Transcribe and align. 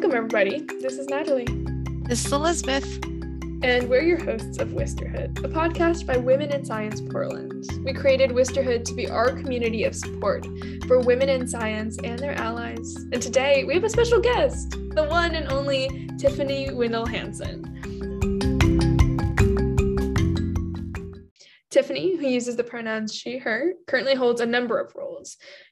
Welcome, 0.00 0.16
everybody. 0.16 0.60
This 0.80 0.96
is 0.96 1.08
Natalie. 1.08 1.44
This 2.08 2.24
is 2.24 2.32
Elizabeth. 2.32 3.04
And 3.62 3.86
we're 3.86 4.00
your 4.00 4.24
hosts 4.24 4.56
of 4.56 4.72
Wisterhood, 4.72 5.44
a 5.44 5.48
podcast 5.48 6.06
by 6.06 6.16
Women 6.16 6.50
in 6.50 6.64
Science 6.64 7.02
Portland. 7.02 7.68
We 7.84 7.92
created 7.92 8.30
Wisterhood 8.30 8.86
to 8.86 8.94
be 8.94 9.10
our 9.10 9.32
community 9.32 9.84
of 9.84 9.94
support 9.94 10.46
for 10.86 11.00
women 11.00 11.28
in 11.28 11.46
science 11.46 11.98
and 12.02 12.18
their 12.18 12.32
allies. 12.32 12.96
And 13.12 13.20
today 13.20 13.64
we 13.64 13.74
have 13.74 13.84
a 13.84 13.90
special 13.90 14.20
guest, 14.20 14.70
the 14.70 15.04
one 15.04 15.34
and 15.34 15.52
only 15.52 16.08
Tiffany 16.16 16.72
Windle 16.72 17.04
Hansen. 17.04 17.66
Tiffany, 21.68 22.16
who 22.16 22.26
uses 22.26 22.56
the 22.56 22.64
pronouns 22.64 23.14
she, 23.14 23.36
her, 23.36 23.74
currently 23.86 24.14
holds 24.14 24.40
a 24.40 24.46
number 24.46 24.80
of 24.80 24.94
roles. 24.94 25.09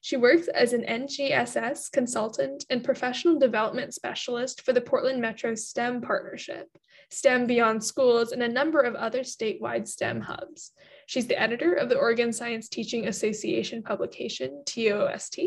She 0.00 0.16
works 0.16 0.48
as 0.48 0.72
an 0.72 0.82
NGSS 0.82 1.90
consultant 1.92 2.64
and 2.70 2.84
professional 2.84 3.38
development 3.38 3.94
specialist 3.94 4.62
for 4.62 4.72
the 4.72 4.80
Portland 4.80 5.20
Metro 5.20 5.54
STEM 5.54 6.00
Partnership, 6.00 6.68
STEM 7.10 7.46
Beyond 7.46 7.82
Schools, 7.82 8.32
and 8.32 8.42
a 8.42 8.48
number 8.48 8.80
of 8.80 8.94
other 8.94 9.20
statewide 9.20 9.88
STEM 9.88 10.20
hubs. 10.20 10.72
She's 11.06 11.26
the 11.26 11.40
editor 11.40 11.74
of 11.74 11.88
the 11.88 11.96
Oregon 11.96 12.32
Science 12.32 12.68
Teaching 12.68 13.08
Association 13.08 13.82
publication, 13.82 14.62
TOST, 14.66 15.40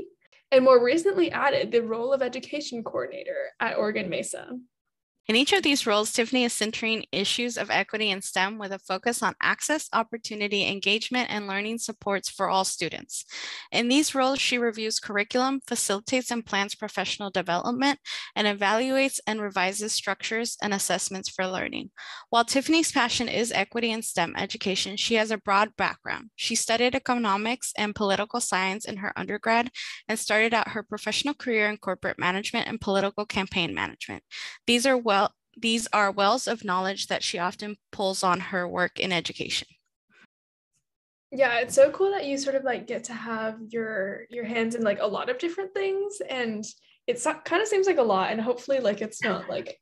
and 0.52 0.66
more 0.66 0.84
recently 0.84 1.32
added 1.32 1.72
the 1.72 1.82
role 1.84 2.14
of 2.14 2.22
education 2.22 2.84
coordinator 2.84 3.52
at 3.60 3.78
Oregon 3.78 4.10
Mesa. 4.10 4.48
In 5.28 5.36
each 5.36 5.54
of 5.54 5.62
these 5.62 5.86
roles, 5.86 6.12
Tiffany 6.12 6.44
is 6.44 6.52
centering 6.52 7.06
issues 7.12 7.56
of 7.56 7.70
equity 7.70 8.10
in 8.10 8.22
STEM 8.22 8.58
with 8.58 8.72
a 8.74 8.80
focus 8.80 9.22
on 9.22 9.36
access, 9.42 9.88
opportunity, 9.94 10.68
engagement, 10.68 11.30
and 11.30 11.48
learning 11.48 11.78
supports 11.78 12.28
for 12.28 12.50
all 12.50 12.66
students. 12.66 13.24
In 13.72 13.88
these 13.88 14.16
roles, 14.16 14.42
she 14.42 14.58
reviews 14.58 15.00
curriculum, 15.00 15.62
facilitates 15.66 16.32
and 16.32 16.46
plans 16.46 16.74
professional 16.74 17.30
development, 17.30 18.00
and 18.36 18.48
evaluates 18.48 19.20
and 19.28 19.40
revises 19.40 19.94
structures 19.94 20.58
and 20.62 20.74
assessments 20.74 21.30
for 21.30 21.48
learning. 21.48 21.92
While 22.30 22.44
Tiffany's 22.44 22.92
passion 22.92 23.30
is 23.30 23.52
equity 23.52 23.92
in 23.92 24.02
STEM 24.02 24.34
education, 24.36 24.98
she 24.98 25.16
has 25.16 25.30
a 25.32 25.38
broad 25.38 25.78
background. 25.78 26.32
She 26.36 26.56
studied 26.56 26.96
economics 26.96 27.74
and 27.78 27.96
political 27.96 28.42
science 28.42 28.86
in 28.86 28.98
her 28.98 29.14
undergrad 29.16 29.70
and 30.10 30.18
started 30.18 30.54
out 30.54 30.70
her 30.70 30.84
professional 30.84 31.36
career 31.36 31.70
in 31.70 31.78
corporate 31.78 32.18
management 32.20 32.68
and 32.68 32.82
political 32.82 33.26
campaign 33.26 33.74
management. 33.74 34.24
These 34.66 34.86
are 34.86 34.98
well, 34.98 35.21
these 35.58 35.88
are 35.94 36.12
wells 36.12 36.48
of 36.48 36.64
knowledge 36.64 37.08
that 37.08 37.24
she 37.24 37.40
often 37.40 37.78
pulls 37.92 38.24
on 38.24 38.40
her 38.40 38.68
work 38.68 39.00
in 39.00 39.12
education. 39.12 39.68
Yeah, 41.32 41.60
it's 41.60 41.76
so 41.76 41.92
cool 41.92 42.12
that 42.12 42.26
you 42.26 42.38
sort 42.38 42.56
of 42.56 42.64
like 42.64 42.88
get 42.88 43.06
to 43.06 43.14
have 43.14 43.58
your 43.70 44.26
your 44.30 44.44
hands 44.44 44.76
in 44.76 44.84
like 44.84 45.00
a 45.00 45.08
lot 45.08 45.30
of 45.30 45.38
different 45.38 45.74
things 45.74 46.22
and 46.30 46.66
it's 47.08 47.26
kind 47.46 47.62
of 47.62 47.68
seems 47.68 47.88
like 47.88 47.98
a 47.98 48.04
lot 48.04 48.32
and 48.32 48.42
hopefully 48.42 48.80
like 48.80 49.02
it's 49.02 49.24
not 49.24 49.50
like 49.50 49.80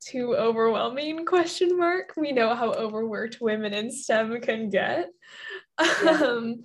too 0.00 0.36
overwhelming 0.36 1.24
question 1.24 1.76
mark 1.76 2.12
we 2.16 2.32
know 2.32 2.54
how 2.54 2.72
overworked 2.72 3.38
women 3.40 3.72
in 3.72 3.90
stem 3.90 4.40
can 4.40 4.68
get 4.68 5.08
yeah. 5.80 6.10
um 6.10 6.62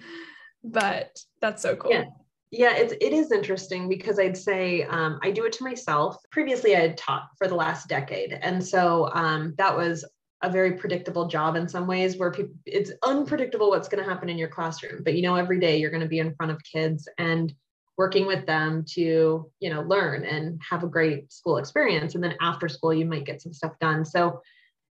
but 0.64 1.18
that's 1.42 1.62
so 1.62 1.76
cool 1.76 1.92
yeah 1.92 2.04
yeah, 2.52 2.76
it's 2.76 2.94
it 3.00 3.14
is 3.14 3.32
interesting 3.32 3.88
because 3.88 4.18
I'd 4.18 4.38
say 4.38 4.84
um, 4.84 5.20
I 5.22 5.30
do 5.30 5.46
it 5.46 5.54
to 5.54 5.64
myself. 5.64 6.18
Previously, 6.32 6.76
I 6.76 6.80
had 6.80 6.98
taught 6.98 7.30
for 7.38 7.48
the 7.48 7.56
last 7.56 7.88
decade, 7.88 8.34
and 8.42 8.66
so 8.66 9.10
um, 9.14 9.54
that 9.58 9.76
was 9.76 10.04
a 10.42 10.50
very 10.50 10.74
predictable 10.74 11.28
job 11.28 11.56
in 11.56 11.68
some 11.68 11.86
ways. 11.86 12.18
Where 12.18 12.32
people, 12.32 12.54
it's 12.66 12.92
unpredictable 13.04 13.70
what's 13.70 13.88
going 13.88 14.04
to 14.04 14.10
happen 14.10 14.30
in 14.30 14.38
your 14.38 14.48
classroom, 14.48 15.04
but 15.04 15.14
you 15.14 15.22
know 15.22 15.36
every 15.36 15.60
day 15.60 15.78
you're 15.78 15.92
going 15.92 16.02
to 16.02 16.08
be 16.08 16.20
in 16.20 16.34
front 16.36 16.52
of 16.52 16.64
kids 16.64 17.08
and 17.20 17.54
working 17.98 18.26
with 18.26 18.48
them 18.48 18.84
to 18.94 19.52
you 19.60 19.70
know 19.70 19.82
learn 19.82 20.26
and 20.26 20.60
have 20.68 20.84
a 20.84 20.88
great 20.88 21.32
school 21.32 21.58
experience. 21.58 22.16
And 22.16 22.24
then 22.24 22.36
after 22.42 22.68
school, 22.68 22.96
you 22.96 23.06
might 23.06 23.26
get 23.26 23.44
some 23.44 23.54
stuff 23.54 23.74
done. 23.80 24.06
So 24.06 24.42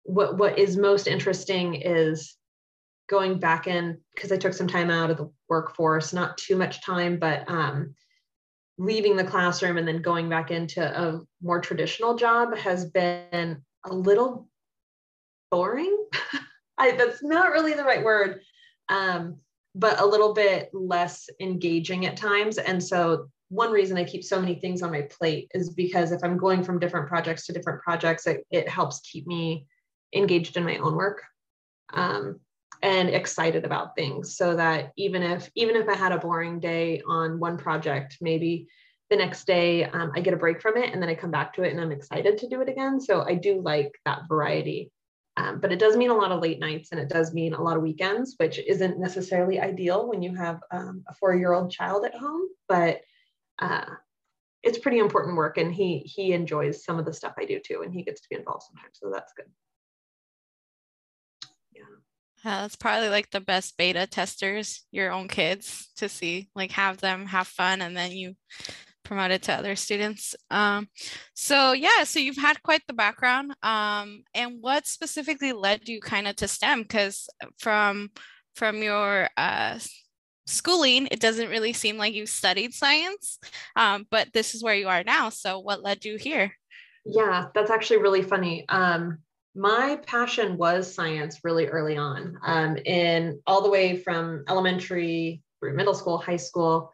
what 0.03 0.38
what 0.38 0.59
is 0.59 0.76
most 0.76 1.06
interesting 1.06 1.75
is 1.76 2.37
going 3.09 3.38
back 3.38 3.66
in 3.66 3.98
because 4.15 4.32
I 4.32 4.37
took 4.37 4.54
some 4.54 4.66
time 4.66 4.91
out 4.91 5.10
of 5.10 5.16
the 5.16 5.31
workforce, 5.48 6.12
not 6.12 6.38
too 6.38 6.56
much 6.56 6.82
time, 6.82 7.19
but 7.19 7.48
um, 7.48 7.94
leaving 8.78 9.16
the 9.16 9.25
classroom 9.25 9.78
and 9.78 9.87
then 9.87 10.03
going 10.03 10.28
back 10.28 10.50
into 10.50 10.82
a 10.82 11.20
more 11.43 11.60
traditional 11.60 12.16
job 12.16 12.56
has 12.56 12.87
been 12.87 13.62
a 13.84 13.94
little 13.94 14.48
boring. 15.50 15.97
I, 16.78 16.93
that's 16.93 17.22
not 17.22 17.53
really 17.53 17.75
the 17.75 17.84
right 17.84 18.03
word, 18.03 18.41
um, 18.88 19.37
but 19.75 20.00
a 20.00 20.06
little 20.06 20.34
bit 20.34 20.70
less 20.72 21.28
engaging 21.41 22.06
at 22.06 22.16
times. 22.16 22.59
And 22.59 22.82
so, 22.82 23.28
one 23.50 23.70
reason 23.70 23.97
I 23.97 24.04
keep 24.04 24.25
so 24.25 24.41
many 24.41 24.56
things 24.56 24.82
on 24.82 24.91
my 24.91 25.03
plate 25.03 25.48
is 25.54 25.70
because 25.70 26.10
if 26.10 26.25
I'm 26.25 26.38
going 26.38 26.64
from 26.64 26.81
different 26.81 27.06
projects 27.06 27.47
to 27.47 27.53
different 27.53 27.82
projects, 27.82 28.26
it, 28.26 28.44
it 28.50 28.69
helps 28.69 29.00
keep 29.00 29.26
me 29.28 29.66
engaged 30.12 30.56
in 30.56 30.64
my 30.64 30.78
own 30.78 30.97
work. 30.97 31.22
Um, 31.93 32.41
and 32.84 33.09
excited 33.09 33.65
about 33.65 33.97
things 33.97 34.37
so 34.37 34.55
that 34.55 34.93
even 34.97 35.22
if 35.22 35.50
even 35.56 35.75
if 35.75 35.89
i 35.89 35.95
had 35.95 36.12
a 36.12 36.19
boring 36.19 36.61
day 36.61 37.00
on 37.09 37.41
one 37.41 37.56
project 37.56 38.19
maybe 38.21 38.69
the 39.09 39.17
next 39.17 39.47
day 39.47 39.84
um, 39.84 40.12
i 40.15 40.21
get 40.21 40.34
a 40.34 40.37
break 40.37 40.61
from 40.61 40.77
it 40.77 40.93
and 40.93 41.00
then 41.03 41.09
i 41.09 41.15
come 41.15 41.31
back 41.31 41.55
to 41.55 41.62
it 41.62 41.73
and 41.73 41.81
i'm 41.81 41.91
excited 41.91 42.37
to 42.39 42.49
do 42.49 42.61
it 42.61 42.69
again. 42.69 43.00
So 43.00 43.23
i 43.23 43.34
do 43.34 43.61
like 43.61 43.99
that 44.05 44.28
variety. 44.28 44.93
Um, 45.37 45.59
but 45.59 45.73
it 45.73 45.81
does 45.81 45.97
mean 45.97 46.11
a 46.11 46.15
lot 46.15 46.31
of 46.31 46.41
late 46.41 46.61
nights 46.61 46.93
and 46.93 47.00
it 47.00 47.09
does 47.09 47.34
mean 47.34 47.55
a 47.55 47.61
lot 47.61 47.77
of 47.77 47.83
weekends 47.83 48.34
which 48.37 48.59
isn't 48.59 49.00
necessarily 49.00 49.59
ideal 49.59 50.06
when 50.09 50.23
you 50.23 50.34
have 50.34 50.61
um, 50.71 51.03
a 51.09 51.15
four 51.15 51.34
year 51.34 51.55
old 51.55 51.73
child 51.73 52.05
at 52.05 52.15
home 52.15 52.47
but 52.69 53.00
uh, 53.61 53.87
it's 54.62 54.78
pretty 54.78 54.99
important 54.99 55.37
work 55.37 55.56
and 55.59 55.75
he 55.75 55.99
he 56.00 56.34
enjoys 56.34 56.84
some 56.84 57.00
of 57.00 57.05
the 57.05 57.12
stuff 57.12 57.34
i 57.37 57.44
do 57.44 57.59
too 57.59 57.83
and 57.83 57.93
he 57.93 58.05
gets 58.05 58.21
to 58.21 58.28
be 58.28 58.37
involved 58.37 58.62
sometimes 58.62 58.97
so 59.00 59.11
that's 59.11 59.33
good 59.33 59.47
uh, 62.44 62.62
that's 62.62 62.77
probably 62.77 63.09
like 63.09 63.31
the 63.31 63.41
best 63.41 63.77
beta 63.77 64.06
testers, 64.06 64.87
your 64.91 65.10
own 65.12 65.28
kids 65.28 65.91
to 65.97 66.09
see, 66.09 66.50
like 66.55 66.72
have 66.72 66.99
them 66.99 67.27
have 67.27 67.47
fun 67.47 67.81
and 67.82 67.97
then 67.97 68.12
you 68.12 68.34
promote 69.05 69.31
it 69.31 69.43
to 69.43 69.53
other 69.53 69.77
students. 69.77 70.34
Um, 70.50 70.88
so 71.34 71.72
yeah, 71.72 72.05
so 72.05 72.19
you've 72.19 72.37
had 72.37 72.62
quite 72.62 72.82
the 72.87 72.94
background. 72.94 73.55
Um, 73.62 74.25
and 74.34 74.59
what 74.60 74.87
specifically 74.87 75.53
led 75.53 75.88
you 75.88 76.00
kind 76.00 76.27
of 76.27 76.37
to 76.37 76.49
STEM? 76.49 76.82
Because 76.82 77.28
from 77.59 78.10
from 78.55 78.82
your 78.82 79.28
uh, 79.37 79.78
schooling, 80.47 81.09
it 81.11 81.21
doesn't 81.21 81.50
really 81.50 81.72
seem 81.72 81.97
like 81.97 82.15
you 82.15 82.26
studied 82.26 82.72
science, 82.72 83.38
um, 83.76 84.06
but 84.11 84.28
this 84.32 84.55
is 84.55 84.62
where 84.62 84.75
you 84.75 84.88
are 84.88 85.05
now. 85.05 85.28
So 85.28 85.59
what 85.59 85.82
led 85.82 86.05
you 86.05 86.16
here? 86.16 86.53
Yeah, 87.05 87.47
that's 87.55 87.71
actually 87.71 87.99
really 87.99 88.22
funny. 88.22 88.65
Um, 88.69 89.19
my 89.54 90.00
passion 90.06 90.56
was 90.56 90.92
science 90.92 91.41
really 91.44 91.66
early 91.66 91.97
on 91.97 92.38
um, 92.44 92.76
in 92.76 93.41
all 93.47 93.62
the 93.62 93.70
way 93.70 93.97
from 93.97 94.44
elementary 94.48 95.42
through 95.60 95.76
middle 95.76 95.94
school 95.94 96.19
high 96.19 96.37
school. 96.37 96.92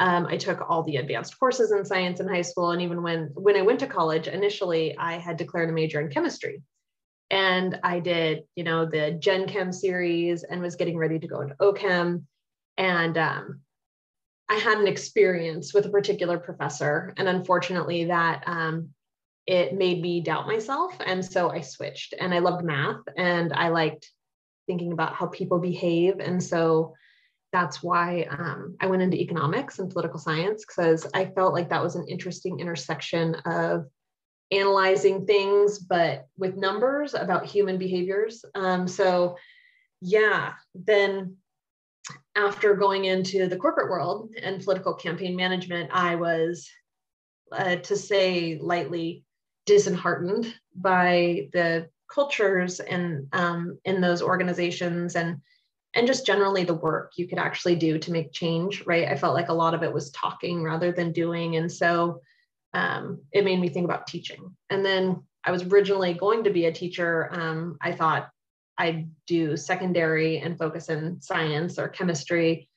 Um, 0.00 0.26
i 0.26 0.38
took 0.38 0.62
all 0.68 0.82
the 0.82 0.96
advanced 0.96 1.38
courses 1.38 1.70
in 1.70 1.84
science 1.84 2.18
in 2.18 2.26
high 2.26 2.42
school 2.42 2.70
and 2.70 2.80
even 2.80 3.02
when 3.02 3.30
when 3.34 3.56
i 3.56 3.62
went 3.62 3.80
to 3.80 3.86
college 3.86 4.26
initially 4.26 4.96
i 4.96 5.18
had 5.18 5.36
declared 5.36 5.68
a 5.68 5.72
major 5.72 6.00
in 6.00 6.08
chemistry. 6.08 6.62
And 7.30 7.78
i 7.82 8.00
did 8.00 8.44
you 8.56 8.64
know 8.64 8.86
the 8.86 9.12
gen 9.12 9.46
chem 9.46 9.70
series 9.70 10.44
and 10.44 10.62
was 10.62 10.76
getting 10.76 10.96
ready 10.96 11.18
to 11.18 11.28
go 11.28 11.42
into 11.42 11.54
ochem 11.56 12.24
and 12.78 13.18
um, 13.18 13.60
i 14.48 14.54
had 14.54 14.78
an 14.78 14.88
experience 14.88 15.74
with 15.74 15.86
a 15.86 15.90
particular 15.90 16.38
professor. 16.38 17.12
And 17.16 17.28
unfortunately 17.28 18.06
that 18.06 18.44
um, 18.46 18.94
it 19.46 19.74
made 19.74 20.00
me 20.00 20.20
doubt 20.20 20.46
myself. 20.46 20.94
And 21.04 21.24
so 21.24 21.50
I 21.50 21.60
switched 21.60 22.14
and 22.18 22.32
I 22.32 22.38
loved 22.38 22.64
math 22.64 23.00
and 23.16 23.52
I 23.52 23.68
liked 23.68 24.10
thinking 24.66 24.92
about 24.92 25.14
how 25.14 25.26
people 25.26 25.58
behave. 25.58 26.20
And 26.20 26.42
so 26.42 26.94
that's 27.52 27.82
why 27.82 28.26
um, 28.30 28.76
I 28.80 28.86
went 28.86 29.02
into 29.02 29.20
economics 29.20 29.78
and 29.78 29.90
political 29.90 30.18
science 30.18 30.64
because 30.64 31.06
I 31.12 31.26
felt 31.26 31.52
like 31.52 31.68
that 31.70 31.82
was 31.82 31.96
an 31.96 32.06
interesting 32.08 32.60
intersection 32.60 33.34
of 33.44 33.86
analyzing 34.50 35.26
things, 35.26 35.78
but 35.78 36.26
with 36.36 36.56
numbers 36.56 37.14
about 37.14 37.46
human 37.46 37.78
behaviors. 37.78 38.44
Um, 38.54 38.86
so, 38.86 39.36
yeah, 40.00 40.52
then 40.74 41.36
after 42.36 42.74
going 42.74 43.04
into 43.04 43.48
the 43.48 43.56
corporate 43.56 43.90
world 43.90 44.30
and 44.40 44.62
political 44.62 44.94
campaign 44.94 45.36
management, 45.36 45.90
I 45.92 46.16
was, 46.16 46.68
uh, 47.50 47.76
to 47.76 47.96
say 47.96 48.58
lightly, 48.60 49.24
disheartened 49.66 50.54
by 50.74 51.48
the 51.52 51.88
cultures 52.12 52.80
and 52.80 53.26
um, 53.32 53.78
in 53.84 54.00
those 54.00 54.22
organizations 54.22 55.16
and 55.16 55.40
and 55.94 56.06
just 56.06 56.24
generally 56.24 56.64
the 56.64 56.72
work 56.72 57.12
you 57.16 57.28
could 57.28 57.38
actually 57.38 57.76
do 57.76 57.98
to 57.98 58.12
make 58.12 58.32
change 58.32 58.82
right? 58.86 59.08
I 59.08 59.16
felt 59.16 59.34
like 59.34 59.50
a 59.50 59.54
lot 59.54 59.74
of 59.74 59.82
it 59.82 59.92
was 59.92 60.10
talking 60.10 60.62
rather 60.62 60.90
than 60.90 61.12
doing. 61.12 61.56
And 61.56 61.70
so 61.70 62.22
um, 62.72 63.20
it 63.30 63.44
made 63.44 63.60
me 63.60 63.68
think 63.68 63.84
about 63.84 64.06
teaching. 64.06 64.56
And 64.70 64.84
then 64.84 65.22
i 65.44 65.50
was 65.50 65.64
originally 65.64 66.14
going 66.14 66.44
to 66.44 66.50
be 66.50 66.66
a 66.66 66.72
teacher. 66.72 67.28
Um, 67.32 67.76
i 67.80 67.92
thought 67.92 68.30
i'd 68.78 69.10
do 69.26 69.56
secondary 69.56 70.38
and 70.38 70.58
focus 70.58 70.88
in 70.88 71.20
science 71.20 71.78
or 71.78 71.88
chemistry 71.88 72.68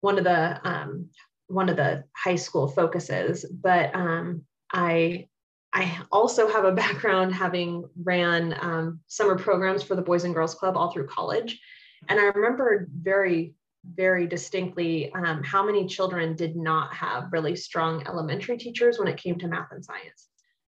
one 0.00 0.18
of 0.18 0.24
the 0.24 0.68
um, 0.68 1.08
one 1.46 1.68
of 1.68 1.76
the 1.76 2.04
high 2.16 2.36
school 2.36 2.68
focuses. 2.68 3.44
But 3.44 3.94
um, 3.94 4.42
i 4.72 5.28
I 5.72 6.00
also 6.10 6.48
have 6.48 6.64
a 6.64 6.72
background 6.84 7.34
having 7.34 7.84
ran 8.02 8.56
um, 8.60 9.00
summer 9.06 9.36
programs 9.36 9.82
for 9.82 9.94
the 9.94 10.02
Boys 10.02 10.24
and 10.24 10.34
Girls 10.34 10.54
Club 10.54 10.76
all 10.76 10.90
through 10.90 11.06
college. 11.06 11.60
And 12.08 12.18
I 12.18 12.24
remember 12.24 12.88
very, 12.92 13.54
very 13.84 14.26
distinctly 14.26 15.12
um, 15.12 15.42
how 15.42 15.64
many 15.64 15.86
children 15.86 16.34
did 16.34 16.56
not 16.56 16.94
have 16.94 17.32
really 17.32 17.56
strong 17.56 18.06
elementary 18.06 18.56
teachers 18.56 18.98
when 18.98 19.08
it 19.08 19.18
came 19.18 19.38
to 19.38 19.48
math 19.48 19.72
and 19.72 19.84
science. 19.84 20.28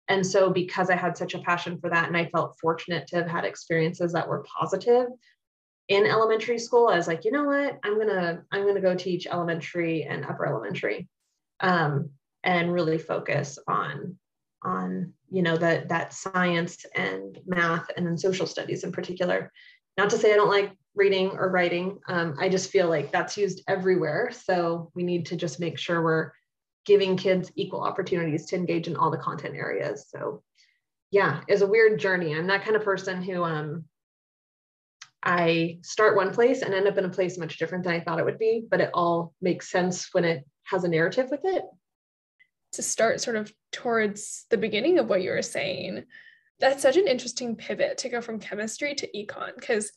And 0.09 0.27
so, 0.27 0.51
because 0.51 0.91
I 0.91 0.97
had 0.97 1.17
such 1.17 1.35
a 1.35 1.39
passion 1.39 1.79
for 1.79 1.89
that, 1.89 2.09
and 2.09 2.17
I 2.17 2.27
felt 2.27 2.59
fortunate 2.61 3.07
to 3.09 3.17
have 3.17 3.29
had 3.29 3.45
experiences 3.45 4.13
that 4.13 4.29
were 4.29 4.45
positive 4.59 5.07
in 5.91 6.07
elementary 6.07 6.59
school, 6.59 6.87
I 6.87 6.97
was 6.97 7.09
like, 7.09 7.25
you 7.25 7.33
know 7.33 7.45
what, 7.45 7.79
I'm 7.83 7.99
gonna 7.99 8.45
I'm 8.53 8.65
gonna 8.65 8.81
go 8.81 8.95
teach 8.95 9.27
elementary 9.27 10.05
and 10.05 10.25
upper 10.25 10.47
elementary, 10.47 11.09
um, 11.59 12.11
and 12.45 12.73
really 12.73 12.97
focus 12.97 13.59
on 13.67 14.17
on 14.63 15.13
you 15.31 15.43
know 15.43 15.57
that 15.57 15.89
that 15.89 16.13
science 16.13 16.85
and 16.95 17.39
math 17.47 17.91
and 17.97 18.07
then 18.07 18.19
social 18.19 18.47
studies 18.47 18.85
in 18.85 18.93
particular. 18.93 19.53
Not 19.97 20.11
to 20.11 20.19
say 20.19 20.33
i 20.33 20.37
don't 20.37 20.49
like 20.49 20.73
reading 20.95 21.31
or 21.31 21.51
writing 21.51 21.99
um, 22.09 22.35
i 22.41 22.49
just 22.49 22.71
feel 22.71 22.89
like 22.89 23.13
that's 23.13 23.37
used 23.37 23.63
everywhere. 23.69 24.31
So 24.33 24.91
we 24.95 25.03
need 25.03 25.27
to 25.27 25.37
just 25.37 25.61
make 25.61 25.79
sure 25.79 26.03
we're 26.03 26.33
giving 26.87 27.17
kids 27.17 27.53
equal 27.57 27.83
opportunities 27.83 28.47
to 28.47 28.57
engage 28.57 28.89
in 28.89 28.97
all 28.97 29.11
the 29.11 29.19
content 29.19 29.55
areas. 29.55 30.07
So 30.09 30.43
yeah 31.11 31.41
it's 31.49 31.63
a 31.63 31.67
weird 31.67 31.99
journey. 31.99 32.35
I'm 32.35 32.47
that 32.49 32.65
kind 32.65 32.77
of 32.77 32.85
person 32.85 33.23
who 33.23 33.45
um 33.45 33.85
i 35.23 35.79
start 35.83 36.17
one 36.17 36.33
place 36.33 36.63
and 36.63 36.73
end 36.73 36.89
up 36.89 36.97
in 36.97 37.05
a 37.05 37.11
place 37.11 37.39
much 37.39 37.59
different 37.59 37.85
than 37.85 37.93
i 37.93 38.01
thought 38.01 38.19
it 38.19 38.25
would 38.25 38.39
be 38.39 38.65
but 38.71 38.81
it 38.81 38.91
all 38.95 39.35
makes 39.41 39.71
sense 39.71 40.09
when 40.13 40.25
it 40.25 40.45
has 40.65 40.85
a 40.85 40.89
narrative 40.89 41.29
with 41.31 41.41
it 41.45 41.65
to 42.73 42.83
start 42.83 43.21
sort 43.21 43.37
of 43.37 43.53
towards 43.73 44.47
the 44.51 44.57
beginning 44.57 44.99
of 44.99 45.09
what 45.09 45.23
you 45.23 45.31
were 45.31 45.43
saying, 45.43 46.05
that's 46.59 46.83
such 46.83 46.97
an 46.97 47.09
interesting 47.09 47.57
pivot 47.57 47.99
to 47.99 48.09
go 48.09 48.21
from 48.21 48.39
chemistry 48.39 48.95
to 48.95 49.09
econ 49.17 49.55
because 49.57 49.91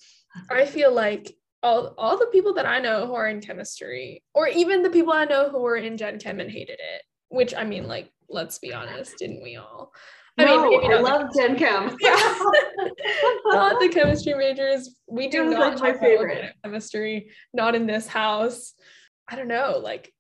I 0.50 0.66
feel 0.66 0.94
like 0.94 1.36
all, 1.62 1.94
all 1.98 2.18
the 2.18 2.28
people 2.28 2.54
that 2.56 2.66
I 2.66 2.80
know 2.80 3.08
who 3.08 3.14
are 3.14 3.28
in 3.28 3.42
chemistry, 3.42 4.24
or 4.34 4.48
even 4.48 4.84
the 4.84 4.90
people 4.90 5.14
I 5.14 5.26
know 5.26 5.50
who 5.50 5.62
were 5.62 5.78
in 5.78 5.98
Gen 5.98 6.20
Chem 6.20 6.40
and 6.40 6.52
hated 6.52 6.80
it, 6.80 7.04
which 7.30 7.56
I 7.56 7.64
mean, 7.64 7.88
like, 7.88 8.12
let's 8.30 8.60
be 8.60 8.74
honest, 8.74 9.18
didn't 9.18 9.42
we 9.42 9.56
all? 9.56 9.94
I 10.38 10.46
no, 10.46 10.68
mean, 10.68 10.92
I 10.92 11.00
love 11.00 11.30
Gen 11.36 11.56
Chem. 11.58 11.96
Yeah. 12.02 12.16
not 13.46 13.80
the 13.80 13.90
chemistry 13.90 14.34
majors. 14.34 14.96
We 15.08 15.30
do 15.30 15.46
not 15.46 15.80
like 15.80 15.96
my 15.96 16.00
favorite 16.00 16.54
chemistry, 16.64 17.30
not 17.54 17.76
in 17.76 17.86
this 17.86 18.08
house. 18.08 18.74
I 19.28 19.36
don't 19.36 19.48
know, 19.48 19.80
like 19.82 20.12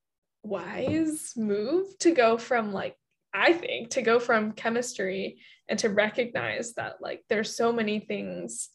wise 0.44 1.34
move 1.36 1.98
to 2.00 2.12
go 2.12 2.38
from 2.38 2.74
like 2.74 2.95
I 3.34 3.54
think 3.54 3.92
to 3.92 4.01
go 4.01 4.19
from 4.19 4.51
chemistry 4.51 5.40
and 5.68 5.80
to 5.80 5.90
recognize 5.90 6.74
that 6.74 6.98
like 7.01 7.24
there's 7.30 7.56
so 7.56 7.72
many 7.72 8.00
things 8.00 8.69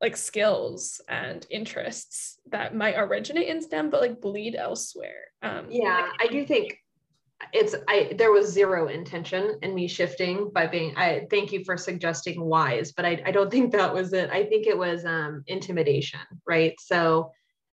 like 0.00 0.16
skills 0.16 1.00
and 1.08 1.46
interests 1.50 2.38
that 2.50 2.74
might 2.74 2.96
originate 2.96 3.48
in 3.48 3.60
STEM 3.60 3.90
but 3.90 4.00
like 4.00 4.20
bleed 4.20 4.54
elsewhere. 4.54 5.24
Um, 5.42 5.66
yeah, 5.68 6.08
like, 6.18 6.30
I 6.30 6.32
do 6.32 6.46
think 6.46 6.78
it's 7.52 7.74
I 7.88 8.14
there 8.16 8.32
was 8.32 8.52
zero 8.52 8.88
intention 8.88 9.58
in 9.62 9.74
me 9.74 9.88
shifting 9.88 10.50
by 10.54 10.66
being 10.66 10.96
I 10.96 11.26
thank 11.30 11.52
you 11.52 11.64
for 11.64 11.76
suggesting 11.76 12.40
wise, 12.40 12.92
but 12.92 13.04
I, 13.04 13.22
I 13.26 13.30
don't 13.32 13.50
think 13.50 13.72
that 13.72 13.92
was 13.92 14.12
it. 14.12 14.30
I 14.30 14.44
think 14.44 14.66
it 14.66 14.78
was 14.78 15.04
um 15.04 15.42
intimidation, 15.46 16.20
right? 16.46 16.74
So 16.80 17.32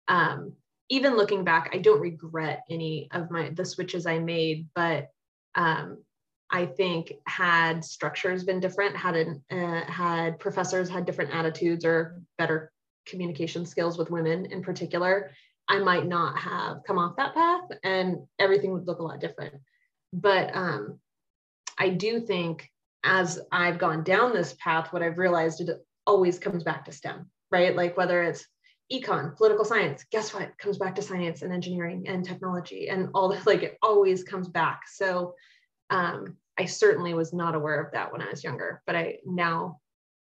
um 0.08 0.54
even 0.90 1.16
looking 1.16 1.44
back, 1.44 1.72
I 1.74 1.80
don't 1.80 2.00
regret 2.00 2.64
any 2.70 3.08
of 3.12 3.32
my 3.32 3.50
the 3.50 3.66
switches 3.66 4.06
I 4.06 4.20
made, 4.20 4.68
but 4.76 5.10
um, 5.56 6.04
I 6.52 6.66
think 6.66 7.14
had 7.28 7.84
structures 7.84 8.44
been 8.44 8.60
different, 8.60 8.96
had 8.96 9.16
an, 9.16 9.44
uh, 9.52 9.92
had 9.92 10.40
professors 10.40 10.90
had 10.90 11.06
different 11.06 11.34
attitudes 11.34 11.86
or 11.86 12.22
better 12.38 12.72
communication 13.06 13.66
skills 13.66 13.98
with 13.98 14.12
women 14.12 14.46
in 14.46 14.62
particular, 14.62 15.32
I 15.68 15.80
might 15.80 16.06
not 16.06 16.38
have 16.38 16.84
come 16.86 17.00
off 17.00 17.16
that 17.18 17.34
path, 17.34 17.64
and 17.84 18.18
everything 18.40 18.72
would 18.74 18.86
look 18.86 19.00
a 19.00 19.04
lot 19.04 19.20
different. 19.20 19.56
But 20.14 20.56
um, 20.56 21.00
I 21.78 21.90
do 21.90 22.20
think 22.20 22.70
as 23.04 23.40
I've 23.52 23.80
gone 23.80 24.04
down 24.04 24.34
this 24.34 24.56
path, 24.60 24.92
what 24.92 25.04
I've 25.04 25.18
realized 25.18 25.62
it 25.62 25.70
always 26.06 26.40
comes 26.40 26.64
back 26.64 26.86
to 26.86 26.92
STEM, 26.92 27.30
right? 27.52 27.76
Like 27.76 27.98
whether 27.98 28.22
it's 28.24 28.46
econ, 28.92 29.36
political 29.36 29.66
science, 29.66 30.06
guess 30.12 30.34
what? 30.34 30.58
Comes 30.58 30.78
back 30.78 30.96
to 30.96 31.02
science 31.02 31.42
and 31.42 31.52
engineering 31.52 32.06
and 32.08 32.24
technology 32.24 32.90
and 32.90 33.10
all 33.14 33.30
that, 33.30 33.46
like 33.48 33.64
it 33.64 33.78
always 33.82 34.24
comes 34.24 34.48
back. 34.48 34.84
So 34.88 35.36
um, 35.90 36.38
I 36.58 36.66
certainly 36.66 37.14
was 37.14 37.34
not 37.34 37.56
aware 37.56 37.82
of 37.82 37.92
that 37.94 38.12
when 38.12 38.22
I 38.22 38.30
was 38.30 38.44
younger, 38.44 38.82
but 38.86 38.96
I 38.96 39.18
now, 39.26 39.80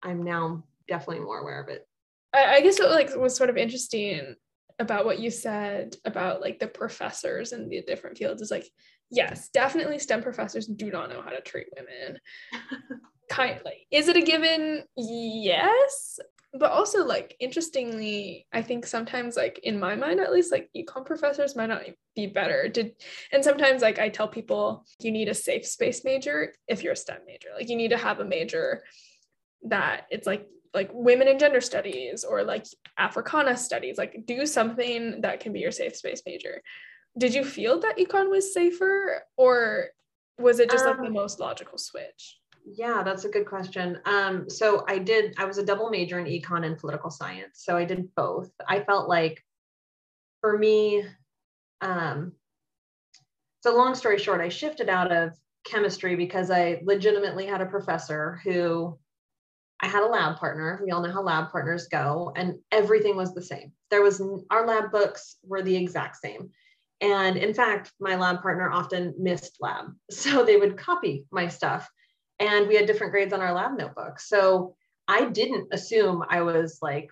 I'm 0.02 0.24
now 0.24 0.64
definitely 0.88 1.24
more 1.24 1.38
aware 1.38 1.62
of 1.62 1.68
it. 1.68 1.86
I, 2.32 2.56
I 2.56 2.60
guess 2.60 2.78
what 2.78 2.90
like 2.90 3.14
was 3.16 3.36
sort 3.36 3.50
of 3.50 3.56
interesting 3.56 4.34
about 4.78 5.06
what 5.06 5.18
you 5.18 5.30
said 5.30 5.96
about 6.04 6.40
like 6.40 6.58
the 6.58 6.66
professors 6.66 7.52
and 7.52 7.70
the 7.70 7.82
different 7.82 8.18
fields 8.18 8.42
is 8.42 8.50
like, 8.50 8.68
yes, 9.10 9.48
definitely 9.48 9.98
STEM 9.98 10.22
professors 10.22 10.66
do 10.66 10.90
not 10.90 11.10
know 11.10 11.22
how 11.22 11.30
to 11.30 11.40
treat 11.40 11.68
women. 11.76 12.20
kindly. 13.28 13.88
Is 13.90 14.06
it 14.06 14.16
a 14.16 14.22
given? 14.22 14.84
Yes 14.96 16.20
but 16.58 16.70
also 16.70 17.04
like 17.04 17.36
interestingly 17.40 18.46
i 18.52 18.62
think 18.62 18.86
sometimes 18.86 19.36
like 19.36 19.58
in 19.62 19.78
my 19.78 19.94
mind 19.94 20.20
at 20.20 20.32
least 20.32 20.52
like 20.52 20.70
econ 20.76 21.04
professors 21.04 21.56
might 21.56 21.68
not 21.68 21.82
be 22.16 22.26
better. 22.26 22.68
Did 22.68 22.96
and 23.30 23.44
sometimes 23.44 23.82
like 23.82 24.00
i 24.00 24.08
tell 24.08 24.26
people 24.26 24.84
you 24.98 25.12
need 25.12 25.28
a 25.28 25.34
safe 25.34 25.66
space 25.66 26.02
major 26.02 26.54
if 26.66 26.82
you're 26.82 26.94
a 26.94 26.96
stem 26.96 27.18
major. 27.26 27.50
Like 27.54 27.68
you 27.68 27.76
need 27.76 27.90
to 27.90 27.98
have 27.98 28.18
a 28.18 28.24
major 28.24 28.82
that 29.68 30.06
it's 30.10 30.26
like 30.26 30.48
like 30.74 30.90
women 30.92 31.28
and 31.28 31.38
gender 31.38 31.60
studies 31.60 32.24
or 32.24 32.42
like 32.42 32.66
africana 32.98 33.56
studies. 33.56 33.98
Like 33.98 34.24
do 34.26 34.46
something 34.46 35.20
that 35.20 35.40
can 35.40 35.52
be 35.52 35.60
your 35.60 35.70
safe 35.70 35.94
space 35.94 36.22
major. 36.26 36.62
Did 37.16 37.34
you 37.34 37.44
feel 37.44 37.78
that 37.80 37.98
econ 37.98 38.30
was 38.30 38.52
safer 38.52 39.22
or 39.36 39.88
was 40.38 40.58
it 40.58 40.70
just 40.70 40.84
um, 40.84 40.90
like 40.90 41.00
the 41.00 41.06
um, 41.06 41.12
most 41.12 41.38
logical 41.38 41.78
switch 41.78 42.38
yeah, 42.66 43.02
that's 43.04 43.24
a 43.24 43.28
good 43.28 43.46
question. 43.46 43.98
Um, 44.04 44.50
so 44.50 44.84
I 44.88 44.98
did, 44.98 45.34
I 45.38 45.44
was 45.44 45.58
a 45.58 45.64
double 45.64 45.88
major 45.88 46.18
in 46.18 46.26
econ 46.26 46.66
and 46.66 46.76
political 46.76 47.10
science. 47.10 47.62
So 47.64 47.76
I 47.76 47.84
did 47.84 48.12
both. 48.16 48.50
I 48.68 48.80
felt 48.80 49.08
like 49.08 49.42
for 50.40 50.58
me, 50.58 51.04
um, 51.80 52.32
so 53.62 53.76
long 53.76 53.94
story 53.94 54.18
short, 54.18 54.40
I 54.40 54.48
shifted 54.48 54.88
out 54.88 55.12
of 55.12 55.32
chemistry 55.64 56.16
because 56.16 56.50
I 56.50 56.80
legitimately 56.84 57.46
had 57.46 57.60
a 57.60 57.66
professor 57.66 58.40
who 58.44 58.98
I 59.80 59.86
had 59.86 60.02
a 60.02 60.06
lab 60.06 60.36
partner. 60.36 60.80
We 60.82 60.90
all 60.90 61.02
know 61.02 61.12
how 61.12 61.22
lab 61.22 61.50
partners 61.50 61.88
go, 61.88 62.32
and 62.34 62.54
everything 62.72 63.16
was 63.16 63.34
the 63.34 63.42
same. 63.42 63.72
There 63.90 64.02
was 64.02 64.22
our 64.50 64.66
lab 64.66 64.90
books 64.90 65.36
were 65.42 65.62
the 65.62 65.76
exact 65.76 66.16
same. 66.16 66.50
And 67.00 67.36
in 67.36 67.52
fact, 67.52 67.92
my 68.00 68.16
lab 68.16 68.40
partner 68.40 68.70
often 68.70 69.14
missed 69.18 69.58
lab. 69.60 69.94
So 70.10 70.44
they 70.44 70.56
would 70.56 70.78
copy 70.78 71.26
my 71.30 71.48
stuff 71.48 71.90
and 72.38 72.68
we 72.68 72.76
had 72.76 72.86
different 72.86 73.12
grades 73.12 73.32
on 73.32 73.40
our 73.40 73.52
lab 73.52 73.78
notebook. 73.78 74.20
So 74.20 74.74
I 75.08 75.26
didn't 75.30 75.68
assume 75.72 76.24
I 76.28 76.42
was 76.42 76.78
like, 76.82 77.10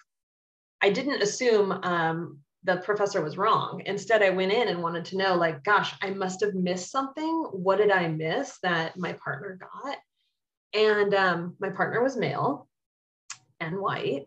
I 0.83 0.91
didn't 0.91 1.23
assume 1.23 1.73
um, 1.73 2.39
the 2.65 2.79
professor 2.79 3.23
was 3.23 3.39
wrong. 3.39 3.83
Instead, 3.87 4.23
I 4.23 4.31
went 4.31 4.53
in 4.53 4.69
and 4.69 4.83
wanted 4.83 5.05
to 5.07 5.17
know, 5.17 5.35
like, 5.35 5.65
gosh, 5.65 5.95
I 6.03 6.11
must 6.11 6.41
have 6.43 6.55
missed 6.55 6.91
something. 6.91 7.47
What 7.53 7.77
did 7.77 7.91
I 7.91 8.09
miss 8.09 8.59
that 8.63 8.97
my 8.97 9.13
partner 9.15 9.59
got? 9.61 9.97
And 10.73 11.15
um, 11.15 11.57
my 11.61 11.71
partner 11.71 12.03
was 12.03 12.17
male 12.17 12.69
and 13.61 13.79
white. 13.79 14.27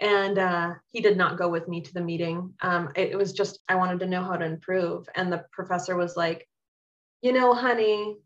And 0.00 0.38
uh, 0.38 0.74
he 0.90 1.00
did 1.00 1.16
not 1.16 1.38
go 1.38 1.48
with 1.48 1.66
me 1.66 1.80
to 1.80 1.94
the 1.94 2.00
meeting. 2.00 2.54
Um, 2.60 2.92
it, 2.94 3.10
it 3.10 3.16
was 3.16 3.32
just, 3.32 3.58
I 3.68 3.74
wanted 3.74 4.00
to 4.00 4.06
know 4.06 4.22
how 4.22 4.36
to 4.36 4.44
improve. 4.44 5.08
And 5.16 5.32
the 5.32 5.44
professor 5.50 5.96
was 5.96 6.16
like, 6.16 6.48
you 7.22 7.32
know, 7.32 7.54
honey, 7.54 8.16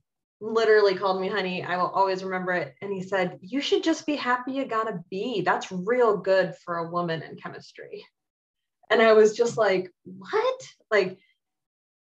literally 0.42 0.96
called 0.96 1.20
me 1.20 1.28
honey. 1.28 1.62
I 1.62 1.76
will 1.76 1.88
always 1.88 2.24
remember 2.24 2.52
it. 2.52 2.74
And 2.82 2.92
he 2.92 3.02
said, 3.02 3.38
You 3.40 3.60
should 3.60 3.84
just 3.84 4.04
be 4.06 4.16
happy 4.16 4.52
you 4.52 4.66
got 4.66 4.92
a 4.92 5.00
B. 5.08 5.42
That's 5.42 5.70
real 5.70 6.16
good 6.16 6.54
for 6.64 6.76
a 6.76 6.90
woman 6.90 7.22
in 7.22 7.36
chemistry. 7.36 8.04
And 8.90 9.00
I 9.00 9.12
was 9.12 9.36
just 9.36 9.56
like, 9.56 9.90
What? 10.04 10.60
Like, 10.90 11.18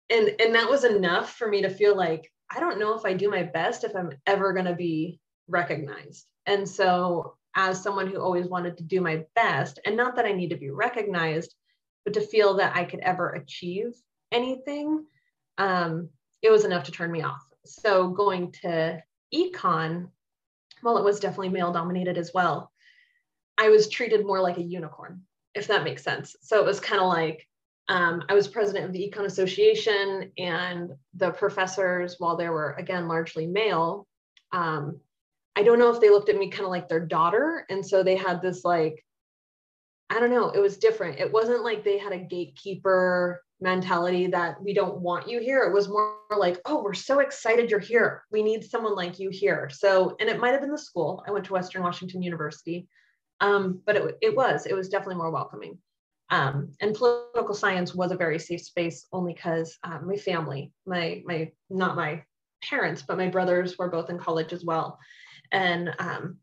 and 0.10 0.36
and 0.40 0.56
that 0.56 0.70
was 0.70 0.84
enough 0.84 1.34
for 1.34 1.48
me 1.48 1.62
to 1.62 1.70
feel 1.70 1.96
like 1.96 2.32
I 2.54 2.60
don't 2.60 2.80
know 2.80 2.98
if 2.98 3.06
I 3.06 3.14
do 3.14 3.30
my 3.30 3.44
best 3.44 3.84
if 3.84 3.96
I'm 3.96 4.12
ever 4.26 4.54
going 4.54 4.66
to 4.66 4.76
be 4.76 5.20
recognized. 5.48 6.26
And 6.48 6.68
so, 6.68 7.36
as 7.56 7.82
someone 7.82 8.08
who 8.08 8.20
always 8.20 8.48
wanted 8.48 8.78
to 8.78 8.84
do 8.84 9.02
my 9.02 9.24
best, 9.36 9.80
and 9.86 9.96
not 9.96 10.16
that 10.16 10.26
I 10.26 10.32
need 10.32 10.50
to 10.50 10.58
be 10.58 10.70
recognized, 10.70 11.56
but 12.04 12.16
to 12.16 12.22
feel 12.22 12.56
that 12.56 12.76
I 12.76 12.86
could 12.86 13.00
ever 13.00 13.30
achieve 13.30 13.94
anything, 14.32 15.06
um, 15.58 16.10
it 16.42 16.52
was 16.52 16.66
enough 16.66 16.84
to 16.84 16.92
turn 16.92 17.12
me 17.12 17.24
off 17.24 17.44
so 17.66 18.10
going 18.10 18.52
to 18.64 19.02
econ, 19.34 20.10
well, 20.84 20.98
it 20.98 21.04
was 21.04 21.20
definitely 21.20 21.50
male 21.50 21.72
dominated 21.72 22.18
as 22.18 22.32
well. 22.34 22.72
I 23.58 23.70
was 23.70 23.90
treated 23.90 24.26
more 24.26 24.42
like 24.42 24.58
a 24.58 24.64
unicorn, 24.64 25.22
if 25.54 25.68
that 25.68 25.84
makes 25.84 26.04
sense. 26.04 26.36
So 26.42 26.60
it 26.60 26.66
was 26.66 26.80
kind 26.80 27.02
of 27.02 27.08
like 27.08 27.48
um, 27.88 28.24
I 28.30 28.34
was 28.34 28.48
president 28.48 28.86
of 28.86 28.94
the 28.94 29.12
Econ 29.12 29.26
Association, 29.26 30.32
and 30.38 30.92
the 31.14 31.32
professors, 31.32 32.16
while 32.18 32.36
they 32.36 32.50
were 32.50 32.74
again 32.74 33.08
largely 33.08 33.46
male, 33.46 34.08
Um, 34.52 35.00
I 35.56 35.64
don't 35.64 35.80
know 35.80 35.94
if 35.94 36.02
they 36.02 36.10
looked 36.10 36.30
at 36.30 36.38
me 36.38 36.50
kind 36.50 36.66
of 36.66 36.72
like 36.72 36.90
their 36.90 37.06
daughter. 37.06 37.66
And 37.70 37.86
so 37.86 38.04
they 38.04 38.16
had 38.16 38.42
this 38.42 38.66
like, 38.66 39.06
I 40.10 40.20
don't 40.20 40.30
know, 40.32 40.50
it 40.50 40.60
was 40.60 40.78
different. 40.78 41.20
It 41.20 41.32
wasn't 41.32 41.64
like 41.64 41.84
they 41.84 41.98
had 41.98 42.14
a 42.14 42.18
gatekeeper 42.18 43.42
mentality 43.62 44.28
that 44.28 44.62
we 44.62 44.74
don't 44.74 45.00
want 45.00 45.30
you 45.30 45.40
here. 45.40 45.64
It 45.64 45.74
was 45.74 45.88
more 45.88 46.18
like, 46.36 46.60
oh, 46.66 46.84
we're 46.84 46.94
so 46.94 47.20
excited 47.20 47.70
you're 47.70 47.80
here. 47.80 48.24
We 48.32 48.44
need 48.44 48.64
someone 48.64 48.96
like 48.96 49.20
you 49.20 49.30
here. 49.30 49.70
So, 49.72 50.16
and 50.20 50.30
it 50.30 50.40
might 50.40 50.52
have 50.52 50.62
been 50.62 50.72
the 50.72 50.78
school. 50.78 51.24
I 51.28 51.32
went 51.32 51.46
to 51.46 51.54
Western 51.54 51.84
Washington 51.84 52.22
University, 52.22 52.88
um, 53.40 53.82
but 53.86 53.96
it, 53.96 54.18
it 54.22 54.36
was, 54.36 54.66
it 54.66 54.74
was 54.74 54.90
definitely 54.90 55.16
more 55.16 55.32
welcoming. 55.32 55.78
Um, 56.32 56.72
and 56.82 56.96
political 56.96 57.54
science 57.54 57.94
was 57.94 58.12
a 58.12 58.18
very 58.18 58.40
safe 58.40 58.62
space 58.62 59.08
only 59.12 59.34
because 59.34 59.78
um, 59.84 60.08
my 60.08 60.16
family, 60.16 60.72
my, 60.86 61.22
my, 61.26 61.52
not 61.70 61.96
my 61.96 62.24
parents, 62.64 63.04
but 63.08 63.18
my 63.18 63.28
brothers 63.28 63.78
were 63.78 63.90
both 63.90 64.10
in 64.10 64.18
college 64.18 64.52
as 64.52 64.66
well. 64.66 64.98
And 65.52 65.94
um, 66.00 66.38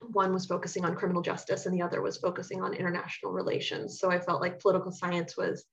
one 0.00 0.32
was 0.32 0.46
focusing 0.46 0.84
on 0.84 0.96
criminal 0.96 1.22
justice 1.22 1.66
and 1.66 1.74
the 1.74 1.82
other 1.82 2.02
was 2.02 2.18
focusing 2.18 2.62
on 2.62 2.74
international 2.74 3.32
relations. 3.32 4.00
So 4.00 4.10
I 4.10 4.18
felt 4.18 4.40
like 4.40 4.60
political 4.60 4.90
science 4.90 5.36
was 5.36 5.64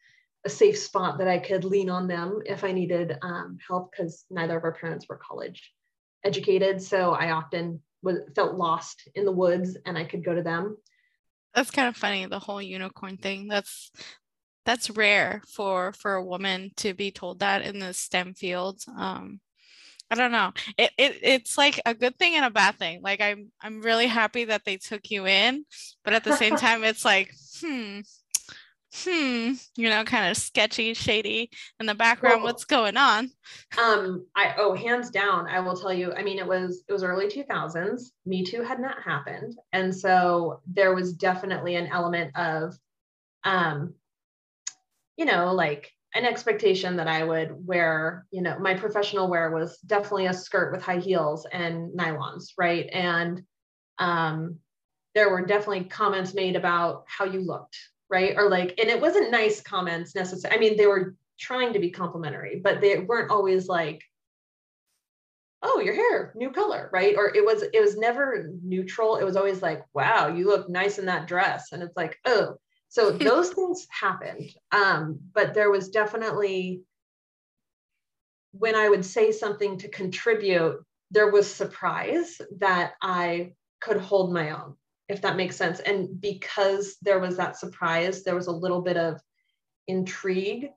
a 0.47 0.49
safe 0.49 0.77
spot 0.77 1.17
that 1.17 1.27
I 1.27 1.39
could 1.39 1.65
lean 1.65 1.89
on 1.89 2.07
them 2.07 2.39
if 2.45 2.63
I 2.63 2.71
needed 2.71 3.17
um, 3.21 3.57
help 3.67 3.91
because 3.91 4.23
neither 4.29 4.57
of 4.57 4.63
our 4.63 4.71
parents 4.71 5.05
were 5.09 5.17
college 5.17 5.73
educated. 6.23 6.81
So 6.81 7.11
I 7.11 7.31
often 7.31 7.81
was, 8.01 8.19
felt 8.33 8.55
lost 8.55 9.09
in 9.13 9.25
the 9.25 9.31
woods 9.31 9.75
and 9.85 9.97
I 9.97 10.05
could 10.05 10.23
go 10.23 10.33
to 10.33 10.41
them. 10.41 10.77
That's 11.53 11.69
kind 11.69 11.89
of 11.89 11.97
funny, 11.97 12.25
the 12.27 12.39
whole 12.39 12.61
unicorn 12.61 13.17
thing. 13.17 13.49
That's 13.49 13.91
that's 14.65 14.89
rare 14.89 15.41
for 15.53 15.91
for 15.91 16.15
a 16.15 16.23
woman 16.23 16.71
to 16.77 16.93
be 16.93 17.11
told 17.11 17.39
that 17.39 17.61
in 17.63 17.79
the 17.79 17.93
STEM 17.93 18.33
fields. 18.33 18.87
Um, 18.87 19.41
I 20.09 20.15
don't 20.15 20.31
know. 20.31 20.53
It, 20.77 20.91
it 20.97 21.19
it's 21.23 21.57
like 21.57 21.81
a 21.85 21.93
good 21.93 22.17
thing 22.17 22.35
and 22.35 22.45
a 22.45 22.49
bad 22.49 22.77
thing. 22.77 23.01
Like 23.01 23.19
I'm 23.19 23.51
I'm 23.61 23.81
really 23.81 24.07
happy 24.07 24.45
that 24.45 24.63
they 24.63 24.77
took 24.77 25.11
you 25.11 25.27
in, 25.27 25.65
but 26.05 26.13
at 26.13 26.23
the 26.23 26.37
same 26.37 26.55
time, 26.57 26.85
it's 26.85 27.03
like, 27.03 27.33
hmm, 27.59 27.99
hmm, 28.93 29.53
you 29.75 29.89
know, 29.89 30.03
kind 30.03 30.29
of 30.29 30.37
sketchy, 30.37 30.93
shady 30.93 31.49
in 31.79 31.85
the 31.85 31.95
background. 31.95 32.41
Well, 32.41 32.51
what's 32.51 32.65
going 32.65 32.97
on? 32.97 33.31
Um, 33.77 34.25
I 34.35 34.55
oh, 34.57 34.73
hands 34.75 35.09
down, 35.09 35.47
I 35.47 35.59
will 35.59 35.75
tell 35.75 35.93
you. 35.93 36.13
I 36.13 36.23
mean, 36.23 36.39
it 36.39 36.47
was 36.47 36.83
it 36.87 36.93
was 36.93 37.03
early 37.03 37.27
2000s. 37.27 38.11
Me 38.25 38.43
Too 38.43 38.61
had 38.61 38.79
not 38.79 39.01
happened, 39.03 39.57
and 39.73 39.95
so 39.95 40.61
there 40.67 40.93
was 40.93 41.13
definitely 41.13 41.75
an 41.75 41.87
element 41.87 42.35
of, 42.35 42.75
um, 43.43 43.93
you 45.17 45.25
know, 45.25 45.53
like 45.53 45.91
an 46.13 46.25
expectation 46.25 46.97
that 46.97 47.07
I 47.07 47.23
would 47.23 47.67
wear, 47.67 48.25
you 48.31 48.41
know, 48.41 48.57
my 48.59 48.73
professional 48.73 49.29
wear 49.29 49.51
was 49.51 49.77
definitely 49.79 50.25
a 50.27 50.33
skirt 50.33 50.71
with 50.71 50.81
high 50.81 50.99
heels 50.99 51.45
and 51.51 51.91
nylons, 51.97 52.53
right? 52.57 52.89
And 52.91 53.43
um, 53.99 54.57
there 55.13 55.29
were 55.29 55.45
definitely 55.45 55.85
comments 55.85 56.33
made 56.33 56.55
about 56.55 57.03
how 57.07 57.25
you 57.25 57.41
looked, 57.41 57.77
right? 58.09 58.35
Or 58.37 58.49
like, 58.49 58.75
and 58.79 58.89
it 58.89 59.01
wasn't 59.01 59.31
nice 59.31 59.61
comments 59.61 60.15
necessarily. 60.15 60.57
I 60.57 60.59
mean, 60.59 60.77
they 60.77 60.87
were 60.87 61.15
trying 61.39 61.73
to 61.73 61.79
be 61.79 61.91
complimentary, 61.91 62.61
but 62.63 62.81
they 62.81 62.99
weren't 62.99 63.31
always 63.31 63.67
like, 63.67 64.01
oh, 65.63 65.79
your 65.79 65.95
hair, 65.95 66.33
new 66.35 66.51
color, 66.51 66.89
right? 66.93 67.15
Or 67.17 67.35
it 67.35 67.43
was, 67.43 67.63
it 67.63 67.81
was 67.81 67.97
never 67.97 68.49
neutral. 68.63 69.17
It 69.17 69.23
was 69.23 69.35
always 69.35 69.61
like, 69.61 69.83
wow, 69.93 70.27
you 70.27 70.47
look 70.47 70.69
nice 70.69 70.99
in 70.99 71.05
that 71.07 71.27
dress. 71.27 71.71
And 71.71 71.81
it's 71.81 71.97
like, 71.97 72.17
oh, 72.25 72.55
so 72.89 73.11
those 73.11 73.49
things 73.49 73.87
happened. 73.89 74.49
Um, 74.71 75.19
but 75.33 75.53
there 75.53 75.71
was 75.71 75.89
definitely, 75.89 76.81
when 78.51 78.75
I 78.75 78.89
would 78.89 79.05
say 79.05 79.31
something 79.31 79.77
to 79.79 79.89
contribute, 79.89 80.83
there 81.11 81.31
was 81.31 81.53
surprise 81.53 82.39
that 82.59 82.93
I 83.01 83.53
could 83.79 83.97
hold 83.97 84.33
my 84.33 84.51
own, 84.51 84.75
if 85.09 85.21
that 85.21 85.37
makes 85.37 85.55
sense. 85.55 85.79
And 85.79 86.19
because 86.19 86.97
there 87.01 87.19
was 87.19 87.37
that 87.37 87.57
surprise, 87.57 88.23
there 88.23 88.35
was 88.35 88.47
a 88.47 88.51
little 88.51 88.81
bit 88.81 88.97
of 88.97 89.21
intrigue. 89.87 90.69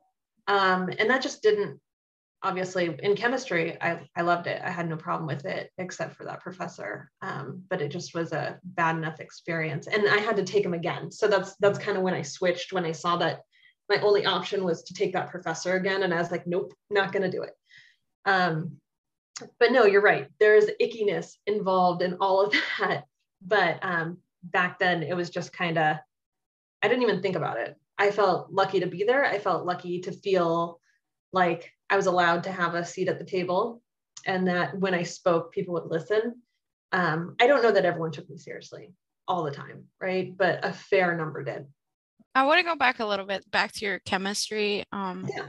Um, 0.46 0.90
and 0.98 1.10
that 1.10 1.22
just 1.22 1.42
didn't 1.42 1.80
obviously 2.42 2.96
in 3.02 3.14
chemistry 3.16 3.76
I, 3.80 4.00
I 4.16 4.22
loved 4.22 4.46
it. 4.46 4.60
I 4.64 4.70
had 4.70 4.88
no 4.88 4.96
problem 4.96 5.26
with 5.26 5.44
it 5.44 5.70
except 5.78 6.16
for 6.16 6.24
that 6.24 6.40
professor. 6.40 7.10
Um, 7.22 7.62
but 7.68 7.82
it 7.82 7.90
just 7.90 8.14
was 8.14 8.32
a 8.32 8.58
bad 8.64 8.96
enough 8.96 9.20
experience. 9.20 9.86
And 9.86 10.08
i 10.08 10.18
had 10.18 10.36
to 10.36 10.44
take 10.44 10.64
him 10.64 10.74
again. 10.74 11.10
So 11.10 11.28
that's 11.28 11.54
that's 11.56 11.78
kind 11.78 11.96
of 11.96 12.02
when 12.02 12.14
i 12.14 12.22
switched 12.22 12.72
when 12.72 12.84
i 12.84 12.92
saw 12.92 13.16
that 13.18 13.40
my 13.88 14.00
only 14.00 14.24
option 14.24 14.64
was 14.64 14.82
to 14.84 14.94
take 14.94 15.12
that 15.12 15.30
professor 15.30 15.74
again. 15.74 16.02
And 16.02 16.14
i 16.14 16.18
was 16.18 16.30
like 16.30 16.46
nope 16.46 16.72
not 16.88 17.12
going 17.12 17.22
to 17.22 17.30
do 17.30 17.42
it. 17.42 17.52
Um, 18.24 18.76
but 19.58 19.72
no 19.72 19.84
you're 19.84 20.02
right. 20.02 20.28
There's 20.38 20.66
ickiness 20.80 21.32
involved 21.46 22.02
in 22.02 22.16
all 22.20 22.44
of 22.44 22.54
that 22.80 23.04
but 23.42 23.78
um, 23.82 24.18
back 24.42 24.78
then 24.78 25.02
it 25.02 25.14
was 25.14 25.30
just 25.30 25.52
kind 25.52 25.78
of 25.78 25.96
i 26.82 26.88
didn't 26.88 27.02
even 27.02 27.20
think 27.20 27.36
about 27.36 27.58
it 27.58 27.76
i 27.98 28.10
felt 28.10 28.50
lucky 28.50 28.80
to 28.80 28.86
be 28.86 29.04
there 29.04 29.24
i 29.24 29.38
felt 29.38 29.66
lucky 29.66 30.00
to 30.00 30.12
feel 30.12 30.80
like 31.32 31.72
I 31.90 31.96
was 31.96 32.06
allowed 32.06 32.44
to 32.44 32.52
have 32.52 32.74
a 32.74 32.84
seat 32.84 33.08
at 33.08 33.18
the 33.18 33.24
table 33.24 33.82
and 34.26 34.46
that 34.48 34.78
when 34.78 34.94
I 34.94 35.02
spoke, 35.02 35.52
people 35.52 35.74
would 35.74 35.86
listen. 35.86 36.40
Um, 36.92 37.36
I 37.40 37.46
don't 37.46 37.62
know 37.62 37.72
that 37.72 37.84
everyone 37.84 38.12
took 38.12 38.28
me 38.30 38.38
seriously 38.38 38.92
all 39.26 39.42
the 39.42 39.50
time, 39.50 39.84
right? 40.00 40.36
But 40.36 40.64
a 40.64 40.72
fair 40.72 41.16
number 41.16 41.42
did. 41.42 41.66
I 42.34 42.44
want 42.44 42.58
to 42.58 42.64
go 42.64 42.76
back 42.76 43.00
a 43.00 43.06
little 43.06 43.26
bit 43.26 43.48
back 43.50 43.72
to 43.72 43.84
your 43.84 43.98
chemistry. 44.00 44.84
Um, 44.92 45.28
yeah 45.36 45.46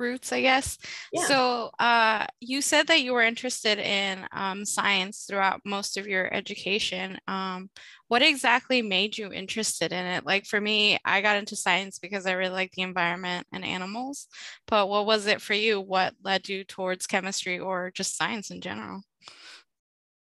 roots, 0.00 0.32
I 0.32 0.40
guess. 0.40 0.78
Yeah. 1.12 1.24
So 1.24 1.70
uh, 1.78 2.26
you 2.40 2.62
said 2.62 2.86
that 2.88 3.02
you 3.02 3.12
were 3.12 3.22
interested 3.22 3.78
in 3.78 4.26
um, 4.32 4.64
science 4.64 5.26
throughout 5.28 5.60
most 5.64 5.96
of 5.96 6.08
your 6.08 6.32
education. 6.34 7.18
Um, 7.28 7.70
what 8.08 8.22
exactly 8.22 8.82
made 8.82 9.16
you 9.16 9.32
interested 9.32 9.92
in 9.92 10.04
it? 10.04 10.26
Like 10.26 10.46
for 10.46 10.60
me, 10.60 10.98
I 11.04 11.20
got 11.20 11.36
into 11.36 11.54
science 11.54 11.98
because 11.98 12.26
I 12.26 12.32
really 12.32 12.54
like 12.54 12.72
the 12.72 12.82
environment 12.82 13.46
and 13.52 13.64
animals. 13.64 14.26
But 14.66 14.88
what 14.88 15.06
was 15.06 15.26
it 15.26 15.40
for 15.40 15.54
you? 15.54 15.80
What 15.80 16.14
led 16.24 16.48
you 16.48 16.64
towards 16.64 17.06
chemistry 17.06 17.60
or 17.60 17.92
just 17.94 18.16
science 18.16 18.50
in 18.50 18.60
general? 18.60 19.02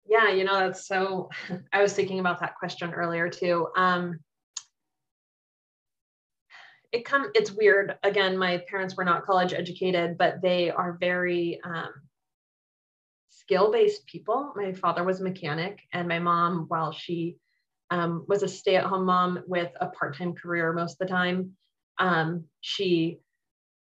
Yeah, 0.10 0.32
you 0.32 0.44
know, 0.44 0.60
that's 0.60 0.88
so. 0.88 1.30
I 1.74 1.82
was 1.82 1.94
thinking 1.94 2.20
about 2.20 2.40
that 2.40 2.56
question 2.56 2.94
earlier 2.94 3.30
too. 3.30 3.68
Um, 3.76 4.20
it 6.98 7.06
come 7.06 7.32
it's 7.36 7.52
weird. 7.52 7.98
Again 8.04 8.38
my 8.38 8.58
parents 8.68 8.96
were 8.96 9.06
not 9.06 9.26
college 9.26 9.54
educated 9.54 10.18
but 10.18 10.42
they 10.42 10.70
are 10.72 10.98
very 11.00 11.60
um, 11.64 11.90
skill 13.30 13.72
based 13.72 14.06
people. 14.08 14.54
My 14.56 14.74
father 14.74 15.04
was 15.04 15.20
a 15.20 15.24
mechanic 15.24 15.80
and 15.94 16.08
my 16.08 16.20
mom 16.20 16.66
while 16.68 16.92
she 16.92 17.38
um, 17.92 18.26
was 18.28 18.44
a 18.44 18.48
stay 18.48 18.76
at 18.76 18.86
home 18.86 19.06
mom 19.06 19.44
with 19.48 19.72
a 19.80 19.88
part 19.88 20.18
time 20.18 20.34
career 20.34 20.74
most 20.74 20.94
of 20.94 21.08
the 21.08 21.14
time 21.14 21.52
um, 22.00 22.46
she 22.62 23.20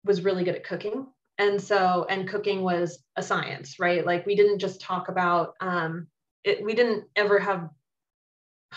was 0.05 0.23
really 0.23 0.45
good 0.45 0.57
at 0.57 0.65
cooking. 0.65 1.07
And 1.39 1.61
so 1.61 2.07
and 2.09 2.29
cooking 2.29 2.63
was 2.63 2.99
a 3.15 3.23
science 3.23 3.79
right? 3.79 4.05
Like 4.05 4.27
we 4.27 4.35
didn't 4.35 4.59
just 4.59 4.81
talk 4.81 5.09
about 5.09 5.55
um, 5.61 6.09
it 6.43 6.65
we 6.65 6.75
didn't 6.75 7.05
ever 7.15 7.39
have 7.39 7.71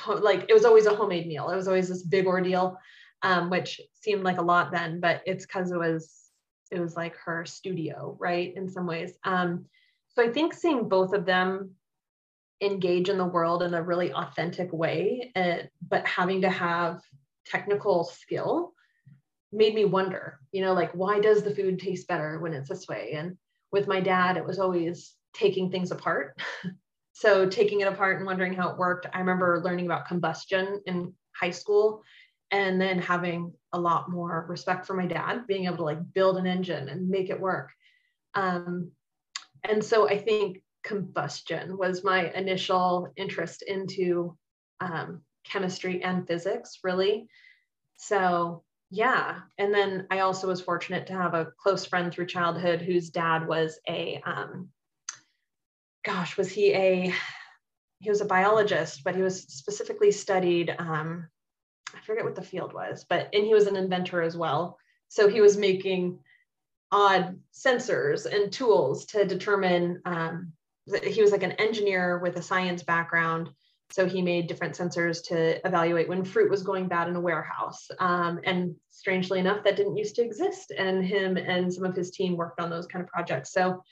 like 0.08 0.46
it 0.50 0.54
was 0.54 0.66
always 0.66 0.86
a 0.86 0.96
homemade 0.96 1.28
meal. 1.28 1.50
It 1.50 1.56
was 1.56 1.68
always 1.68 1.90
this 1.90 2.04
big 2.04 2.28
ordeal 2.28 2.78
um, 3.24 3.50
which 3.50 3.82
seemed 3.94 4.24
like 4.24 4.38
a 4.38 4.44
lot 4.44 4.72
then, 4.72 5.00
but 5.00 5.22
it's 5.26 5.46
because 5.46 5.72
it 5.72 5.78
was 5.78 6.16
it 6.72 6.80
was 6.80 6.96
like 6.96 7.16
her 7.18 7.46
studio, 7.46 8.16
right? 8.20 8.54
In 8.56 8.70
some 8.70 8.86
ways. 8.86 9.14
Um, 9.24 9.66
so 10.10 10.24
I 10.24 10.30
think 10.30 10.54
seeing 10.54 10.88
both 10.88 11.14
of 11.14 11.26
them 11.26 11.72
engage 12.62 13.10
in 13.10 13.18
the 13.18 13.26
world 13.26 13.64
in 13.64 13.74
a 13.74 13.82
really 13.82 14.14
authentic 14.14 14.72
way, 14.72 15.32
uh, 15.36 15.58
but 15.88 16.06
having 16.08 16.42
to 16.42 16.50
have 16.50 17.02
technical 17.46 18.04
skill 18.04 18.74
made 19.52 19.74
me 19.74 19.86
wonder, 19.86 20.40
you 20.52 20.62
know, 20.62 20.74
like 20.74 20.92
why 20.92 21.20
does 21.20 21.42
the 21.42 21.56
food 21.56 21.80
taste 21.80 22.08
better 22.08 22.40
when 22.40 22.54
it's 22.54 22.70
this 22.70 22.88
way? 22.88 23.14
And 23.14 23.38
with 23.72 23.88
my 23.88 24.00
dad, 24.00 24.38
it 24.38 24.46
was 24.46 24.60
always 24.60 25.16
taking 25.34 25.72
things 25.72 25.92
apart. 25.92 26.40
so 27.14 27.48
taking 27.48 27.82
it 27.82 27.88
apart 27.88 28.18
and 28.18 28.26
wondering 28.26 28.54
how 28.54 28.70
it 28.70 28.78
worked. 28.78 29.08
I 29.14 29.20
remember 29.20 29.62
learning 29.64 29.86
about 29.86 30.08
combustion 30.08 30.82
in 30.86 31.14
high 31.36 31.52
school 31.52 32.04
and 32.52 32.82
then 32.82 33.00
having 33.00 33.54
a 33.74 33.80
lot 33.80 34.10
more 34.10 34.46
respect 34.50 34.86
for 34.86 34.96
my 34.96 35.06
dad 35.06 35.46
being 35.48 35.66
able 35.66 35.78
to 35.78 35.84
like 35.84 36.14
build 36.14 36.38
an 36.38 36.48
engine 36.48 36.90
and 36.90 37.10
make 37.10 37.30
it 37.30 37.40
work. 37.40 37.72
Um, 38.34 38.92
and 39.64 39.84
so 39.84 40.08
i 40.08 40.18
think 40.18 40.64
combustion 40.84 41.78
was 41.78 42.04
my 42.04 42.32
initial 42.32 43.12
interest 43.18 43.64
into 43.64 44.38
um, 44.80 45.22
chemistry 45.44 46.02
and 46.04 46.26
physics 46.28 46.80
really. 46.84 47.28
So 47.98 48.64
yeah. 48.92 49.42
And 49.58 49.74
then 49.74 50.08
i 50.10 50.20
also 50.20 50.48
was 50.48 50.62
fortunate 50.62 51.08
to 51.08 51.14
have 51.14 51.34
a 51.34 51.52
close 51.62 51.86
friend 51.86 52.12
through 52.12 52.28
childhood 52.28 52.82
whose 52.82 53.10
dad 53.10 53.48
was 53.48 53.80
a 53.88 54.22
um, 54.26 54.70
gosh 56.06 56.38
was 56.38 56.50
he 56.50 56.74
a 56.74 57.14
he 58.00 58.10
was 58.10 58.22
a 58.22 58.26
biologist 58.26 59.04
but 59.04 59.16
he 59.16 59.22
was 59.22 59.44
specifically 59.44 60.12
studied 60.12 60.74
um, 60.80 61.28
I 61.96 62.06
forget 62.06 62.26
what 62.26 62.36
the 62.36 62.42
field 62.42 62.74
was, 62.74 63.06
but 63.10 63.30
and 63.34 63.46
he 63.46 63.54
was 63.54 63.68
an 63.68 63.76
inventor 63.76 64.22
as 64.22 64.36
well. 64.36 64.78
So 65.08 65.28
he 65.28 65.42
was 65.42 65.58
making 65.58 66.20
odd 66.92 67.40
sensors 67.54 68.26
and 68.26 68.52
tools 68.52 69.06
to 69.08 69.26
determine 69.26 70.02
um, 70.06 70.54
he 71.04 71.22
was 71.22 71.32
like 71.32 71.44
an 71.44 71.54
engineer 71.54 72.18
with 72.20 72.36
a 72.38 72.42
science 72.42 72.84
background 72.84 73.50
so 73.92 74.06
he 74.06 74.22
made 74.22 74.48
different 74.48 74.76
sensors 74.76 75.24
to 75.26 75.66
evaluate 75.66 76.08
when 76.08 76.24
fruit 76.24 76.50
was 76.50 76.62
going 76.62 76.88
bad 76.88 77.08
in 77.08 77.16
a 77.16 77.20
warehouse. 77.20 77.90
Um, 78.00 78.40
and 78.46 78.76
strangely 78.92 79.40
enough, 79.40 79.64
that 79.64 79.78
didn't 79.78 79.98
used 79.98 80.16
to 80.16 80.22
exist. 80.22 80.72
And 80.78 81.04
him 81.04 81.38
and 81.38 81.74
some 81.74 81.86
of 81.86 81.96
his 81.96 82.12
team 82.12 82.38
worked 82.38 82.60
on 82.60 82.70
those 82.70 82.86
kind 82.86 83.04
of 83.04 83.10
projects. 83.10 83.52
So 83.52 83.84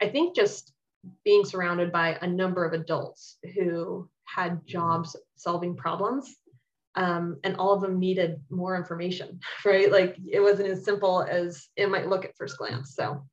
I 0.00 0.08
think 0.08 0.34
just 0.34 0.72
being 1.24 1.44
surrounded 1.44 1.92
by 1.92 2.16
a 2.22 2.26
number 2.26 2.64
of 2.64 2.72
adults 2.72 3.36
who 3.54 4.08
had 4.24 4.66
jobs 4.66 5.16
solving 5.36 5.76
problems 5.76 6.34
um, 6.94 7.38
and 7.44 7.56
all 7.56 7.72
of 7.72 7.80
them 7.80 7.98
needed 7.98 8.40
more 8.50 8.76
information, 8.76 9.40
right? 9.64 9.90
Like 9.90 10.16
it 10.30 10.40
wasn't 10.40 10.68
as 10.68 10.84
simple 10.84 11.22
as 11.22 11.68
it 11.76 11.90
might 11.90 12.08
look 12.08 12.24
at 12.24 12.36
first 12.36 12.58
glance. 12.58 12.94
So 12.94 13.24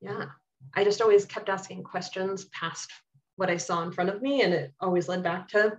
yeah, 0.00 0.26
I 0.74 0.84
just 0.84 1.00
always 1.00 1.24
kept 1.24 1.48
asking 1.48 1.82
questions 1.82 2.46
past 2.46 2.90
what 3.36 3.50
I 3.50 3.56
saw 3.56 3.82
in 3.82 3.92
front 3.92 4.10
of 4.10 4.22
me, 4.22 4.42
and 4.42 4.52
it 4.52 4.72
always 4.80 5.08
led 5.08 5.22
back 5.22 5.48
to 5.48 5.78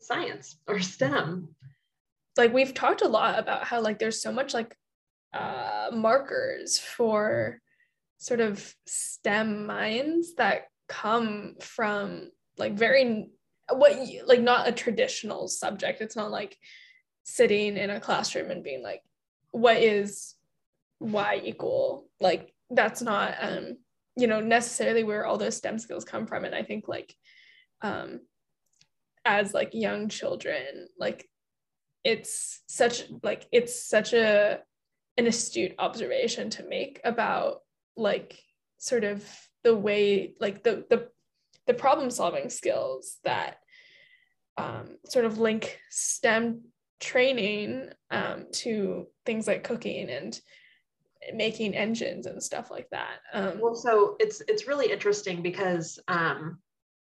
science 0.00 0.58
or 0.66 0.80
STEM. 0.80 1.48
Like 2.36 2.52
we've 2.52 2.74
talked 2.74 3.02
a 3.02 3.08
lot 3.08 3.38
about 3.38 3.64
how 3.64 3.80
like 3.80 3.98
there's 3.98 4.22
so 4.22 4.32
much 4.32 4.54
like 4.54 4.74
uh, 5.34 5.90
markers 5.92 6.78
for 6.78 7.60
sort 8.18 8.40
of 8.40 8.74
STEM 8.86 9.66
minds 9.66 10.34
that 10.36 10.64
come 10.88 11.56
from 11.60 12.30
like 12.58 12.74
very 12.74 13.28
what 13.70 13.96
like 14.26 14.40
not 14.40 14.68
a 14.68 14.72
traditional 14.72 15.48
subject. 15.48 16.00
It's 16.00 16.16
not 16.16 16.30
like 16.30 16.56
sitting 17.24 17.76
in 17.76 17.90
a 17.90 18.00
classroom 18.00 18.50
and 18.50 18.64
being 18.64 18.82
like, 18.82 19.02
what 19.50 19.76
is 19.76 20.34
y 21.00 21.40
equal? 21.44 22.08
Like 22.20 22.52
that's 22.70 23.02
not 23.02 23.34
um 23.40 23.76
you 24.16 24.26
know 24.26 24.40
necessarily 24.40 25.04
where 25.04 25.26
all 25.26 25.38
those 25.38 25.56
stem 25.56 25.78
skills 25.78 26.04
come 26.04 26.26
from 26.26 26.44
and 26.44 26.54
i 26.54 26.62
think 26.62 26.88
like 26.88 27.14
um 27.82 28.20
as 29.24 29.54
like 29.54 29.70
young 29.72 30.08
children 30.08 30.88
like 30.98 31.28
it's 32.04 32.62
such 32.66 33.04
like 33.22 33.46
it's 33.52 33.88
such 33.88 34.12
a 34.12 34.58
an 35.16 35.26
astute 35.26 35.74
observation 35.78 36.50
to 36.50 36.66
make 36.66 37.00
about 37.04 37.60
like 37.96 38.38
sort 38.78 39.04
of 39.04 39.24
the 39.62 39.74
way 39.74 40.34
like 40.40 40.62
the 40.62 40.84
the 40.90 41.08
the 41.66 41.74
problem 41.74 42.10
solving 42.10 42.50
skills 42.50 43.18
that 43.24 43.58
um, 44.56 44.96
sort 45.06 45.24
of 45.24 45.38
link 45.38 45.78
STEM 45.90 46.62
training 47.00 47.90
um, 48.10 48.46
to 48.52 49.06
things 49.26 49.46
like 49.46 49.64
cooking 49.64 50.08
and 50.10 50.40
making 51.34 51.74
engines 51.74 52.26
and 52.26 52.42
stuff 52.42 52.70
like 52.70 52.88
that. 52.90 53.20
Um, 53.32 53.60
well, 53.60 53.74
so 53.74 54.16
it's 54.18 54.42
it's 54.48 54.66
really 54.66 54.90
interesting 54.90 55.42
because 55.42 55.98
um, 56.08 56.58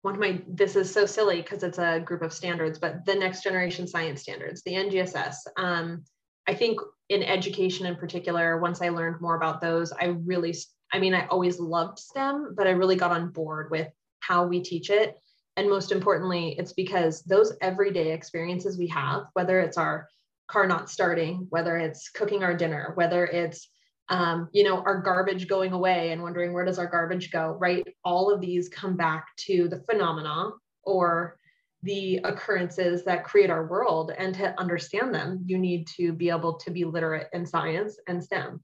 one 0.03 0.15
of 0.15 0.21
my 0.21 0.41
this 0.49 0.77
is 0.77 0.93
so 0.93 1.07
silly 1.07 1.43
because 1.43 1.63
it's 1.63 1.79
a 1.79 2.01
group 2.01 2.23
of 2.23 2.33
standards, 2.33 2.79
but 2.79 3.05
the 3.05 3.15
next 3.15 3.43
generation 3.43 3.87
science 3.87 4.23
standards, 4.23 4.63
the 4.63 4.73
NGSS. 4.73 5.37
Um, 5.57 6.05
I 6.47 6.55
think 6.55 6.81
in 7.11 7.23
education 7.23 7.87
in 7.87 7.97
particular, 7.97 8.59
once 8.59 8.81
I 8.81 8.89
learned 8.89 9.21
more 9.21 9.37
about 9.37 9.61
those, 9.61 9.93
I 9.93 10.07
really, 10.07 10.55
I 10.93 10.99
mean, 10.99 11.15
I 11.15 11.27
always 11.27 11.61
loved 11.61 11.99
STEM, 11.99 12.55
but 12.57 12.67
I 12.67 12.71
really 12.71 12.97
got 12.97 13.11
on 13.11 13.31
board 13.31 13.71
with 13.71 13.89
how 14.29 14.47
we 14.47 14.61
teach 14.61 14.91
it. 14.91 15.17
And 15.57 15.71
most 15.71 15.91
importantly, 15.91 16.55
it's 16.59 16.75
because 16.75 17.23
those 17.23 17.57
everyday 17.63 18.13
experiences 18.13 18.79
we 18.79 18.87
have, 18.89 19.25
whether 19.33 19.59
it's 19.61 19.79
our 19.79 20.09
car 20.49 20.67
not 20.67 20.91
starting, 20.91 21.47
whether 21.49 21.79
it's 21.79 22.11
cooking 22.11 22.45
our 22.45 22.55
dinner, 22.55 22.93
whether 22.95 23.25
it's 23.27 23.69
um, 24.11 24.49
you 24.53 24.65
know, 24.65 24.79
our 24.79 25.03
garbage 25.03 25.49
going 25.49 25.73
away 25.73 26.13
and 26.13 26.23
wondering 26.23 26.53
where 26.55 26.65
does 26.65 26.79
our 26.79 26.87
garbage 26.87 27.31
go, 27.31 27.59
right? 27.61 27.87
All 28.05 28.33
of 28.33 28.41
these 28.41 28.69
come 28.69 28.97
back 28.97 29.27
to 29.47 29.69
the 29.69 29.83
phenomena 29.91 30.51
or 30.83 31.37
the 31.83 32.21
occurrences 32.25 33.05
that 33.05 33.25
create 33.25 33.51
our 33.51 33.67
world. 33.67 34.13
And 34.17 34.35
to 34.37 34.59
understand 34.59 35.15
them, 35.15 35.43
you 35.45 35.59
need 35.59 35.87
to 35.99 36.13
be 36.13 36.31
able 36.31 36.55
to 36.55 36.71
be 36.71 36.85
literate 36.85 37.29
in 37.35 37.45
science 37.45 37.99
and 38.09 38.25
STEM. 38.25 38.63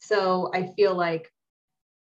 So 0.00 0.50
I 0.52 0.72
feel 0.76 0.94
like 0.94 1.32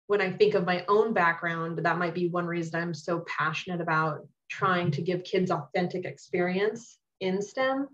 when 0.07 0.21
I 0.21 0.31
think 0.31 0.55
of 0.55 0.65
my 0.65 0.85
own 0.89 1.13
background, 1.13 1.79
that 1.79 1.99
might 1.99 2.15
be 2.15 2.29
one 2.29 2.47
reason 2.47 2.81
I'm 2.81 2.95
so 2.95 3.25
passionate 3.27 3.81
about 3.81 4.27
trying 4.49 4.91
to 4.93 5.03
give 5.03 5.25
kids 5.25 5.51
authentic 5.51 6.05
experience 6.05 6.99
in 7.21 7.43
STEM. 7.43 7.89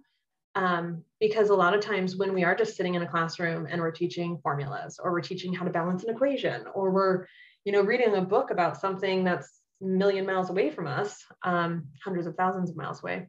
Um, 0.55 1.03
because 1.18 1.48
a 1.48 1.55
lot 1.55 1.72
of 1.72 1.81
times 1.81 2.16
when 2.16 2.35
we 2.35 2.44
are 2.44 2.55
just 2.55 2.77
sitting 2.77 2.94
in 2.94 3.03
a 3.03 3.09
classroom 3.09 3.66
and 3.70 3.81
we're 3.81 3.90
teaching 3.90 4.38
formulas 4.42 5.01
or 5.03 5.11
we're 5.11 5.22
teaching 5.22 5.55
how 5.55 5.64
to 5.64 5.70
balance 5.70 6.05
an 6.05 6.11
equation 6.11 6.66
or 6.75 6.90
we're 6.90 7.27
you 7.64 7.72
know 7.72 7.81
reading 7.81 8.14
a 8.16 8.20
book 8.20 8.51
about 8.51 8.79
something 8.79 9.25
that's 9.25 9.61
a 9.81 9.87
million 9.87 10.27
miles 10.27 10.51
away 10.51 10.68
from 10.68 10.87
us 10.87 11.25
um, 11.42 11.87
hundreds 12.05 12.27
of 12.27 12.35
thousands 12.35 12.68
of 12.68 12.77
miles 12.77 13.03
away 13.03 13.27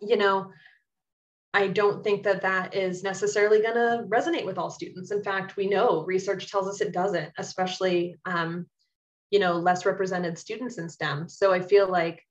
you 0.00 0.16
know 0.16 0.52
i 1.56 1.66
don't 1.66 2.04
think 2.04 2.22
that 2.22 2.42
that 2.42 2.74
is 2.74 3.02
necessarily 3.02 3.60
going 3.60 3.74
to 3.74 4.04
resonate 4.08 4.46
with 4.46 4.58
all 4.58 4.70
students. 4.70 5.10
In 5.10 5.22
fact 5.22 5.56
we 5.56 5.66
know 5.66 6.04
research 6.04 6.50
tells 6.50 6.68
us 6.68 6.80
it 6.80 6.92
doesn't 6.92 7.32
especially 7.38 8.16
um, 8.24 8.66
you 9.30 9.38
know 9.38 9.54
less 9.54 9.86
represented 9.86 10.38
students 10.38 10.78
in 10.78 10.88
stem. 10.88 11.28
So 11.28 11.52
i 11.52 11.60
feel 11.60 11.88
like 11.88 12.22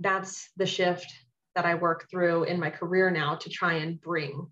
that's 0.00 0.50
the 0.56 0.66
shift 0.66 1.12
that 1.54 1.66
I 1.66 1.74
work 1.74 2.08
through 2.08 2.44
in 2.44 2.60
my 2.60 2.70
career 2.70 3.10
now 3.10 3.34
to 3.34 3.50
try 3.50 3.74
and 3.74 4.00
bring, 4.00 4.46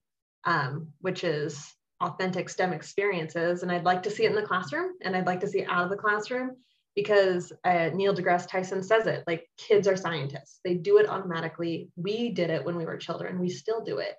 um, 0.44 0.88
which 1.02 1.22
is 1.22 1.72
authentic 2.00 2.48
STEM 2.48 2.72
experiences. 2.72 3.62
And 3.62 3.70
I'd 3.70 3.84
like 3.84 4.02
to 4.02 4.10
see 4.10 4.24
it 4.24 4.30
in 4.30 4.36
the 4.36 4.42
classroom 4.42 4.94
and 5.02 5.14
I'd 5.14 5.26
like 5.26 5.40
to 5.40 5.48
see 5.48 5.60
it 5.60 5.68
out 5.70 5.84
of 5.84 5.90
the 5.90 5.96
classroom 5.96 6.56
because 6.96 7.52
uh, 7.64 7.90
Neil 7.94 8.14
deGrasse 8.14 8.48
Tyson 8.48 8.82
says 8.82 9.06
it 9.06 9.22
like 9.26 9.48
kids 9.58 9.86
are 9.86 9.96
scientists. 9.96 10.60
They 10.64 10.74
do 10.74 10.96
it 10.96 11.08
automatically. 11.08 11.90
We 11.94 12.30
did 12.30 12.50
it 12.50 12.64
when 12.64 12.76
we 12.76 12.86
were 12.86 12.96
children. 12.96 13.38
We 13.38 13.50
still 13.50 13.84
do 13.84 13.98
it. 13.98 14.14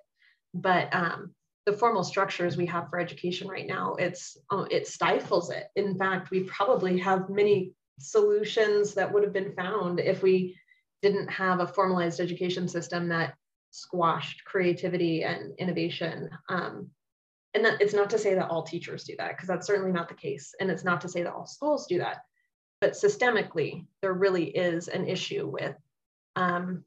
But 0.54 0.94
um, 0.94 1.34
the 1.66 1.72
formal 1.72 2.04
structures 2.04 2.56
we 2.56 2.66
have 2.66 2.88
for 2.88 2.98
education 2.98 3.48
right 3.48 3.66
now, 3.66 3.96
it's 3.98 4.38
uh, 4.50 4.64
it 4.70 4.86
stifles 4.86 5.50
it. 5.50 5.66
In 5.76 5.98
fact, 5.98 6.30
we 6.30 6.44
probably 6.44 6.98
have 6.98 7.28
many 7.28 7.72
solutions 7.98 8.94
that 8.94 9.12
would 9.12 9.24
have 9.24 9.32
been 9.32 9.52
found 9.54 9.98
if 9.98 10.22
we 10.22 10.56
didn't 11.02 11.28
have 11.28 11.60
a 11.60 11.66
formalized 11.66 12.20
education 12.20 12.68
system 12.68 13.08
that 13.08 13.34
squashed 13.72 14.44
creativity 14.44 15.24
and 15.24 15.52
innovation. 15.58 16.30
Um, 16.48 16.88
and 17.54 17.64
that, 17.64 17.80
it's 17.82 17.94
not 17.94 18.10
to 18.10 18.18
say 18.18 18.34
that 18.34 18.48
all 18.48 18.62
teachers 18.62 19.04
do 19.04 19.14
that, 19.18 19.30
because 19.30 19.48
that's 19.48 19.66
certainly 19.66 19.92
not 19.92 20.08
the 20.08 20.14
case. 20.14 20.54
And 20.60 20.70
it's 20.70 20.84
not 20.84 21.00
to 21.00 21.08
say 21.08 21.22
that 21.22 21.32
all 21.32 21.46
schools 21.46 21.86
do 21.86 21.98
that. 21.98 22.18
But 22.80 22.92
systemically, 22.92 23.86
there 24.02 24.12
really 24.12 24.44
is 24.44 24.88
an 24.88 25.06
issue 25.08 25.46
with 25.46 25.74
um, 26.36 26.84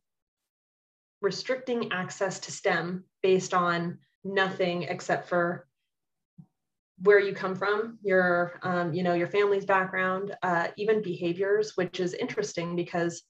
restricting 1.22 1.92
access 1.92 2.40
to 2.40 2.52
STEM 2.52 3.04
based 3.22 3.54
on 3.54 3.98
nothing 4.24 4.84
except 4.84 5.28
for 5.28 5.68
where 7.04 7.20
you 7.20 7.34
come 7.34 7.56
from, 7.56 7.98
your, 8.04 8.60
um, 8.62 8.94
you 8.94 9.04
know, 9.04 9.14
your 9.14 9.28
family's 9.28 9.66
background, 9.66 10.36
uh, 10.44 10.68
even 10.78 11.02
behaviors, 11.02 11.76
which 11.76 12.00
is 12.00 12.14
interesting 12.14 12.76
because 12.76 13.24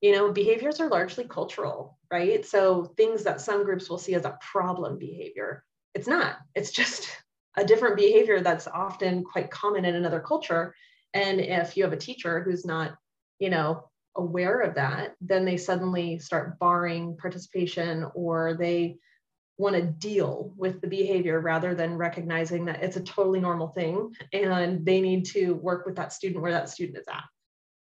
you 0.00 0.10
know 0.10 0.32
behaviors 0.32 0.80
are 0.80 0.88
largely 0.88 1.22
cultural 1.22 1.96
right? 2.10 2.44
So 2.44 2.92
things 2.96 3.22
that 3.22 3.40
some 3.40 3.64
groups 3.64 3.88
will 3.88 3.98
see 3.98 4.14
as 4.14 4.24
a 4.24 4.36
problem 4.40 4.98
behavior 4.98 5.64
it's 5.94 6.08
not. 6.08 6.38
It's 6.54 6.70
just 6.70 7.08
a 7.56 7.64
different 7.64 7.96
behavior 7.96 8.40
that's 8.40 8.66
often 8.66 9.24
quite 9.24 9.50
common 9.50 9.84
in 9.84 9.94
another 9.94 10.20
culture 10.20 10.74
and 11.14 11.40
if 11.40 11.76
you 11.76 11.84
have 11.84 11.92
a 11.92 11.96
teacher 11.96 12.42
who's 12.42 12.64
not 12.64 12.96
you 13.38 13.50
know 13.50 13.88
aware 14.16 14.60
of 14.60 14.74
that 14.74 15.14
then 15.20 15.44
they 15.44 15.56
suddenly 15.56 16.18
start 16.18 16.58
barring 16.58 17.16
participation 17.16 18.06
or 18.14 18.54
they 18.54 18.96
want 19.58 19.74
to 19.76 19.82
deal 19.82 20.52
with 20.56 20.80
the 20.80 20.86
behavior 20.86 21.40
rather 21.40 21.74
than 21.74 21.96
recognizing 21.96 22.64
that 22.64 22.82
it's 22.82 22.96
a 22.96 23.02
totally 23.02 23.40
normal 23.40 23.68
thing 23.68 24.12
and 24.32 24.84
they 24.84 25.00
need 25.00 25.24
to 25.24 25.54
work 25.54 25.86
with 25.86 25.96
that 25.96 26.12
student 26.12 26.42
where 26.42 26.52
that 26.52 26.68
student 26.68 26.98
is 26.98 27.06
at 27.08 27.24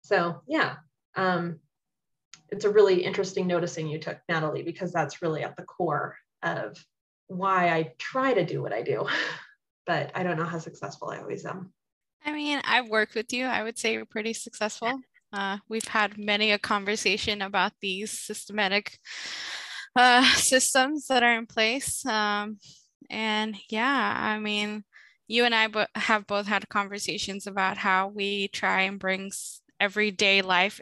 so 0.04 0.42
yeah 0.48 0.76
um, 1.16 1.60
it's 2.52 2.66
a 2.66 2.70
really 2.70 3.04
interesting 3.04 3.48
noticing 3.48 3.88
you 3.88 3.98
took, 3.98 4.18
Natalie, 4.28 4.64
because 4.64 4.92
that's 4.92 5.22
really 5.22 5.44
at 5.44 5.56
the 5.56 5.64
core 5.64 6.18
of 6.44 6.78
why 7.28 7.70
I 7.70 7.94
try 7.98 8.34
to 8.34 8.46
do 8.46 8.62
what 8.62 8.74
I 8.74 8.84
do. 8.84 9.08
But 9.88 10.12
I 10.14 10.22
don't 10.22 10.38
know 10.38 10.46
how 10.46 10.60
successful 10.60 11.10
I 11.10 11.18
always 11.18 11.44
am. 11.44 11.74
I 12.26 12.32
mean, 12.34 12.62
I've 12.64 12.88
worked 12.88 13.16
with 13.16 13.34
you. 13.34 13.46
I 13.46 13.64
would 13.64 13.78
say 13.78 13.94
you're 13.94 14.06
pretty 14.06 14.34
successful. 14.34 15.02
Uh, 15.34 15.58
we've 15.70 15.88
had 15.88 16.18
many 16.18 16.52
a 16.52 16.60
conversation 16.60 17.42
about 17.42 17.74
these 17.82 18.12
systematic 18.12 19.00
uh, 19.96 20.24
systems 20.36 21.08
that 21.08 21.24
are 21.24 21.36
in 21.38 21.46
place. 21.46 22.06
Um, 22.06 22.58
and 23.10 23.56
yeah, 23.70 24.16
I 24.18 24.40
mean, 24.40 24.84
you 25.28 25.46
and 25.46 25.56
I 25.56 25.68
bo- 25.68 25.86
have 25.96 26.28
both 26.28 26.48
had 26.48 26.70
conversations 26.70 27.48
about 27.48 27.78
how 27.78 28.10
we 28.10 28.50
try 28.50 28.82
and 28.82 29.00
bring 29.00 29.32
everyday 29.80 30.42
life 30.42 30.80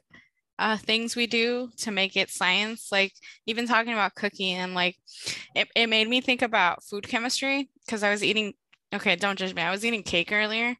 uh, 0.59 0.77
things 0.77 1.15
we 1.15 1.25
do 1.27 1.69
to 1.77 1.91
make 1.91 2.17
it 2.17 2.29
science. 2.29 2.89
Like 2.91 3.13
even 3.45 3.67
talking 3.67 3.93
about 3.93 4.15
cooking 4.15 4.55
and 4.55 4.73
like 4.75 4.97
it, 5.55 5.69
it 5.75 5.87
made 5.87 6.07
me 6.09 6.21
think 6.21 6.41
about 6.41 6.83
food 6.83 7.07
chemistry 7.07 7.69
because 7.85 8.03
I 8.03 8.11
was 8.11 8.23
eating, 8.23 8.53
okay, 8.93 9.15
don't 9.15 9.37
judge 9.39 9.53
me. 9.53 9.61
I 9.61 9.71
was 9.71 9.83
eating 9.85 10.03
cake 10.03 10.31
earlier 10.31 10.75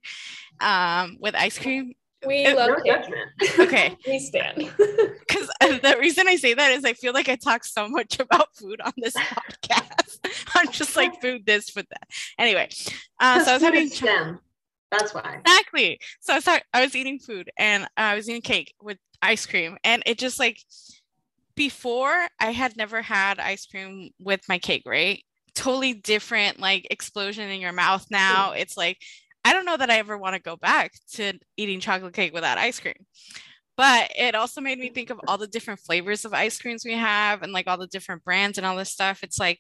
um, 0.62 1.18
with 1.20 1.36
ice 1.36 1.58
cream 1.58 1.94
We 2.26 2.46
It- 2.46 2.56
love 2.58 2.70
No 2.70 2.76
cake. 2.78 2.86
judgment. 2.86 3.30
Okay. 3.60 3.98
We 4.08 4.20
stand. 4.20 4.72
Because 5.30 5.48
the 5.82 5.96
reason 6.00 6.28
I 6.28 6.36
say 6.38 6.54
that 6.56 6.72
is 6.72 6.84
I 6.84 6.94
feel 6.94 7.14
like 7.14 7.30
I 7.30 7.36
talk 7.36 7.64
so 7.64 7.88
much 7.88 8.20
about 8.20 8.48
food 8.56 8.82
on 8.82 8.92
this 8.98 9.14
podcast. 9.16 10.20
I'm 10.56 10.70
just 10.72 10.96
like 10.98 11.22
food 11.22 11.46
this, 11.46 11.70
food 11.70 11.86
that. 11.92 12.10
Anyway, 12.40 12.68
uh, 13.20 13.44
so 13.44 13.52
I 13.52 13.54
was 13.54 13.62
Food 13.62 13.76
having 13.76 13.88
is 13.92 14.02
That's 14.92 15.14
why. 15.14 15.40
exactly. 15.46 16.00
So 16.20 16.34
I 16.34 16.38
was 16.38 16.48
I 16.74 16.82
was 16.82 16.96
eating 16.96 17.20
food 17.20 17.52
and 17.58 17.84
uh, 17.84 17.88
I 17.96 18.16
was 18.16 18.28
eating 18.28 18.42
cake 18.42 18.74
with 18.82 18.98
ice 19.22 19.46
cream, 19.46 19.78
and 19.84 20.02
it 20.08 20.18
just 20.18 20.40
like 20.40 20.60
before 21.56 22.28
I 22.40 22.52
had 22.52 22.76
never 22.76 23.02
had 23.02 23.40
ice 23.40 23.66
cream 23.68 24.10
with 24.20 24.42
my 24.50 24.58
cake, 24.58 24.84
right? 24.86 25.24
Totally 25.60 25.94
different, 25.94 26.60
like 26.60 26.88
explosion 26.90 27.50
in 27.50 27.60
your 27.60 27.74
mouth. 27.74 28.06
Now 28.12 28.54
it's 28.54 28.78
like 28.78 28.98
I 29.44 29.54
don't 29.54 29.66
know 29.66 29.78
that 29.78 29.90
I 29.90 29.98
ever 29.98 30.18
want 30.18 30.36
to 30.36 30.42
go 30.42 30.56
back 30.56 30.94
to 31.14 31.34
eating 31.58 31.80
chocolate 31.80 32.14
cake 32.14 32.34
without 32.34 32.58
ice 32.58 32.80
cream. 32.80 33.06
But 33.78 34.12
it 34.18 34.36
also 34.36 34.60
made 34.62 34.78
me 34.78 34.90
think 34.90 35.10
of 35.10 35.20
all 35.28 35.38
the 35.38 35.48
different 35.48 35.80
flavors 35.80 36.26
of 36.26 36.34
ice 36.34 36.60
creams 36.60 36.84
we 36.84 36.94
have 36.94 37.44
and 37.44 37.54
like 37.54 37.68
all 37.68 37.78
the 37.78 37.88
different 37.88 38.24
brands 38.26 38.58
and 38.58 38.68
all 38.68 38.76
this 38.76 38.92
stuff. 38.92 39.24
It's 39.24 39.40
like 39.40 39.60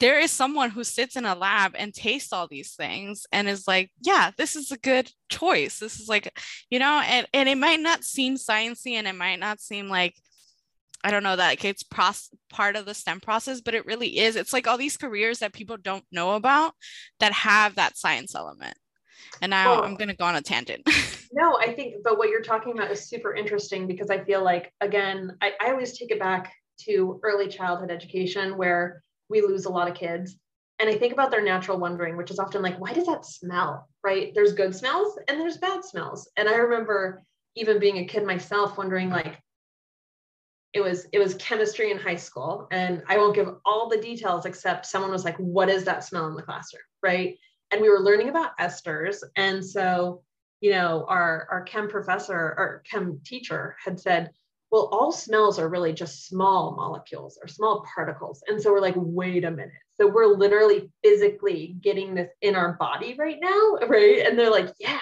there 0.00 0.18
is 0.18 0.30
someone 0.30 0.70
who 0.70 0.84
sits 0.84 1.16
in 1.16 1.24
a 1.24 1.34
lab 1.34 1.72
and 1.76 1.94
tastes 1.94 2.32
all 2.32 2.48
these 2.48 2.74
things 2.74 3.26
and 3.32 3.48
is 3.48 3.66
like, 3.66 3.90
yeah, 4.02 4.30
this 4.36 4.56
is 4.56 4.72
a 4.72 4.78
good 4.78 5.10
choice. 5.28 5.78
This 5.78 6.00
is 6.00 6.08
like, 6.08 6.38
you 6.70 6.78
know, 6.78 7.02
and, 7.04 7.26
and 7.32 7.48
it 7.48 7.58
might 7.58 7.80
not 7.80 8.04
seem 8.04 8.36
sciencey 8.36 8.92
and 8.92 9.06
it 9.06 9.14
might 9.14 9.38
not 9.38 9.60
seem 9.60 9.88
like, 9.88 10.14
I 11.06 11.12
don't 11.12 11.22
know 11.22 11.36
that 11.36 11.46
like 11.46 11.64
it's 11.64 11.84
pros- 11.84 12.30
part 12.50 12.74
of 12.74 12.84
the 12.84 12.92
STEM 12.92 13.20
process, 13.20 13.60
but 13.60 13.74
it 13.74 13.86
really 13.86 14.18
is. 14.18 14.34
It's 14.34 14.52
like 14.52 14.66
all 14.66 14.76
these 14.76 14.96
careers 14.96 15.38
that 15.38 15.52
people 15.52 15.76
don't 15.76 16.04
know 16.10 16.32
about 16.34 16.72
that 17.20 17.32
have 17.32 17.76
that 17.76 17.96
science 17.96 18.34
element. 18.34 18.76
And 19.40 19.50
now 19.50 19.70
Well- 19.70 19.84
I'm 19.84 19.94
going 19.94 20.08
to 20.08 20.16
go 20.16 20.24
on 20.24 20.34
a 20.36 20.42
tangent. 20.42 20.82
No, 21.32 21.58
I 21.58 21.72
think, 21.72 21.96
but 22.02 22.16
what 22.16 22.30
you're 22.30 22.40
talking 22.40 22.72
about 22.72 22.90
is 22.90 23.10
super 23.10 23.34
interesting 23.34 23.86
because 23.86 24.08
I 24.08 24.24
feel 24.24 24.42
like, 24.42 24.72
again, 24.80 25.36
I, 25.42 25.52
I 25.60 25.70
always 25.70 25.98
take 25.98 26.10
it 26.10 26.18
back 26.18 26.50
to 26.86 27.20
early 27.22 27.48
childhood 27.48 27.90
education 27.90 28.56
where 28.56 29.02
we 29.28 29.42
lose 29.42 29.66
a 29.66 29.68
lot 29.70 29.86
of 29.90 29.94
kids. 29.94 30.38
And 30.78 30.88
I 30.88 30.94
think 30.94 31.12
about 31.12 31.30
their 31.30 31.42
natural 31.42 31.78
wondering, 31.78 32.16
which 32.16 32.30
is 32.30 32.38
often 32.38 32.62
like, 32.62 32.78
why 32.80 32.94
does 32.94 33.06
that 33.06 33.26
smell? 33.26 33.86
Right? 34.02 34.32
There's 34.34 34.54
good 34.54 34.74
smells 34.74 35.18
and 35.28 35.38
there's 35.38 35.58
bad 35.58 35.84
smells. 35.84 36.30
And 36.38 36.48
I 36.48 36.54
remember 36.54 37.22
even 37.54 37.80
being 37.80 37.98
a 37.98 38.06
kid 38.06 38.24
myself 38.24 38.78
wondering, 38.78 39.10
like, 39.10 39.36
it 40.72 40.80
was 40.80 41.06
it 41.12 41.18
was 41.18 41.34
chemistry 41.34 41.90
in 41.90 41.98
high 41.98 42.16
school. 42.16 42.68
And 42.70 43.02
i 43.08 43.16
won't 43.16 43.34
give 43.34 43.48
all 43.64 43.88
the 43.88 43.96
details 43.96 44.46
except 44.46 44.86
someone 44.86 45.10
was 45.10 45.24
like 45.24 45.36
what 45.36 45.68
is 45.68 45.84
that 45.84 46.04
smell 46.04 46.26
in 46.28 46.34
the 46.34 46.42
classroom? 46.42 46.82
Right? 47.02 47.38
And 47.70 47.80
we 47.80 47.88
were 47.88 48.00
learning 48.00 48.28
about 48.28 48.56
esters. 48.58 49.22
And 49.36 49.64
so 49.64 50.22
you 50.60 50.70
know 50.70 51.04
our 51.08 51.46
our 51.50 51.62
chem 51.62 51.88
professor 51.88 52.34
or 52.34 52.82
chem 52.90 53.20
teacher 53.24 53.76
had 53.84 54.00
said 54.00 54.30
well 54.70 54.88
all 54.90 55.12
smells 55.12 55.58
are 55.58 55.68
really 55.68 55.92
just 55.92 56.26
small 56.26 56.74
molecules 56.74 57.38
or 57.40 57.48
small 57.48 57.84
particles. 57.94 58.42
And 58.48 58.60
so 58.60 58.72
we're 58.72 58.80
like 58.80 58.94
wait 58.96 59.44
a 59.44 59.50
minute. 59.50 59.72
So 59.98 60.06
we're 60.06 60.26
literally 60.26 60.90
physically 61.02 61.76
getting 61.80 62.14
this 62.14 62.30
in 62.42 62.54
our 62.54 62.74
body 62.74 63.14
right 63.18 63.38
now 63.40 63.78
right? 63.88 64.26
And 64.26 64.38
they're 64.38 64.50
like 64.50 64.72
yeah. 64.78 65.00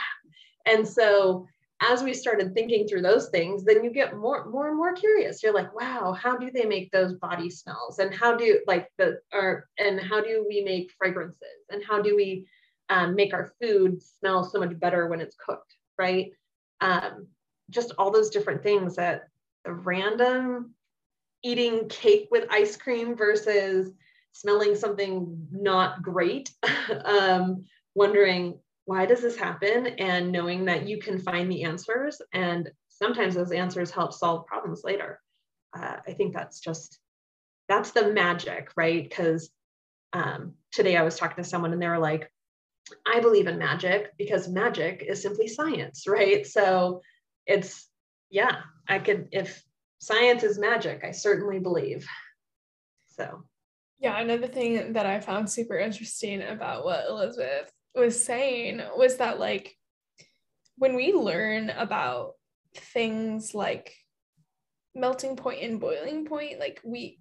And 0.67 0.87
so 0.87 1.47
as 1.91 2.03
we 2.03 2.15
started 2.15 2.55
thinking 2.55 2.87
through 2.87 3.03
those 3.03 3.29
things 3.29 3.65
then 3.65 3.85
you 3.85 3.91
get 3.91 4.17
more 4.17 4.49
more 4.51 4.69
and 4.69 4.77
more 4.77 4.95
curious. 4.95 5.43
You're 5.43 5.55
like 5.55 5.75
wow 5.75 6.13
how 6.13 6.37
do 6.37 6.51
they 6.51 6.65
make 6.65 6.91
those 6.91 7.15
body 7.15 7.51
smells? 7.51 7.99
And 7.99 8.15
how 8.15 8.37
do 8.37 8.61
like 8.67 8.89
the 8.99 9.19
or 9.33 9.69
and 9.79 10.01
how 10.01 10.21
do 10.23 10.45
we 10.49 10.63
make 10.63 10.93
fragrances? 10.99 11.65
And 11.71 11.83
how 11.89 12.03
do 12.03 12.17
we 12.17 12.47
um, 12.91 13.15
make 13.15 13.33
our 13.33 13.53
food 13.63 14.03
smell 14.03 14.45
so 14.45 14.59
much 14.59 14.79
better 14.79 15.09
when 15.09 15.21
it's 15.21 15.37
cooked 15.37 15.75
right? 15.99 16.33
Um, 16.81 17.29
just 17.71 17.93
all 17.99 18.11
those 18.11 18.31
different 18.31 18.63
things 18.63 18.97
that 18.97 19.29
the 19.65 19.73
random 19.73 20.75
eating 21.43 21.89
cake 21.89 22.29
with 22.31 22.47
ice 22.51 22.77
cream 22.77 23.17
versus 23.17 23.91
smelling 24.33 24.75
something 24.75 25.47
not 25.51 26.03
great 26.03 26.51
um, 27.05 27.65
wondering 27.95 28.59
why 28.87 29.07
does 29.07 29.23
this 29.23 29.37
happen? 29.37 29.87
And 29.99 30.31
knowing 30.31 30.67
that 30.67 30.87
you 30.87 30.99
can 30.99 31.19
find 31.19 31.51
the 31.51 31.65
answers 31.65 32.21
and 32.33 32.71
sometimes 32.89 33.35
those 33.35 33.53
answers 33.53 33.91
help 33.91 34.13
solve 34.13 34.47
problems 34.47 34.83
later. 34.85 35.21
Uh, 35.77 35.97
i 36.07 36.13
think 36.13 36.33
that's 36.33 36.61
just 36.61 37.01
that's 37.69 37.91
the 37.91 38.13
magic 38.13 38.71
right? 38.77 39.03
Because 39.03 39.51
um, 40.13 40.55
today 40.71 40.97
i 40.97 41.03
was 41.03 41.17
talking 41.17 41.43
to 41.43 41.49
someone 41.49 41.73
and 41.73 41.83
they 41.83 41.89
were 41.89 41.99
like 41.99 42.31
i 43.07 43.19
believe 43.19 43.49
in 43.49 43.59
magic 43.59 44.13
because 44.19 44.47
magic 44.49 45.05
is 45.07 45.23
simply 45.23 45.49
science 45.49 46.05
right? 46.09 46.47
So 46.47 47.01
it's 47.47 47.89
yeah 48.31 48.61
i 48.89 48.99
could 48.99 49.29
if 49.33 49.63
science 49.99 50.43
is 50.43 50.59
magic 50.59 51.03
i 51.05 51.11
certainly 51.11 51.59
believe. 51.59 52.07
So. 53.07 53.45
Yeah, 54.01 54.21
another 54.21 54.49
thing 54.49 54.93
that 54.95 55.07
I 55.07 55.21
found 55.21 55.49
super 55.49 55.79
interesting 55.79 56.43
about 56.43 56.85
what 56.85 57.07
Elizabeth 57.09 57.73
was 57.95 58.23
saying 58.23 58.83
was 58.97 59.17
that, 59.17 59.39
like, 59.39 59.77
when 60.77 60.95
we 60.95 61.13
learn 61.13 61.71
about 61.71 62.33
things 62.75 63.55
like 63.55 63.95
melting 64.95 65.37
point 65.37 65.63
and 65.63 65.81
boiling 65.81 66.25
point, 66.25 66.59
like, 66.59 66.81
we 66.85 67.19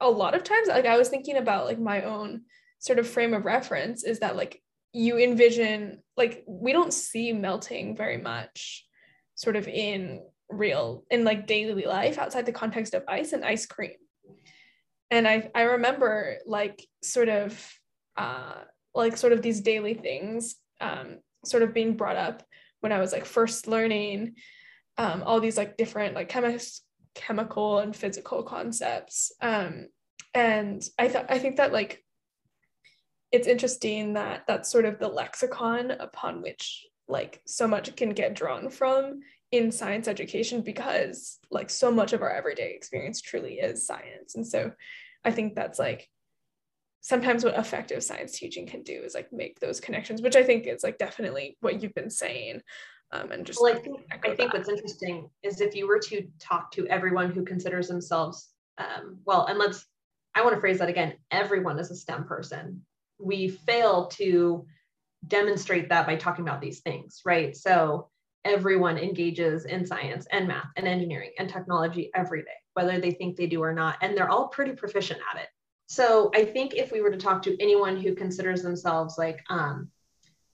a 0.00 0.10
lot 0.10 0.34
of 0.34 0.44
times, 0.44 0.68
like, 0.68 0.86
I 0.86 0.96
was 0.96 1.08
thinking 1.08 1.36
about 1.36 1.66
like 1.66 1.78
my 1.78 2.02
own 2.02 2.42
sort 2.78 2.98
of 2.98 3.08
frame 3.08 3.34
of 3.34 3.44
reference 3.44 4.04
is 4.04 4.20
that, 4.20 4.36
like, 4.36 4.62
you 4.92 5.18
envision, 5.18 6.02
like, 6.16 6.44
we 6.46 6.72
don't 6.72 6.92
see 6.92 7.32
melting 7.32 7.96
very 7.96 8.16
much 8.16 8.86
sort 9.34 9.56
of 9.56 9.68
in 9.68 10.22
real, 10.50 11.04
in 11.10 11.24
like 11.24 11.46
daily 11.46 11.84
life 11.84 12.18
outside 12.18 12.44
the 12.44 12.52
context 12.52 12.92
of 12.94 13.04
ice 13.08 13.32
and 13.32 13.44
ice 13.44 13.66
cream. 13.66 13.96
And 15.10 15.26
I 15.26 15.50
I 15.54 15.62
remember 15.62 16.38
like 16.46 16.86
sort 17.02 17.28
of 17.28 17.72
uh 18.16 18.62
like 18.94 19.16
sort 19.16 19.32
of 19.32 19.42
these 19.42 19.60
daily 19.60 19.94
things 19.94 20.56
um 20.80 21.18
sort 21.44 21.62
of 21.62 21.74
being 21.74 21.96
brought 21.96 22.16
up 22.16 22.42
when 22.80 22.92
I 22.92 22.98
was 22.98 23.12
like 23.12 23.24
first 23.24 23.66
learning 23.66 24.34
um 24.98 25.22
all 25.24 25.40
these 25.40 25.56
like 25.56 25.76
different 25.76 26.14
like 26.14 26.30
chemis- 26.30 26.80
chemical 27.14 27.78
and 27.78 27.94
physical 27.94 28.42
concepts. 28.42 29.32
Um 29.40 29.86
and 30.34 30.82
I 30.98 31.08
thought 31.08 31.26
I 31.28 31.38
think 31.38 31.56
that 31.56 31.72
like 31.72 32.04
it's 33.32 33.46
interesting 33.46 34.14
that 34.14 34.42
that's 34.46 34.70
sort 34.70 34.84
of 34.84 34.98
the 34.98 35.08
lexicon 35.08 35.92
upon 35.92 36.42
which 36.42 36.86
like 37.08 37.40
so 37.46 37.66
much 37.66 37.94
can 37.96 38.10
get 38.10 38.34
drawn 38.34 38.70
from 38.70 39.20
in 39.52 39.72
science 39.72 40.06
education 40.06 40.62
because 40.62 41.38
like 41.50 41.70
so 41.70 41.90
much 41.90 42.12
of 42.12 42.22
our 42.22 42.30
everyday 42.30 42.72
experience 42.72 43.20
truly 43.20 43.54
is 43.54 43.86
science. 43.86 44.34
And 44.34 44.46
so 44.46 44.72
i 45.24 45.30
think 45.30 45.54
that's 45.54 45.78
like 45.78 46.08
sometimes 47.00 47.44
what 47.44 47.58
effective 47.58 48.02
science 48.02 48.38
teaching 48.38 48.66
can 48.66 48.82
do 48.82 49.00
is 49.04 49.14
like 49.14 49.32
make 49.32 49.58
those 49.60 49.80
connections 49.80 50.22
which 50.22 50.36
i 50.36 50.42
think 50.42 50.66
is 50.66 50.82
like 50.82 50.98
definitely 50.98 51.56
what 51.60 51.82
you've 51.82 51.94
been 51.94 52.10
saying 52.10 52.60
um, 53.12 53.32
and 53.32 53.44
just 53.44 53.60
well, 53.60 53.74
I 53.74 53.78
think, 53.78 54.00
I 54.24 54.34
think 54.34 54.52
what's 54.52 54.68
interesting 54.68 55.28
is 55.42 55.60
if 55.60 55.74
you 55.74 55.88
were 55.88 55.98
to 55.98 56.26
talk 56.38 56.70
to 56.72 56.86
everyone 56.86 57.32
who 57.32 57.44
considers 57.44 57.88
themselves, 57.88 58.50
um, 58.78 59.18
well, 59.24 59.46
and 59.46 59.58
let's, 59.58 59.84
I 60.34 60.42
want 60.42 60.54
to 60.54 60.60
phrase 60.60 60.78
that 60.78 60.88
again, 60.88 61.14
everyone 61.30 61.78
is 61.80 61.90
a 61.90 61.96
STEM 61.96 62.24
person. 62.24 62.82
We 63.18 63.48
fail 63.48 64.06
to 64.08 64.64
demonstrate 65.26 65.88
that 65.88 66.06
by 66.06 66.16
talking 66.16 66.46
about 66.46 66.60
these 66.60 66.80
things, 66.80 67.20
right? 67.24 67.56
So 67.56 68.08
everyone 68.44 68.96
engages 68.96 69.64
in 69.64 69.84
science 69.84 70.26
and 70.30 70.46
math 70.46 70.68
and 70.76 70.86
engineering 70.86 71.32
and 71.38 71.48
technology 71.48 72.10
every 72.14 72.42
day, 72.42 72.48
whether 72.74 73.00
they 73.00 73.10
think 73.10 73.36
they 73.36 73.46
do 73.46 73.62
or 73.62 73.74
not, 73.74 73.98
and 74.02 74.16
they're 74.16 74.30
all 74.30 74.48
pretty 74.48 74.72
proficient 74.72 75.20
at 75.34 75.42
it. 75.42 75.48
So 75.90 76.30
I 76.36 76.44
think 76.44 76.74
if 76.74 76.92
we 76.92 77.00
were 77.00 77.10
to 77.10 77.18
talk 77.18 77.42
to 77.42 77.60
anyone 77.60 77.96
who 77.96 78.14
considers 78.14 78.62
themselves 78.62 79.18
like 79.18 79.42
um, 79.50 79.88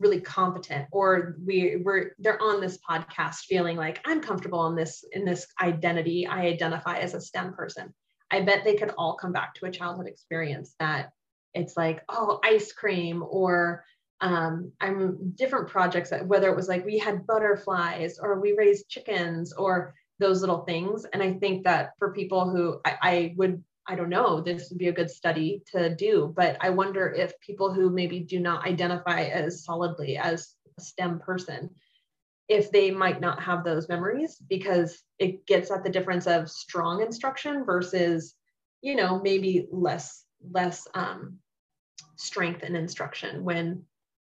really 0.01 0.19
competent, 0.19 0.87
or 0.93 1.37
we 1.45 1.77
we're 1.85 2.13
they're 2.19 2.41
on 2.43 2.59
this 2.59 2.79
podcast 2.79 3.41
feeling 3.41 3.77
like 3.77 4.01
I'm 4.07 4.23
comfortable 4.23 4.67
in 4.69 4.75
this 4.75 5.05
in 5.13 5.27
this 5.27 5.47
identity, 5.61 6.27
I 6.27 6.47
identify 6.47 7.01
as 7.01 7.13
a 7.13 7.21
STEM 7.21 7.53
person. 7.53 7.93
I 8.31 8.41
bet 8.41 8.65
they 8.65 8.77
could 8.77 8.95
all 8.97 9.17
come 9.17 9.33
back 9.33 9.53
to 9.57 9.67
a 9.67 9.71
childhood 9.71 10.07
experience 10.07 10.75
that 10.81 11.11
it's 11.53 11.77
like 11.77 12.03
oh 12.09 12.41
ice 12.43 12.73
cream 12.73 13.23
or 13.29 13.85
um, 14.23 14.73
I'm 14.81 15.33
different 15.35 15.69
projects 15.69 16.09
that 16.09 16.27
whether 16.27 16.49
it 16.49 16.57
was 16.57 16.69
like 16.69 16.87
we 16.87 16.97
had 16.97 17.27
butterflies 17.27 18.19
or 18.19 18.41
we 18.41 18.55
raised 18.57 18.89
chickens 18.89 19.53
or 19.53 19.93
those 20.19 20.41
little 20.41 20.65
things. 20.65 21.05
And 21.13 21.23
I 21.23 21.35
think 21.35 21.65
that 21.65 21.91
for 21.99 22.15
people 22.15 22.49
who 22.49 22.81
I, 22.87 22.97
I 23.03 23.35
would, 23.37 23.63
I 23.89 23.95
don't 23.95 24.09
know, 24.09 24.41
this 24.41 24.69
would 24.71 24.79
be 24.79 24.89
a 24.89 24.93
good 24.93 25.11
study 25.11 25.63
to 25.73 25.95
do, 25.95 26.33
but 26.37 26.57
I 26.61 26.71
wonder 26.71 27.09
if 27.09 27.39
people 27.41 27.73
who 27.73 27.91
maybe 27.91 28.21
do 28.21 28.41
not 28.41 28.67
identify 28.67 29.23
as 29.23 29.65
solidly 29.65 30.17
as 30.17 30.55
a 30.79 30.83
STEM 30.83 31.21
person, 31.21 31.71
if 32.49 32.71
they 32.71 32.91
might 32.91 33.21
not 33.21 33.43
have 33.43 33.65
those 33.65 33.89
memories 33.89 34.37
because 34.37 35.03
it 35.19 35.47
gets 35.47 35.71
at 35.71 35.85
the 35.85 35.91
difference 35.91 36.27
of 36.27 36.51
strong 36.51 37.03
instruction 37.03 37.65
versus, 37.65 38.35
you 38.83 38.97
know, 38.97 39.21
maybe 39.21 39.67
less, 39.71 40.25
less 40.51 40.87
um, 40.95 41.39
strength 42.17 42.63
in 42.63 42.77
instruction 42.77 43.45
when 43.45 43.85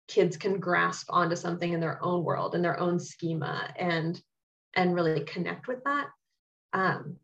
kids 0.09 0.37
can 0.37 0.61
grasp 0.61 1.07
onto 1.11 1.37
something 1.37 1.73
in 1.73 1.81
their 1.81 2.03
own 2.03 2.23
world 2.23 2.55
in 2.55 2.63
their 2.63 2.79
own 2.79 2.99
schema 2.99 3.73
and 3.77 4.21
and 4.75 4.95
really 4.95 5.25
connect 5.25 5.67
with 5.67 5.83
that. 5.85 6.09
Um, 6.73 7.17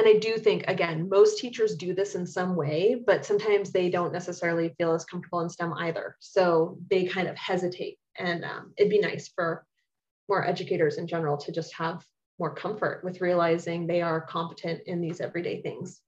and 0.00 0.08
i 0.08 0.18
do 0.18 0.38
think 0.38 0.64
again 0.66 1.06
most 1.10 1.38
teachers 1.38 1.74
do 1.76 1.92
this 1.94 2.14
in 2.14 2.26
some 2.26 2.56
way 2.56 3.02
but 3.06 3.26
sometimes 3.26 3.70
they 3.70 3.90
don't 3.90 4.14
necessarily 4.14 4.74
feel 4.78 4.94
as 4.94 5.04
comfortable 5.04 5.40
in 5.40 5.50
stem 5.50 5.74
either. 5.74 6.16
So 6.20 6.78
they 6.90 7.04
kind 7.04 7.28
of 7.28 7.36
hesitate. 7.36 7.98
And 8.18 8.42
um, 8.42 8.72
it'd 8.78 8.88
be 8.88 8.98
nice 8.98 9.28
for 9.28 9.66
more 10.26 10.46
educators 10.46 10.96
in 10.96 11.06
general 11.06 11.36
to 11.36 11.52
just 11.52 11.74
have 11.74 12.02
more 12.38 12.54
comfort 12.54 13.02
with 13.04 13.20
realizing 13.20 13.86
they 13.86 14.00
are 14.00 14.22
competent 14.22 14.80
in 14.86 15.02
these 15.02 15.20
everyday 15.20 15.60
things. 15.60 16.00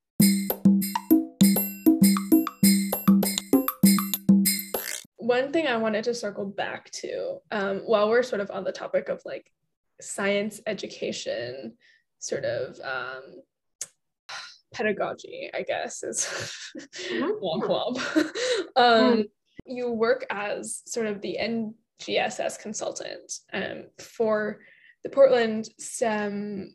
One 5.16 5.52
thing 5.52 5.66
I 5.66 5.76
wanted 5.76 6.04
to 6.04 6.14
circle 6.14 6.46
back 6.46 6.90
to 6.92 7.40
um, 7.50 7.80
while 7.80 8.08
we're 8.08 8.22
sort 8.22 8.40
of 8.40 8.50
on 8.50 8.64
the 8.64 8.72
topic 8.72 9.10
of 9.10 9.20
like 9.26 9.50
science 10.00 10.62
education, 10.66 11.74
sort 12.20 12.46
of 12.46 12.80
um, 12.80 13.42
pedagogy, 14.72 15.50
I 15.54 15.62
guess 15.62 16.02
is 16.02 16.26
womp 17.10 17.40
Mm-hmm. 17.64 17.70
womp. 17.70 18.30
um, 18.76 19.24
You 19.66 19.90
work 19.92 20.26
as 20.30 20.82
sort 20.86 21.06
of 21.06 21.20
the 21.20 21.38
NGSS 21.40 22.58
consultant 22.60 23.32
um, 23.52 23.84
for 23.98 24.60
the 25.04 25.10
Portland 25.10 25.68
STEM. 25.78 26.74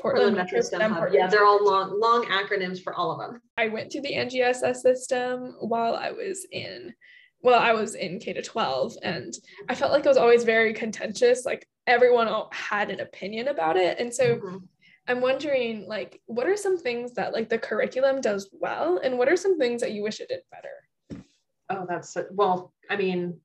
Portland 0.00 0.34
Metro 0.36 0.60
STEM 0.62 0.92
Hub. 0.92 1.08
Yeah, 1.12 1.26
they're 1.26 1.44
all 1.44 1.62
long, 1.62 2.00
long 2.00 2.24
acronyms 2.24 2.82
for 2.82 2.94
all 2.94 3.12
of 3.12 3.18
them. 3.32 3.42
I 3.58 3.68
went 3.68 3.92
through 3.92 4.00
the 4.02 4.14
NGSS 4.14 4.76
system 4.76 5.56
while 5.60 5.94
I 5.94 6.10
was 6.10 6.46
in 6.50 6.94
well, 7.42 7.58
I 7.58 7.72
was 7.72 7.94
in 7.94 8.18
K 8.18 8.34
to 8.34 8.42
12 8.42 8.96
and 9.02 9.32
I 9.70 9.74
felt 9.74 9.92
like 9.92 10.04
it 10.04 10.08
was 10.08 10.18
always 10.18 10.44
very 10.44 10.74
contentious. 10.74 11.46
Like 11.46 11.66
everyone 11.86 12.28
had 12.52 12.90
an 12.90 13.00
opinion 13.00 13.48
about 13.48 13.78
it. 13.78 13.98
And 13.98 14.12
so 14.14 14.36
Mhm. 14.36 14.62
I'm 15.08 15.20
wondering 15.20 15.86
like 15.86 16.20
what 16.26 16.46
are 16.46 16.56
some 16.56 16.78
things 16.78 17.14
that 17.14 17.32
like 17.32 17.48
the 17.48 17.58
curriculum 17.58 18.20
does 18.20 18.48
well 18.52 19.00
and 19.02 19.18
what 19.18 19.28
are 19.28 19.36
some 19.36 19.58
things 19.58 19.80
that 19.80 19.92
you 19.92 20.02
wish 20.02 20.20
it 20.20 20.28
did 20.28 20.42
better? 20.50 21.24
Oh, 21.68 21.86
that's 21.88 22.16
well, 22.32 22.72
I 22.88 22.96
mean, 22.96 23.40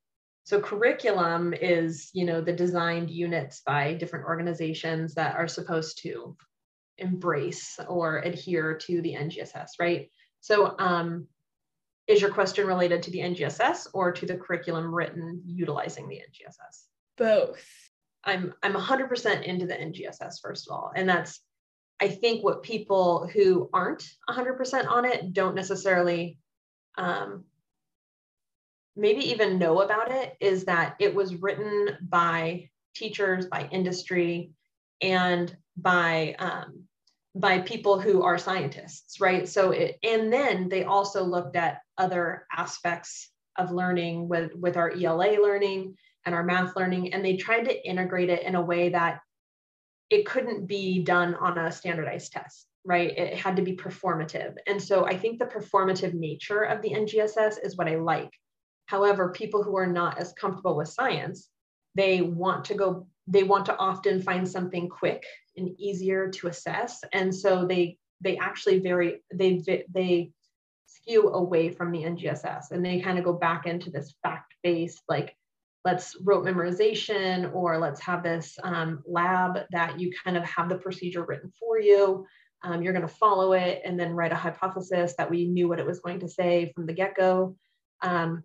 so 0.46 0.62
curriculum 0.62 1.54
is, 1.54 2.12
you 2.14 2.24
know, 2.24 2.40
the 2.40 2.54
designed 2.54 3.10
units 3.10 3.62
by 3.66 3.94
different 3.96 4.26
organizations 4.26 5.16
that 5.16 5.36
are 5.36 5.48
supposed 5.48 6.02
to 6.04 6.38
embrace 7.00 7.80
or 7.88 8.20
adhere 8.20 8.78
to 8.78 9.02
the 9.02 9.14
NGSS, 9.14 9.72
right? 9.80 10.12
So, 10.42 10.76
um, 10.78 11.28
is 12.08 12.22
your 12.22 12.32
question 12.32 12.68
related 12.68 13.02
to 13.04 13.12
the 13.12 13.20
NGSS 13.20 13.88
or 13.94 14.12
to 14.12 14.28
the 14.28 14.38
curriculum 14.38 14.94
written 14.94 15.42
utilizing 15.48 16.08
the 16.08 16.18
NGSS? 16.18 16.84
Both. 17.18 17.66
I'm 18.26 18.54
I'm 18.64 18.74
100% 18.74 19.44
into 19.44 19.68
the 19.68 19.76
NGSS 19.76 20.42
first 20.42 20.68
of 20.68 20.76
all, 20.76 20.92
and 20.96 21.08
that's 21.08 21.40
I 22.00 22.10
think 22.10 22.44
what 22.44 22.64
people 22.64 23.30
who 23.34 23.70
aren't 23.74 24.10
100% 24.30 24.88
on 24.90 25.06
it 25.06 25.34
don't 25.34 25.56
necessarily 25.56 26.38
um, 26.98 27.46
maybe 28.96 29.32
even 29.32 29.60
know 29.60 29.82
about 29.82 30.12
it 30.12 30.36
is 30.40 30.66
that 30.66 30.96
it 31.00 31.14
was 31.14 31.36
written 31.36 31.98
by 32.02 32.70
teachers, 32.96 33.46
by 33.48 33.68
industry, 33.72 34.52
and 35.02 35.56
by 35.78 36.36
um, 36.40 36.84
by 37.36 37.60
people 37.60 38.00
who 38.00 38.24
are 38.24 38.38
scientists, 38.38 39.20
right? 39.20 39.48
So 39.48 39.72
it, 39.72 39.98
and 40.04 40.32
then 40.32 40.70
they 40.70 40.86
also 40.86 41.24
looked 41.24 41.58
at 41.58 41.82
other 41.98 42.48
aspects 42.52 43.30
of 43.58 43.72
learning 43.72 44.28
with 44.28 44.54
with 44.56 44.78
our 44.78 44.92
ELA 44.92 45.42
learning 45.42 45.96
and 46.26 46.34
our 46.34 46.44
math 46.44 46.76
learning, 46.76 47.14
and 47.14 47.24
they 47.24 47.38
tried 47.38 47.64
to 47.66 47.88
integrate 47.88 48.30
it 48.30 48.44
in 48.44 48.56
a 48.56 48.62
way 48.62 48.90
that 48.90 49.20
it 50.10 50.26
couldn't 50.26 50.68
be 50.68 51.04
done 51.04 51.36
on 51.36 51.58
a 51.58 51.72
standardized 51.72 52.32
test, 52.32 52.68
right? 52.84 53.18
It 53.18 53.38
had 53.38 53.56
to 53.56 53.62
be 53.62 53.76
performative. 53.76 54.56
And 54.68 54.82
so 54.82 55.06
I 55.06 55.18
think 55.18 55.40
the 55.40 55.46
performative 55.46 56.14
nature 56.14 56.62
of 56.62 56.82
the 56.82 56.92
NGSS 56.92 57.56
is 57.64 57.76
what 57.76 57.88
I 57.88 57.96
like. 57.96 58.32
However, 58.86 59.32
people 59.32 59.64
who 59.64 59.76
are 59.78 59.88
not 59.88 60.20
as 60.20 60.34
comfortable 60.34 60.78
with 60.78 60.90
science, 60.90 61.50
they 61.96 62.22
want 62.22 62.66
to 62.66 62.76
go, 62.76 63.08
they 63.28 63.44
want 63.44 63.66
to 63.68 63.78
often 63.78 64.22
find 64.22 64.48
something 64.48 64.90
quick 64.90 65.26
and 65.58 65.70
easier 65.80 66.30
to 66.30 66.48
assess. 66.48 67.04
And 67.14 67.34
so 67.34 67.66
they 67.66 67.98
they 68.22 68.38
actually 68.38 68.80
very 68.80 69.24
they 69.34 69.62
they 69.92 70.32
skew 70.86 71.30
away 71.30 71.70
from 71.70 71.92
the 71.92 72.04
NGSS 72.04 72.72
and 72.72 72.86
they 72.86 73.02
kind 73.02 73.18
of 73.18 73.26
go 73.26 73.34
back 73.34 73.66
into 73.66 73.90
this 73.90 74.16
fact-based 74.24 75.02
like 75.10 75.36
let's 75.86 76.18
rote 76.24 76.44
memorization 76.44 77.54
or 77.54 77.78
let's 77.78 78.02
have 78.02 78.24
this 78.24 78.58
um, 78.64 79.04
lab 79.06 79.60
that 79.72 80.00
you 80.00 80.12
kind 80.24 80.36
of 80.36 80.44
have 80.44 80.68
the 80.68 80.78
procedure 80.78 81.24
written 81.24 81.52
for 81.60 81.80
you. 81.80 82.26
Um, 82.64 82.82
you're 82.82 82.94
going 82.94 83.08
to 83.08 83.14
follow 83.14 83.54
it 83.54 83.84
and 83.86 83.98
then 84.00 84.14
write 84.14 84.32
a 84.32 84.36
hypothesis 84.36 85.14
that 85.20 85.30
we 85.30 85.46
knew 85.46 85.68
what 85.68 85.80
it 85.80 85.86
was 85.86 86.00
going 86.00 86.20
to 86.22 86.28
say 86.28 86.72
from 86.74 86.88
the 86.88 86.94
get-go. 86.94 87.56
Um, 88.02 88.44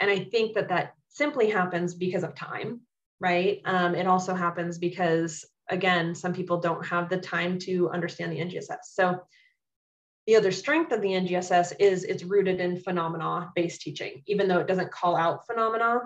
and 0.00 0.10
I 0.10 0.24
think 0.24 0.54
that 0.54 0.68
that 0.70 0.94
simply 1.08 1.48
happens 1.48 1.94
because 1.94 2.24
of 2.24 2.34
time, 2.34 2.80
right? 3.20 3.60
Um, 3.64 3.94
it 3.94 4.08
also 4.08 4.34
happens 4.34 4.78
because, 4.78 5.44
again, 5.68 6.16
some 6.16 6.32
people 6.32 6.58
don't 6.58 6.84
have 6.84 7.08
the 7.08 7.18
time 7.18 7.58
to 7.60 7.88
understand 7.90 8.32
the 8.32 8.40
NGSS. 8.40 8.78
So 8.84 9.20
the 10.26 10.34
other 10.34 10.50
strength 10.50 10.90
of 10.90 11.02
the 11.02 11.08
NGSS 11.08 11.74
is 11.78 12.02
it's 12.02 12.24
rooted 12.24 12.58
in 12.58 12.80
phenomena-based 12.80 13.80
teaching, 13.80 14.22
even 14.26 14.48
though 14.48 14.58
it 14.58 14.66
doesn't 14.66 14.90
call 14.90 15.16
out 15.16 15.46
phenomena 15.46 16.00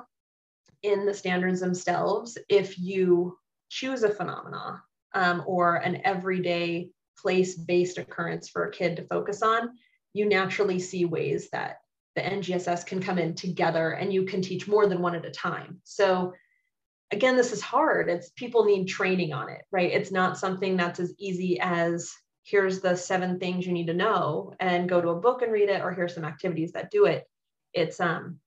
in 0.83 1.07
the 1.07 1.15
standards 1.15 1.61
themselves, 1.61 2.39
if 2.49 2.79
you 2.79 3.39
choose 3.71 4.03
a 4.03 4.11
phenomena 4.11 4.83
um, 5.15 5.43
or 5.47 5.77
an 5.77 6.03
everyday 6.05 6.91
place-based 7.19 7.99
occurrence 7.99 8.49
for 8.49 8.65
a 8.65 8.71
kid 8.71 8.97
to 8.97 9.07
focus 9.07 9.43
on, 9.43 9.71
you 10.13 10.29
naturally 10.29 10.79
see 10.79 11.05
ways 11.05 11.49
that 11.51 11.79
the 12.15 12.21
NGSS 12.21 12.87
can 12.87 13.01
come 13.01 13.19
in 13.19 13.35
together 13.35 13.93
and 13.93 14.13
you 14.13 14.25
can 14.25 14.41
teach 14.41 14.69
more 14.69 14.87
than 14.87 15.03
one 15.03 15.15
at 15.15 15.25
a 15.25 15.31
time. 15.31 15.81
So 15.85 16.33
again, 17.11 17.37
this 17.37 17.53
is 17.53 17.61
hard. 17.61 18.09
It's 18.09 18.31
people 18.31 18.65
need 18.65 18.87
training 18.87 19.33
on 19.33 19.49
it, 19.49 19.63
right? 19.71 19.91
It's 19.91 20.13
not 20.13 20.39
something 20.39 20.77
that's 20.77 21.01
as 21.01 21.13
easy 21.19 21.59
as 21.61 22.13
here's 22.45 22.81
the 22.81 22.95
seven 22.95 23.39
things 23.39 23.67
you 23.67 23.73
need 23.73 23.87
to 23.87 23.95
know 23.95 24.55
and 24.61 24.89
go 24.89 25.01
to 25.01 25.09
a 25.09 25.21
book 25.21 25.43
and 25.43 25.53
read 25.53 25.71
it, 25.71 25.83
or 25.83 25.93
here's 25.93 26.15
some 26.15 26.25
activities 26.25 26.73
that 26.73 26.91
do 26.91 27.07
it. 27.07 27.25
It's 27.73 28.01
um 28.01 28.39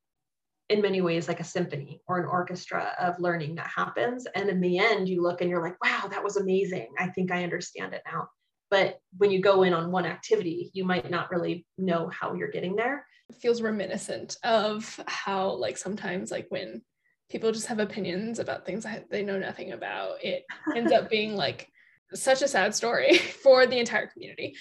in 0.69 0.81
many 0.81 1.01
ways 1.01 1.27
like 1.27 1.39
a 1.39 1.45
symphony 1.45 2.01
or 2.07 2.19
an 2.19 2.25
orchestra 2.25 2.93
of 2.99 3.19
learning 3.19 3.55
that 3.55 3.71
happens. 3.73 4.27
And 4.35 4.49
in 4.49 4.59
the 4.59 4.79
end, 4.79 5.07
you 5.07 5.21
look 5.21 5.41
and 5.41 5.49
you're 5.49 5.61
like, 5.61 5.81
wow, 5.83 6.07
that 6.09 6.23
was 6.23 6.37
amazing. 6.37 6.89
I 6.99 7.07
think 7.07 7.31
I 7.31 7.43
understand 7.43 7.93
it 7.93 8.01
now. 8.05 8.27
But 8.69 8.99
when 9.17 9.31
you 9.31 9.41
go 9.41 9.63
in 9.63 9.73
on 9.73 9.91
one 9.91 10.05
activity, 10.05 10.71
you 10.73 10.83
might 10.83 11.09
not 11.09 11.31
really 11.31 11.65
know 11.77 12.09
how 12.09 12.33
you're 12.33 12.51
getting 12.51 12.75
there. 12.75 13.05
It 13.29 13.37
feels 13.37 13.61
reminiscent 13.61 14.37
of 14.43 14.99
how 15.07 15.51
like 15.51 15.77
sometimes 15.77 16.31
like 16.31 16.47
when 16.49 16.81
people 17.29 17.51
just 17.51 17.67
have 17.67 17.79
opinions 17.79 18.39
about 18.39 18.65
things 18.65 18.83
that 18.83 19.09
they 19.09 19.23
know 19.23 19.39
nothing 19.39 19.71
about, 19.71 20.23
it 20.23 20.43
ends 20.75 20.91
up 20.91 21.09
being 21.09 21.35
like 21.37 21.69
such 22.13 22.41
a 22.41 22.47
sad 22.47 22.75
story 22.75 23.17
for 23.43 23.67
the 23.67 23.79
entire 23.79 24.07
community. 24.07 24.55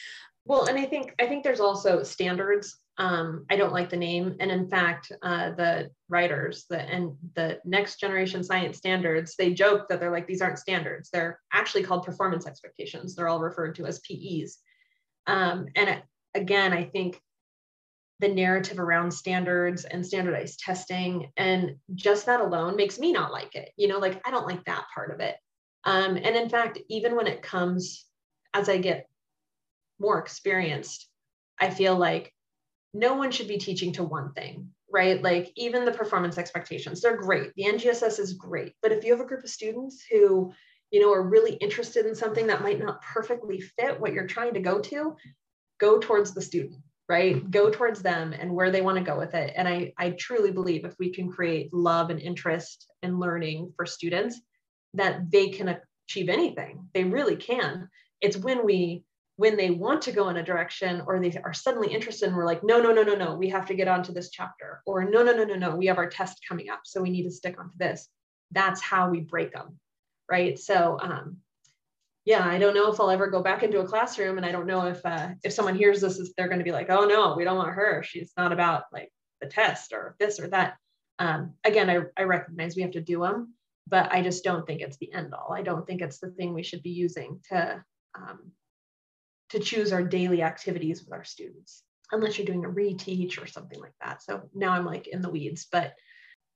Well, 0.45 0.67
and 0.67 0.79
I 0.79 0.85
think 0.85 1.13
I 1.21 1.27
think 1.27 1.43
there's 1.43 1.61
also 1.61 2.05
standards. 2.05 2.79
Um, 2.99 3.45
I 3.51 3.57
don't 3.57 3.73
like 3.73 3.91
the 3.91 3.97
name, 3.97 4.37
and 4.41 4.51
in 4.51 4.69
fact, 4.69 5.13
uh, 5.23 5.51
the 5.51 5.91
writers, 6.09 6.65
the 6.71 6.81
and 6.81 7.17
the 7.35 7.59
next 7.65 8.01
generation 8.01 8.43
science 8.43 8.79
standards, 8.79 9.35
they 9.37 9.53
joke 9.53 9.89
that 9.89 10.01
they're 10.01 10.11
like 10.11 10.27
these 10.27 10.41
aren't 10.41 10.59
standards. 10.59 11.11
They're 11.11 11.39
actually 11.53 11.83
called 11.83 12.07
performance 12.07 12.47
expectations. 12.47 13.15
They're 13.15 13.29
all 13.29 13.41
referred 13.41 13.75
to 13.77 13.87
as 13.87 14.01
PEs. 14.01 14.59
Um, 15.27 15.67
and 15.75 16.03
again, 16.35 16.73
I 16.73 16.85
think 16.85 17.21
the 18.21 18.29
narrative 18.29 18.79
around 18.79 19.11
standards 19.11 19.85
and 19.85 20.07
standardized 20.07 20.61
testing 20.61 21.31
and 21.37 21.77
just 21.95 22.27
that 22.27 22.41
alone 22.41 22.77
makes 22.77 22.99
me 22.99 23.13
not 23.13 23.33
like 23.33 23.55
it. 23.55 23.71
You 23.77 23.89
know, 23.89 23.99
like 23.99 24.27
I 24.27 24.31
don't 24.31 24.47
like 24.47 24.65
that 24.65 24.87
part 24.95 25.13
of 25.13 25.21
it. 25.21 25.37
Um, 25.85 26.17
and 26.17 26.35
in 26.35 26.49
fact, 26.49 26.79
even 26.89 27.15
when 27.15 27.27
it 27.27 27.43
comes 27.43 28.07
as 28.55 28.69
I 28.69 28.79
get 28.79 29.07
more 30.01 30.19
experienced, 30.19 31.09
I 31.59 31.71
feel 31.71 31.97
like 31.97 32.33
no 32.97 33.15
one 33.15 33.31
should 33.31 33.49
be 33.49 33.59
teaching 33.59 33.93
to 33.93 34.03
one 34.03 34.33
thing, 34.33 34.71
right? 34.91 35.23
Like 35.23 35.53
even 35.57 35.85
the 35.85 35.93
performance 35.93 36.39
expectations, 36.39 37.01
they're 37.01 37.17
great. 37.17 37.53
The 37.55 37.65
NGSS 37.65 38.19
is 38.19 38.33
great. 38.33 38.73
But 38.83 38.93
if 38.93 39.05
you 39.05 39.13
have 39.13 39.21
a 39.21 39.29
group 39.29 39.45
of 39.45 39.51
students 39.51 40.05
who, 40.11 40.53
you 40.91 41.01
know, 41.01 41.13
are 41.13 41.23
really 41.23 41.55
interested 41.55 42.07
in 42.07 42.15
something 42.15 42.47
that 42.47 42.63
might 42.63 42.79
not 42.79 43.03
perfectly 43.03 43.61
fit 43.61 44.01
what 44.01 44.13
you're 44.13 44.27
trying 44.27 44.55
to 44.55 44.61
go 44.61 44.81
to, 44.81 45.17
go 45.79 45.99
towards 45.99 46.33
the 46.33 46.43
student, 46.43 46.77
right? 47.09 47.51
Go 47.51 47.71
towards 47.71 48.03
them 48.03 48.33
and 48.33 48.53
where 48.53 48.71
they 48.71 48.83
want 48.83 48.99
to 48.99 49.05
go 49.05 49.19
with 49.19 49.35
it. 49.35 49.53
And 49.55 49.69
I, 49.69 49.93
I 49.99 50.11
truly 50.11 50.51
believe 50.51 50.85
if 50.85 50.95
we 50.99 51.13
can 51.13 51.31
create 51.31 51.75
love 51.75 52.11
and 52.11 52.21
interest 52.21 52.91
and 53.03 53.21
learning 53.21 53.73
for 53.77 53.85
students, 53.85 54.41
that 54.95 55.31
they 55.31 55.51
can 55.51 55.77
achieve 56.09 56.29
anything. 56.29 56.89
They 56.95 57.05
really 57.05 57.37
can. 57.37 57.89
It's 58.21 58.37
when 58.37 58.65
we 58.65 59.05
when 59.37 59.57
they 59.57 59.71
want 59.71 60.03
to 60.03 60.13
go 60.13 60.29
in 60.31 60.37
a 60.39 60.43
direction 60.43 61.03
or 61.07 61.21
they 61.21 61.33
are 61.45 61.53
suddenly 61.53 61.93
interested 61.93 62.29
and 62.29 62.37
we're 62.37 62.47
like 62.47 62.65
no 62.65 62.81
no 62.81 62.93
no 62.93 63.03
no 63.03 63.15
no 63.15 63.35
we 63.35 63.49
have 63.49 63.67
to 63.67 63.75
get 63.75 63.89
onto 63.89 64.13
this 64.13 64.31
chapter 64.31 64.83
or 64.87 65.05
no 65.05 65.23
no 65.23 65.33
no 65.33 65.45
no 65.45 65.55
no 65.55 65.77
we 65.77 65.87
have 65.87 65.99
our 65.99 66.09
test 66.09 66.41
coming 66.49 66.71
up 66.71 66.81
so 66.85 67.03
we 67.03 67.11
need 67.11 67.25
to 67.25 67.31
stick 67.31 67.59
onto 67.59 67.77
this. 67.77 68.09
That's 68.53 68.81
how 68.81 69.11
we 69.11 69.21
break 69.21 69.53
them 69.53 69.79
right? 70.31 70.59
So 70.59 70.99
um, 71.01 71.39
yeah 72.27 72.45
i 72.45 72.59
don't 72.59 72.75
know 72.75 72.93
if 72.93 73.01
i'll 73.01 73.11
ever 73.11 73.29
go 73.29 73.41
back 73.43 73.63
into 73.63 73.81
a 73.81 73.87
classroom 73.87 74.37
and 74.37 74.45
i 74.45 74.53
don't 74.53 74.67
know 74.67 74.87
if 74.87 75.01
uh, 75.07 75.29
if 75.43 75.53
someone 75.53 75.77
hears 75.77 76.01
this 76.01 76.33
they're 76.37 76.49
going 76.49 76.59
to 76.59 76.65
be 76.65 76.73
like 76.73 76.91
oh 76.91 77.07
no 77.07 77.35
we 77.37 77.45
don't 77.45 77.57
want 77.57 77.73
her. 77.73 78.03
She's 78.03 78.33
not 78.37 78.53
about 78.53 78.85
like 78.93 79.11
the 79.41 79.47
test 79.47 79.93
or 79.93 80.17
this 80.19 80.39
or 80.41 80.49
that. 80.49 80.77
Um, 81.19 81.55
again 81.65 81.89
I, 81.89 82.01
I 82.21 82.25
recognize 82.25 82.77
we 82.77 82.83
have 82.83 82.91
to 82.93 83.01
do 83.01 83.21
them 83.21 83.55
but 83.89 84.13
i 84.13 84.21
just 84.21 84.45
don't 84.45 84.67
think 84.67 84.83
it's 84.83 84.99
the 84.99 85.13
end 85.13 85.33
all. 85.33 85.55
I 85.55 85.63
don't 85.63 85.87
think 85.87 86.03
it's 86.03 86.19
the 86.19 86.31
thing 86.31 86.53
we 86.53 86.63
should 86.63 86.83
be 86.83 86.91
using 86.91 87.41
to 87.49 87.83
um, 88.15 88.51
to 89.51 89.59
choose 89.59 89.93
our 89.93 90.03
daily 90.03 90.43
activities 90.43 91.03
with 91.03 91.13
our 91.13 91.25
students, 91.25 91.83
unless 92.13 92.39
you're 92.39 92.47
doing 92.47 92.65
a 92.65 92.69
reteach 92.69 93.43
or 93.43 93.47
something 93.47 93.81
like 93.81 93.95
that. 94.03 94.23
So 94.23 94.49
now 94.55 94.73
I'm 94.73 94.85
like 94.85 95.07
in 95.07 95.23
the 95.23 95.31
weeds. 95.31 95.67
But 95.71 95.95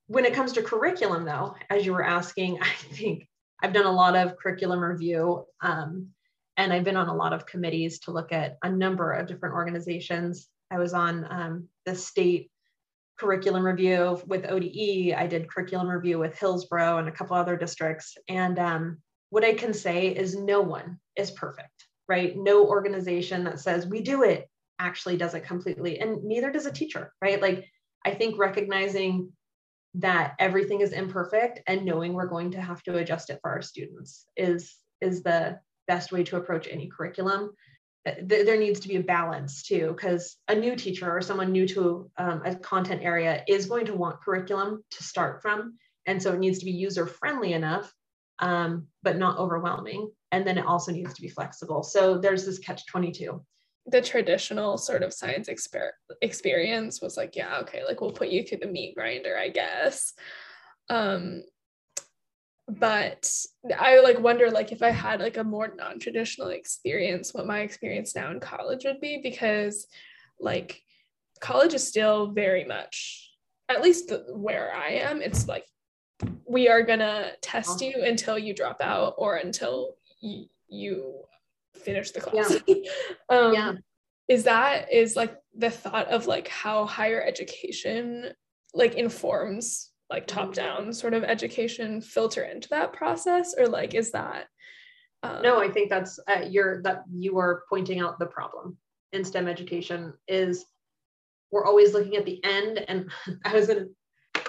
when 0.07 0.25
it 0.25 0.35
comes 0.35 0.53
to 0.53 0.63
curriculum, 0.63 1.25
though, 1.25 1.55
as 1.69 1.87
you 1.87 1.93
were 1.93 2.05
asking, 2.05 2.59
I 2.63 2.69
think 2.93 3.29
I've 3.63 3.73
done 3.73 3.87
a 3.87 3.93
lot 3.93 4.17
of 4.17 4.37
curriculum 4.37 4.81
review. 4.81 5.45
Um, 5.61 6.09
and 6.57 6.73
I've 6.73 6.85
been 6.85 6.97
on 6.97 7.09
a 7.09 7.15
lot 7.15 7.33
of 7.33 7.47
committees 7.47 8.01
to 8.01 8.11
look 8.11 8.33
at 8.33 8.59
a 8.63 8.71
number 8.71 9.13
of 9.13 9.27
different 9.27 9.55
organizations. 9.55 10.49
I 10.71 10.79
was 10.79 10.93
on 10.93 11.27
um, 11.31 11.69
the 11.87 11.95
state 11.95 12.51
curriculum 13.19 13.65
review 13.65 14.21
with 14.27 14.51
ODE. 14.51 15.15
I 15.17 15.27
did 15.27 15.49
curriculum 15.49 15.89
review 15.89 16.19
with 16.19 16.39
Hillsboro 16.39 16.99
and 16.99 17.09
a 17.09 17.13
couple 17.13 17.37
other 17.37 17.57
districts. 17.57 18.17
And 18.29 18.59
um, 18.59 18.99
what 19.31 19.45
I 19.45 19.55
can 19.55 19.73
say 19.73 20.09
is 20.09 20.35
no 20.35 20.61
one 20.61 20.99
is 21.17 21.31
perfect 21.31 21.87
right? 22.11 22.37
No 22.37 22.67
organization 22.67 23.45
that 23.45 23.61
says 23.61 23.87
we 23.87 24.03
do 24.03 24.25
it 24.25 24.51
actually 24.81 25.17
does 25.17 25.35
it 25.35 25.45
completely, 25.45 26.01
and 26.01 26.25
neither 26.25 26.51
does 26.51 26.67
a 26.67 26.73
teacher, 26.73 27.13
right? 27.23 27.41
Like, 27.41 27.71
I 28.05 28.11
think 28.11 28.37
recognizing 28.37 29.33
that 29.95 30.35
everything 30.41 30.81
is 30.81 30.93
imperfect 30.93 31.61
and 31.69 31.85
knowing 31.85 32.13
we're 32.13 32.27
going 32.27 32.51
to 32.51 32.61
have 32.61 32.83
to 32.83 32.97
adjust 32.97 33.31
it 33.31 33.39
for 33.41 33.51
our 33.51 33.63
students 33.63 34.27
is 34.37 34.77
is 35.01 35.23
the 35.23 35.59
best 35.89 36.13
way 36.13 36.23
to 36.23 36.37
approach 36.37 36.69
any 36.71 36.89
curriculum 36.89 37.51
there 38.23 38.59
needs 38.59 38.81
to 38.81 38.89
be 38.89 38.97
a 38.97 39.03
balance 39.03 39.63
too 39.63 39.89
because 39.89 40.37
a 40.49 40.55
new 40.55 40.77
teacher 40.77 41.11
or 41.11 41.21
someone 41.21 41.51
new 41.51 41.67
to 41.67 42.11
um, 42.17 42.41
a 42.45 42.55
content 42.55 43.03
area 43.03 43.43
is 43.49 43.67
going 43.67 43.85
to 43.85 43.95
want 43.95 44.23
curriculum 44.23 44.83
to 44.91 45.03
start 45.03 45.43
from 45.43 45.77
and 46.07 46.23
so 46.23 46.33
it 46.33 46.39
needs 46.39 46.61
to 46.61 46.65
be 46.65 46.71
user 46.71 47.07
friendly 47.07 47.53
enough 47.53 47.93
um, 48.41 48.87
but 49.03 49.17
not 49.17 49.39
overwhelming. 49.39 50.11
And 50.33 50.47
then 50.47 50.59
it 50.59 50.67
also 50.67 50.93
needs 50.93 51.15
to 51.15 51.23
be 51.23 51.29
flexible. 51.29 51.83
So 51.83 52.19
there's 52.19 52.45
this 52.45 52.59
catch 52.59 52.87
22. 52.87 53.43
The 53.87 54.03
traditional 54.03 54.79
sort 54.79 55.03
of 55.03 55.13
science 55.13 55.49
exper- 55.49 55.91
experience 56.23 57.01
was 57.01 57.17
like, 57.17 57.37
yeah, 57.37 57.59
okay, 57.61 57.85
like 57.85 58.01
we'll 58.01 58.13
put 58.13 58.29
you 58.29 58.43
through 58.43 58.59
the 58.59 58.67
meat 58.67 58.95
grinder, 58.95 59.37
I 59.37 59.49
guess. 59.49 60.13
Um, 60.89 61.43
but 62.69 63.31
I 63.77 64.01
like 64.01 64.21
wonder 64.21 64.51
like 64.51 64.71
if 64.71 64.83
I 64.83 64.91
had 64.91 65.21
like 65.21 65.37
a 65.37 65.45
more 65.45 65.75
non-traditional 65.77 66.49
experience, 66.49 67.35
what 67.35 67.47
my 67.47 67.61
experience 67.61 68.15
now 68.15 68.31
in 68.31 68.39
college 68.39 68.85
would 68.85 69.01
be 69.01 69.21
because 69.23 69.87
like 70.39 70.81
college 71.41 71.75
is 71.75 71.87
still 71.87 72.31
very 72.31 72.65
much 72.65 73.31
at 73.71 73.83
least 73.83 74.13
where 74.35 74.75
I 74.75 74.89
am, 74.89 75.23
it's 75.23 75.47
like 75.47 75.65
we 76.47 76.69
are 76.69 76.83
gonna 76.83 77.33
test 77.43 77.81
you 77.81 78.03
until 78.05 78.39
you 78.39 78.55
drop 78.55 78.81
out 78.81 79.15
or 79.19 79.37
until 79.37 79.97
y- 80.23 80.47
you 80.69 81.21
finish 81.75 82.11
the 82.11 82.21
class. 82.21 82.55
Yeah. 82.67 82.75
um, 83.29 83.55
yeah. 83.55 83.73
Is 84.29 84.45
that 84.45 84.93
is 84.93 85.17
like 85.17 85.37
the 85.57 85.71
thought 85.71 86.09
of 86.09 86.27
like 86.27 86.49
how 86.49 86.87
higher 86.87 87.23
education 87.23 88.33
like 88.75 88.95
informs 88.95 89.91
like 90.09 90.27
top 90.27 90.51
mm-hmm. 90.51 90.53
down 90.53 90.93
sort 90.93 91.15
of 91.15 91.25
education 91.25 92.01
filter 92.01 92.43
into 92.43 92.69
that 92.69 92.93
process 92.93 93.55
or 93.57 93.67
like 93.67 93.95
is 93.95 94.11
that 94.13 94.47
um, 95.23 95.43
no 95.43 95.61
i 95.61 95.69
think 95.69 95.91
that's 95.91 96.19
uh, 96.29 96.45
you're 96.49 96.83
that 96.83 97.05
you 97.13 97.39
are 97.39 97.65
pointing 97.69 98.01
out 98.01 98.19
the 98.19 98.27
problem 98.27 98.77
in 99.13 99.25
stem 99.25 99.49
education 99.49 100.13
is 100.29 100.65
we're 101.51 101.65
always 101.65 101.93
looking 101.95 102.17
at 102.17 102.25
the 102.25 102.43
end 102.45 102.79
and 102.89 103.11
i 103.45 103.55
was 103.55 103.69
in 103.69 103.91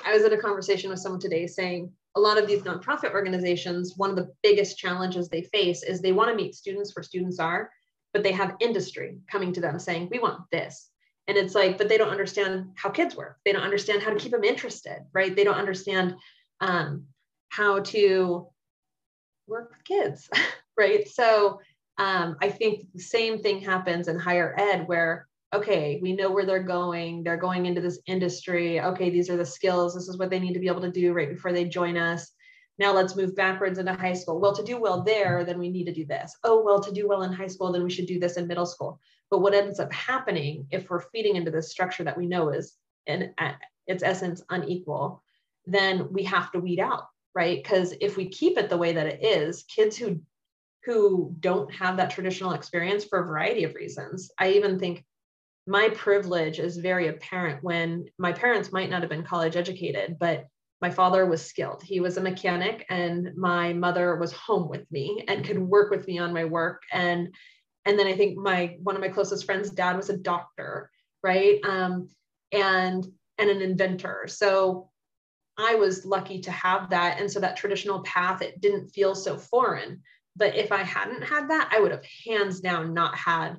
I 0.05 0.13
was 0.13 0.23
in 0.23 0.33
a 0.33 0.37
conversation 0.37 0.89
with 0.89 0.99
someone 0.99 1.21
today 1.21 1.47
saying 1.47 1.91
a 2.15 2.19
lot 2.19 2.37
of 2.37 2.47
these 2.47 2.61
nonprofit 2.63 3.13
organizations, 3.13 3.93
one 3.95 4.09
of 4.09 4.15
the 4.15 4.31
biggest 4.43 4.77
challenges 4.77 5.29
they 5.29 5.43
face 5.43 5.83
is 5.83 6.01
they 6.01 6.11
want 6.11 6.29
to 6.29 6.35
meet 6.35 6.55
students 6.55 6.95
where 6.95 7.03
students 7.03 7.39
are, 7.39 7.71
but 8.13 8.23
they 8.23 8.31
have 8.31 8.57
industry 8.59 9.17
coming 9.31 9.53
to 9.53 9.61
them 9.61 9.79
saying, 9.79 10.09
we 10.11 10.19
want 10.19 10.41
this. 10.51 10.89
And 11.27 11.37
it's 11.37 11.55
like, 11.55 11.77
but 11.77 11.87
they 11.87 11.97
don't 11.97 12.09
understand 12.09 12.71
how 12.75 12.89
kids 12.89 13.15
work. 13.15 13.37
They 13.45 13.53
don't 13.53 13.63
understand 13.63 14.01
how 14.01 14.11
to 14.11 14.19
keep 14.19 14.31
them 14.31 14.43
interested, 14.43 15.05
right? 15.13 15.35
They 15.35 15.43
don't 15.43 15.55
understand 15.55 16.15
um, 16.59 17.05
how 17.49 17.79
to 17.79 18.47
work 19.47 19.71
with 19.71 19.83
kids, 19.83 20.29
right? 20.77 21.07
So 21.07 21.61
um, 21.97 22.37
I 22.41 22.49
think 22.49 22.87
the 22.93 23.01
same 23.01 23.39
thing 23.39 23.61
happens 23.61 24.07
in 24.07 24.17
higher 24.17 24.55
ed 24.57 24.87
where 24.87 25.27
okay, 25.53 25.99
we 26.01 26.13
know 26.13 26.31
where 26.31 26.45
they're 26.45 26.63
going. 26.63 27.23
They're 27.23 27.37
going 27.37 27.65
into 27.65 27.81
this 27.81 27.99
industry. 28.05 28.79
Okay, 28.79 29.09
these 29.09 29.29
are 29.29 29.37
the 29.37 29.45
skills. 29.45 29.93
This 29.93 30.07
is 30.07 30.17
what 30.17 30.29
they 30.29 30.39
need 30.39 30.53
to 30.53 30.59
be 30.59 30.67
able 30.67 30.81
to 30.81 30.91
do 30.91 31.13
right 31.13 31.29
before 31.29 31.51
they 31.51 31.65
join 31.65 31.97
us. 31.97 32.31
Now 32.77 32.93
let's 32.93 33.15
move 33.15 33.35
backwards 33.35 33.77
into 33.77 33.93
high 33.93 34.13
school. 34.13 34.39
Well, 34.39 34.55
to 34.55 34.63
do 34.63 34.79
well 34.79 35.03
there, 35.03 35.43
then 35.43 35.59
we 35.59 35.69
need 35.69 35.85
to 35.85 35.93
do 35.93 36.05
this. 36.05 36.35
Oh, 36.43 36.63
well, 36.63 36.79
to 36.81 36.91
do 36.91 37.07
well 37.07 37.23
in 37.23 37.33
high 37.33 37.47
school, 37.47 37.71
then 37.71 37.83
we 37.83 37.91
should 37.91 38.07
do 38.07 38.19
this 38.19 38.37
in 38.37 38.47
middle 38.47 38.65
school. 38.65 38.99
But 39.29 39.39
what 39.39 39.53
ends 39.53 39.79
up 39.79 39.91
happening 39.93 40.67
if 40.71 40.89
we're 40.89 41.01
feeding 41.11 41.35
into 41.35 41.51
this 41.51 41.69
structure 41.69 42.03
that 42.03 42.17
we 42.17 42.25
know 42.25 42.49
is 42.49 42.73
in 43.05 43.33
its 43.87 44.03
essence 44.03 44.41
unequal, 44.49 45.21
then 45.65 46.11
we 46.11 46.23
have 46.23 46.51
to 46.53 46.59
weed 46.59 46.79
out, 46.79 47.03
right? 47.35 47.61
Because 47.61 47.93
if 48.01 48.17
we 48.17 48.29
keep 48.29 48.57
it 48.57 48.69
the 48.69 48.77
way 48.77 48.93
that 48.93 49.07
it 49.07 49.23
is, 49.23 49.63
kids 49.63 49.97
who 49.97 50.21
who 50.83 51.35
don't 51.39 51.71
have 51.71 51.97
that 51.97 52.09
traditional 52.09 52.53
experience 52.53 53.05
for 53.05 53.19
a 53.19 53.27
variety 53.27 53.63
of 53.63 53.75
reasons. 53.75 54.31
I 54.39 54.53
even 54.53 54.79
think 54.79 55.05
my 55.71 55.88
privilege 55.89 56.60
is 56.60 56.75
very 56.75 57.07
apparent 57.07 57.63
when 57.63 58.05
my 58.17 58.34
parents 58.34 58.73
might 58.73 58.89
not 58.89 59.01
have 59.01 59.10
been 59.10 59.23
college 59.23 59.55
educated, 59.55 60.17
but 60.19 60.45
my 60.81 60.89
father 60.89 61.25
was 61.25 61.45
skilled. 61.45 61.81
He 61.81 62.01
was 62.01 62.17
a 62.17 62.21
mechanic, 62.21 62.86
and 62.89 63.31
my 63.38 63.71
mother 63.71 64.17
was 64.17 64.34
home 64.34 64.67
with 64.67 64.86
me 64.91 65.23
and 65.29 65.45
could 65.45 65.57
work 65.57 65.89
with 65.89 66.05
me 66.07 66.19
on 66.19 66.34
my 66.34 66.43
work. 66.43 66.84
And 66.91 67.34
and 67.86 67.97
then 67.97 68.05
I 68.05 68.17
think 68.17 68.38
my 68.38 68.75
one 68.84 68.95
of 68.95 69.01
my 69.01 69.07
closest 69.07 69.45
friends' 69.45 69.69
dad 69.69 69.95
was 69.95 70.10
a 70.10 70.17
doctor, 70.17 70.91
right? 71.23 71.63
Um, 71.63 72.10
and 72.51 73.07
and 73.38 73.49
an 73.49 73.62
inventor. 73.62 74.25
So 74.27 74.89
I 75.57 75.75
was 75.75 76.05
lucky 76.05 76.41
to 76.41 76.51
have 76.51 76.89
that. 76.89 77.21
And 77.21 77.31
so 77.31 77.39
that 77.39 77.55
traditional 77.55 78.03
path, 78.03 78.41
it 78.41 78.60
didn't 78.60 78.89
feel 78.89 79.15
so 79.15 79.38
foreign. 79.38 80.01
But 80.36 80.55
if 80.55 80.73
I 80.73 80.84
hadn't 80.84 81.23
had 81.23 81.49
that, 81.49 81.69
I 81.71 81.79
would 81.79 81.91
have 81.91 82.05
hands 82.25 82.60
down 82.60 82.93
not 82.93 83.15
had 83.15 83.55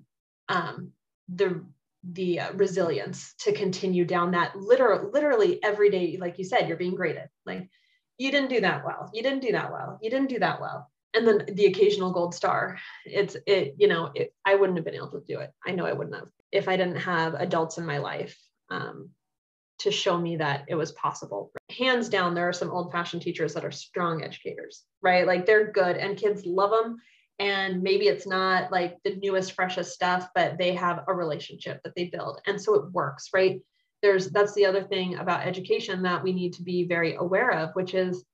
um, 0.51 0.91
the 1.35 1.65
the 2.11 2.41
uh, 2.41 2.53
resilience 2.55 3.35
to 3.39 3.53
continue 3.53 4.05
down 4.05 4.33
that 4.33 4.57
literal 4.57 5.11
literally 5.13 5.63
every 5.63 5.91
day 5.91 6.19
like 6.21 6.39
you 6.39 6.45
said 6.45 6.69
you're 6.69 6.77
being 6.77 6.95
graded. 6.95 7.29
Like 7.47 7.69
you 8.19 8.31
didn't 8.31 8.51
do 8.51 8.61
that 8.61 8.85
well. 8.85 9.11
You 9.13 9.23
didn't 9.23 9.43
do 9.43 9.53
that 9.53 9.73
well. 9.73 9.99
You 10.03 10.11
didn't 10.11 10.29
do 10.29 10.39
that 10.41 10.61
well. 10.61 10.91
And 11.15 11.27
then 11.27 11.47
the 11.55 11.67
occasional 11.67 12.13
gold 12.13 12.35
star 12.35 12.79
it's 13.05 13.37
it 13.47 13.75
you 13.79 13.87
know 13.87 14.11
it, 14.15 14.33
i 14.45 14.55
wouldn't 14.55 14.79
have 14.79 14.85
been 14.85 14.95
able 14.95 15.11
to 15.13 15.23
do 15.27 15.41
it. 15.41 15.51
I 15.65 15.73
know 15.73 15.87
i 15.87 15.93
wouldn't 15.93 16.17
have 16.17 16.29
if 16.51 16.69
i 16.69 16.77
didn't 16.77 16.97
have 16.97 17.35
adults 17.35 17.79
in 17.79 17.87
my 17.87 17.99
life 17.99 18.37
um, 18.71 19.11
to 19.81 19.91
show 19.91 20.17
me 20.17 20.37
that 20.37 20.65
it 20.69 20.75
was 20.75 20.93
possible. 20.93 21.53
Hands 21.77 22.09
down 22.09 22.35
there 22.35 22.49
are 22.49 22.53
some 22.53 22.71
old 22.71 22.91
fashioned 22.93 23.23
teachers 23.23 23.55
that 23.55 23.65
are 23.65 23.73
strong 23.73 24.25
educators 24.25 24.85
right? 25.03 25.27
Like 25.27 25.47
they're 25.47 25.71
good 25.73 25.97
and 25.97 26.17
kids 26.17 26.47
love 26.47 26.71
them 26.71 26.99
and 27.39 27.83
maybe 27.83 28.07
it's 28.07 28.27
not 28.27 28.71
like 28.71 28.99
the 29.05 29.17
newest 29.17 29.53
freshest 29.53 29.93
stuff 29.93 30.29
but 30.35 30.59
they 30.59 30.75
have 30.75 31.05
a 31.09 31.15
relationship 31.15 31.81
that 31.83 31.95
they 31.97 32.07
build 32.07 32.41
and 32.47 32.61
so 32.61 32.75
it 32.75 32.93
works 32.93 33.29
right? 33.35 33.61
There's 34.03 34.31
that's 34.31 34.55
the 34.55 34.67
other 34.67 34.83
thing 34.83 35.17
about 35.17 35.47
education 35.47 36.03
that 36.03 36.23
we 36.23 36.33
need 36.33 36.55
to 36.55 36.63
be 36.63 36.85
very 36.85 37.15
aware 37.15 37.53
of 37.53 37.71
which 37.75 37.95
is 37.95 38.25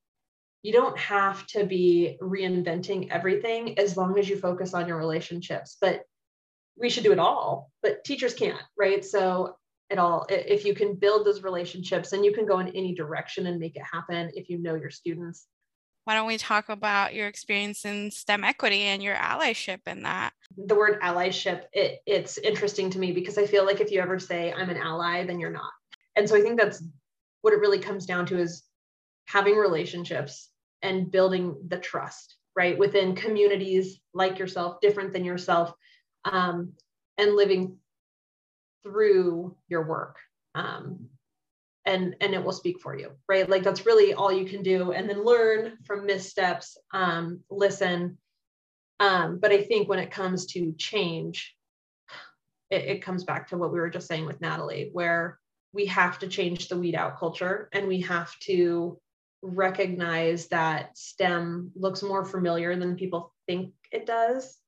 you 0.62 0.72
don't 0.72 0.99
have 0.99 1.47
to 1.49 1.64
be 1.64 2.18
reinventing 2.20 3.11
everything 3.11 3.79
as 3.79 3.97
long 3.97 4.18
as 4.18 4.29
you 4.29 4.37
focus 4.39 4.75
on 4.75 4.89
your 4.89 4.97
relationships 4.97 5.77
but 5.81 6.03
we 6.77 6.91
should 6.91 7.05
do 7.05 7.12
it 7.12 7.18
all 7.18 7.70
but 7.83 8.05
teachers 8.05 8.35
can't 8.35 8.61
right? 8.79 9.05
So 9.05 9.57
it 9.91 9.99
all 9.99 10.27
if 10.29 10.64
you 10.64 10.75
can 10.75 10.95
build 10.95 11.27
those 11.27 11.43
relationships 11.43 12.12
and 12.12 12.25
you 12.25 12.33
can 12.33 12.47
go 12.47 12.59
in 12.59 12.68
any 12.68 12.95
direction 12.95 13.47
and 13.47 13.59
make 13.59 13.77
it 13.77 13.83
happen 13.91 14.31
if 14.35 14.51
you 14.51 14.59
know 14.59 14.75
your 14.75 14.91
students 14.91 15.47
why 16.09 16.15
don't 16.15 16.27
we 16.27 16.39
talk 16.39 16.71
about 16.71 17.13
your 17.13 17.29
experience 17.29 17.85
in 17.85 18.11
STEM 18.11 18.43
equity 18.43 18.85
and 18.85 19.03
your 19.03 19.15
allyship 19.15 19.81
in 19.87 20.05
that? 20.05 20.33
The 20.57 20.75
word 20.75 21.03
allyship, 21.03 21.65
it, 21.75 21.99
it's 22.07 22.39
interesting 22.39 22.89
to 22.89 22.99
me 22.99 23.13
because 23.13 23.37
I 23.37 23.45
feel 23.45 23.67
like 23.67 23.83
if 23.83 23.91
you 23.91 24.01
ever 24.01 24.19
say 24.19 24.51
I'm 24.51 24.71
an 24.71 24.79
ally, 24.79 25.27
then 25.27 25.39
you're 25.39 25.51
not. 25.51 25.71
And 26.17 26.27
so 26.27 26.35
I 26.35 26.41
think 26.41 26.59
that's 26.59 26.83
what 27.43 27.53
it 27.53 27.61
really 27.61 27.79
comes 27.79 28.07
down 28.07 28.25
to 28.25 28.39
is 28.39 28.63
having 29.27 29.55
relationships 29.57 30.49
and 30.81 31.11
building 31.11 31.55
the 31.69 31.77
trust, 31.77 32.37
right? 32.57 32.79
Within 32.79 33.15
communities 33.15 34.01
like 34.15 34.39
yourself, 34.39 34.81
different 34.81 35.13
than 35.13 35.27
yourself, 35.27 35.75
um, 36.25 36.73
and 37.19 37.37
living 37.37 37.77
through 38.83 39.55
your 39.69 39.87
work. 39.87 40.17
Um, 40.55 41.11
and, 41.89 42.14
and 42.20 42.34
it 42.34 42.45
will 42.45 42.53
speak 42.53 42.80
for 42.80 42.97
you, 42.97 43.12
right? 43.28 43.49
Like 43.49 43.62
that's 43.62 43.86
really 43.86 44.12
all 44.12 44.30
you 44.30 44.45
can 44.45 44.62
do. 44.62 44.93
And 44.93 45.09
then 45.09 45.24
learn 45.24 45.78
from 45.86 46.05
missteps, 46.05 46.76
um, 46.93 47.41
listen. 47.51 48.18
Um, 49.01 49.39
but 49.41 49.53
I 49.53 49.62
think 49.62 49.89
when 49.89 49.99
it 49.99 50.11
comes 50.11 50.45
to 50.53 50.74
change, 50.76 51.57
it, 52.70 52.84
it 52.84 53.03
comes 53.03 53.24
back 53.24 53.49
to 53.49 53.57
what 53.57 53.72
we 53.72 53.80
were 53.80 53.89
just 53.89 54.07
saying 54.07 54.26
with 54.26 54.41
Natalie, 54.43 54.91
where 54.93 55.39
we 55.72 55.86
have 55.86 56.18
to 56.18 56.28
change 56.28 56.68
the 56.68 56.76
weed 56.78 56.95
out 56.95 57.18
culture 57.18 57.70
and 57.72 57.89
we 57.89 58.03
have 58.03 58.39
to 58.41 59.01
recognize 59.41 60.49
that 60.49 60.97
STEM 60.99 61.72
looks 61.74 62.03
more 62.03 62.24
familiar 62.26 62.76
than 62.76 62.97
people 62.97 63.32
think 63.47 63.72
it 63.91 64.05
does, 64.05 64.59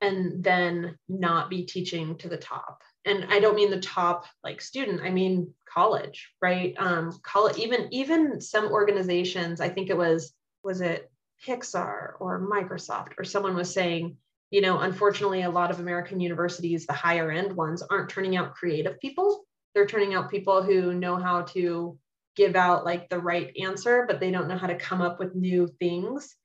and 0.00 0.42
then 0.42 0.96
not 1.10 1.50
be 1.50 1.64
teaching 1.64 2.16
to 2.18 2.28
the 2.28 2.38
top. 2.38 2.82
And 3.04 3.26
I 3.30 3.40
don't 3.40 3.56
mean 3.56 3.70
the 3.70 3.80
top 3.80 4.26
like 4.44 4.60
student, 4.60 5.00
I 5.02 5.10
mean 5.10 5.54
college, 5.72 6.30
right? 6.42 6.74
Um, 6.78 7.18
college, 7.22 7.58
even 7.58 7.88
even 7.92 8.40
some 8.40 8.66
organizations, 8.66 9.60
I 9.60 9.68
think 9.68 9.88
it 9.88 9.96
was 9.96 10.32
was 10.62 10.80
it 10.80 11.10
Pixar 11.46 12.12
or 12.20 12.46
Microsoft 12.46 13.12
or 13.18 13.24
someone 13.24 13.56
was 13.56 13.72
saying, 13.72 14.16
you 14.50 14.60
know, 14.60 14.80
unfortunately, 14.80 15.42
a 15.42 15.50
lot 15.50 15.70
of 15.70 15.80
American 15.80 16.20
universities, 16.20 16.86
the 16.86 16.92
higher 16.92 17.30
end 17.30 17.52
ones, 17.52 17.82
aren't 17.82 18.10
turning 18.10 18.36
out 18.36 18.54
creative 18.54 19.00
people. 19.00 19.46
They're 19.74 19.86
turning 19.86 20.14
out 20.14 20.30
people 20.30 20.62
who 20.62 20.92
know 20.92 21.16
how 21.16 21.42
to 21.42 21.98
give 22.36 22.56
out 22.56 22.84
like 22.84 23.08
the 23.08 23.18
right 23.18 23.54
answer, 23.60 24.04
but 24.06 24.20
they 24.20 24.30
don't 24.30 24.48
know 24.48 24.58
how 24.58 24.66
to 24.66 24.74
come 24.74 25.00
up 25.00 25.18
with 25.18 25.34
new 25.34 25.68
things. 25.78 26.36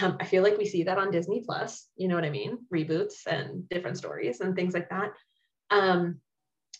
Um, 0.00 0.16
I 0.20 0.24
feel 0.24 0.42
like 0.42 0.56
we 0.56 0.66
see 0.66 0.84
that 0.84 0.98
on 0.98 1.10
Disney 1.10 1.42
Plus, 1.44 1.86
you 1.96 2.08
know 2.08 2.14
what 2.14 2.24
I 2.24 2.30
mean? 2.30 2.58
Reboots 2.72 3.26
and 3.26 3.68
different 3.68 3.98
stories 3.98 4.40
and 4.40 4.56
things 4.56 4.72
like 4.72 4.88
that. 4.88 5.12
Um, 5.72 6.20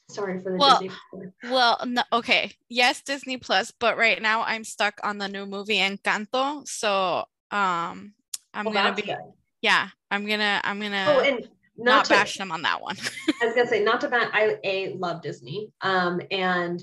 sorry 0.08 0.40
for 0.42 0.52
the 0.52 0.58
well, 0.58 0.80
Disney. 0.80 0.96
Well, 1.44 1.80
no, 1.86 2.02
okay. 2.12 2.52
Yes, 2.68 3.02
Disney 3.02 3.38
Plus, 3.38 3.72
but 3.78 3.96
right 3.96 4.20
now 4.20 4.42
I'm 4.42 4.64
stuck 4.64 5.00
on 5.02 5.18
the 5.18 5.28
new 5.28 5.46
movie 5.46 5.78
Encanto. 5.78 6.66
So 6.68 7.24
um 7.50 8.14
I'm 8.54 8.64
well, 8.64 8.72
gonna 8.72 8.94
be 8.94 9.02
good. 9.02 9.16
yeah, 9.62 9.88
I'm 10.10 10.26
gonna 10.26 10.60
I'm 10.64 10.80
gonna 10.80 11.06
oh, 11.08 11.20
and 11.20 11.48
not, 11.76 11.90
not 11.90 12.04
to, 12.06 12.10
bash 12.10 12.36
them 12.36 12.52
on 12.52 12.62
that 12.62 12.82
one. 12.82 12.96
I 13.42 13.46
was 13.46 13.54
gonna 13.54 13.68
say 13.68 13.82
not 13.82 14.00
to 14.02 14.08
bash 14.08 14.30
I 14.32 14.58
a 14.64 14.94
love 14.94 15.22
Disney. 15.22 15.72
Um 15.80 16.20
and 16.30 16.82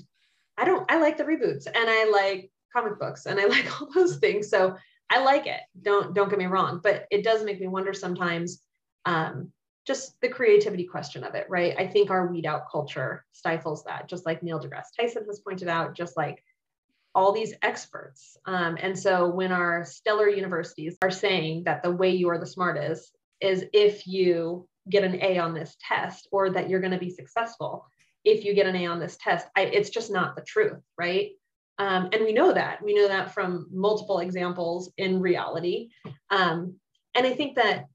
I 0.60 0.64
don't, 0.64 0.90
I 0.90 1.00
like 1.00 1.16
the 1.16 1.24
reboots 1.24 1.66
and 1.66 1.74
I 1.76 2.10
like 2.10 2.50
comic 2.72 2.98
books 2.98 3.24
and 3.26 3.40
I 3.40 3.44
like 3.46 3.80
all 3.80 3.88
those 3.94 4.16
things. 4.18 4.50
So 4.50 4.76
I 5.08 5.24
like 5.24 5.46
it. 5.46 5.60
Don't, 5.80 6.14
don't 6.14 6.28
get 6.28 6.38
me 6.38 6.46
wrong, 6.46 6.80
but 6.82 7.06
it 7.10 7.24
does 7.24 7.42
make 7.42 7.60
me 7.60 7.66
wonder 7.66 7.94
sometimes, 7.94 8.60
um, 9.06 9.52
just 9.90 10.20
the 10.20 10.28
creativity 10.28 10.84
question 10.84 11.24
of 11.24 11.34
it, 11.34 11.46
right? 11.48 11.74
I 11.76 11.84
think 11.84 12.10
our 12.10 12.28
weed 12.28 12.46
out 12.46 12.70
culture 12.70 13.24
stifles 13.32 13.82
that, 13.82 14.08
just 14.08 14.24
like 14.24 14.40
Neil 14.40 14.60
deGrasse 14.60 14.94
Tyson 14.96 15.24
has 15.26 15.40
pointed 15.40 15.66
out, 15.66 15.96
just 15.96 16.16
like 16.16 16.44
all 17.12 17.32
these 17.32 17.54
experts. 17.62 18.36
Um, 18.46 18.78
and 18.80 18.96
so 18.96 19.28
when 19.28 19.50
our 19.50 19.84
stellar 19.84 20.28
universities 20.28 20.96
are 21.02 21.10
saying 21.10 21.64
that 21.64 21.82
the 21.82 21.90
way 21.90 22.10
you 22.10 22.28
are 22.28 22.38
the 22.38 22.46
smartest 22.46 23.16
is 23.40 23.64
if 23.72 24.06
you 24.06 24.68
get 24.88 25.02
an 25.02 25.20
A 25.20 25.38
on 25.38 25.54
this 25.54 25.76
test 25.84 26.28
or 26.30 26.50
that 26.50 26.70
you're 26.70 26.78
going 26.78 26.92
to 26.92 27.06
be 27.06 27.10
successful, 27.10 27.84
if 28.24 28.44
you 28.44 28.54
get 28.54 28.68
an 28.68 28.76
A 28.76 28.86
on 28.86 29.00
this 29.00 29.18
test. 29.20 29.48
I, 29.56 29.62
it's 29.62 29.90
just 29.90 30.12
not 30.12 30.36
the 30.36 30.42
truth, 30.42 30.84
right? 30.96 31.30
Um, 31.78 32.10
and 32.12 32.22
we 32.24 32.32
know 32.32 32.52
that. 32.52 32.80
We 32.80 32.94
know 32.94 33.08
that 33.08 33.34
from 33.34 33.66
multiple 33.72 34.20
examples 34.20 34.92
in 34.98 35.20
reality. 35.20 35.88
Um, 36.30 36.76
and 37.16 37.26
I 37.26 37.32
think 37.32 37.56
that 37.56 37.86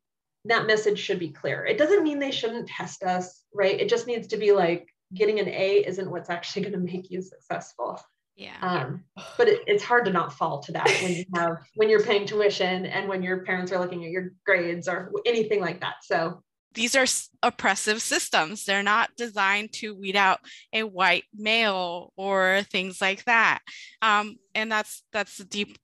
that 0.45 0.67
message 0.67 0.99
should 0.99 1.19
be 1.19 1.29
clear. 1.29 1.65
It 1.65 1.77
doesn't 1.77 2.03
mean 2.03 2.19
they 2.19 2.31
shouldn't 2.31 2.67
test 2.67 3.03
us, 3.03 3.43
right? 3.53 3.79
It 3.79 3.89
just 3.89 4.07
needs 4.07 4.27
to 4.27 4.37
be 4.37 4.51
like 4.51 4.87
getting 5.13 5.39
an 5.39 5.47
A 5.47 5.85
isn't 5.85 6.09
what's 6.09 6.29
actually 6.29 6.61
going 6.69 6.73
to 6.73 6.79
make 6.93 7.09
you 7.09 7.21
successful. 7.21 7.99
Yeah. 8.35 8.57
Um, 8.61 9.05
but 9.37 9.47
it, 9.47 9.61
it's 9.65 9.83
hard 9.83 10.05
to 10.05 10.11
not 10.11 10.33
fall 10.33 10.59
to 10.63 10.73
that 10.73 10.87
when 11.01 11.13
you 11.13 11.25
have 11.35 11.57
when 11.75 11.89
you're 11.89 12.03
paying 12.03 12.25
tuition 12.25 12.85
and 12.85 13.07
when 13.07 13.23
your 13.23 13.43
parents 13.43 13.71
are 13.71 13.79
looking 13.79 14.03
at 14.03 14.11
your 14.11 14.31
grades 14.45 14.87
or 14.87 15.11
anything 15.25 15.61
like 15.61 15.79
that. 15.81 15.95
So 16.03 16.43
these 16.73 16.95
are 16.95 17.05
oppressive 17.41 18.01
systems. 18.01 18.65
They're 18.65 18.83
not 18.83 19.09
designed 19.15 19.71
to 19.75 19.95
weed 19.95 20.17
out 20.17 20.39
a 20.73 20.83
white 20.83 21.23
male 21.33 22.11
or 22.17 22.63
things 22.69 22.99
like 22.99 23.23
that. 23.23 23.59
Um, 24.01 24.35
and 24.53 24.69
that's 24.69 25.03
that's 25.13 25.37
the 25.37 25.45
deep, 25.45 25.77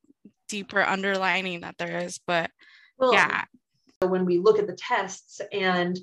deeper 0.50 0.82
underlining 0.82 1.62
that 1.62 1.76
there 1.78 2.00
is. 2.00 2.20
But 2.28 2.52
well, 2.98 3.14
yeah. 3.14 3.46
When 4.02 4.26
we 4.26 4.40
look 4.40 4.60
at 4.60 4.68
the 4.68 4.78
tests 4.78 5.42
and 5.52 5.98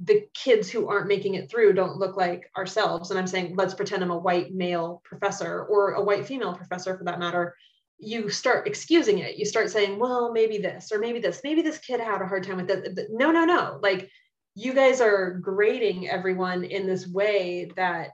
the 0.00 0.26
kids 0.34 0.68
who 0.68 0.88
aren't 0.88 1.06
making 1.06 1.34
it 1.34 1.48
through 1.48 1.72
don't 1.72 1.98
look 1.98 2.16
like 2.16 2.50
ourselves, 2.56 3.10
and 3.10 3.18
I'm 3.18 3.26
saying 3.26 3.54
let's 3.56 3.74
pretend 3.74 4.02
I'm 4.02 4.10
a 4.10 4.18
white 4.18 4.52
male 4.52 5.00
professor 5.04 5.64
or 5.64 5.92
a 5.92 6.02
white 6.02 6.26
female 6.26 6.54
professor 6.54 6.96
for 6.98 7.04
that 7.04 7.20
matter 7.20 7.54
you 7.98 8.28
start 8.28 8.66
excusing 8.66 9.18
it. 9.18 9.36
You 9.36 9.44
start 9.44 9.70
saying, 9.70 9.98
well, 9.98 10.32
maybe 10.32 10.58
this, 10.58 10.92
or 10.92 10.98
maybe 10.98 11.20
this, 11.20 11.40
maybe 11.44 11.62
this 11.62 11.78
kid 11.78 12.00
had 12.00 12.22
a 12.22 12.26
hard 12.26 12.44
time 12.44 12.56
with 12.56 12.68
this. 12.68 13.08
No, 13.10 13.30
no, 13.30 13.44
no. 13.44 13.78
Like 13.82 14.10
you 14.54 14.74
guys 14.74 15.00
are 15.00 15.34
grading 15.34 16.08
everyone 16.08 16.64
in 16.64 16.86
this 16.86 17.06
way 17.06 17.70
that 17.76 18.10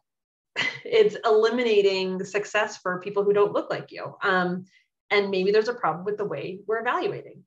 it's 0.85 1.17
eliminating 1.25 2.25
success 2.25 2.79
for 2.79 3.01
people 3.01 3.25
who 3.25 3.33
don't 3.33 3.53
look 3.53 3.71
like 3.71 3.91
you. 3.91 4.15
Um, 4.23 4.67
and 5.11 5.31
maybe 5.31 5.51
there's 5.51 5.69
a 5.69 5.75
problem 5.75 6.05
with 6.05 6.19
the 6.19 6.25
way 6.25 6.61
we're 6.67 6.81
evaluating 6.81 7.45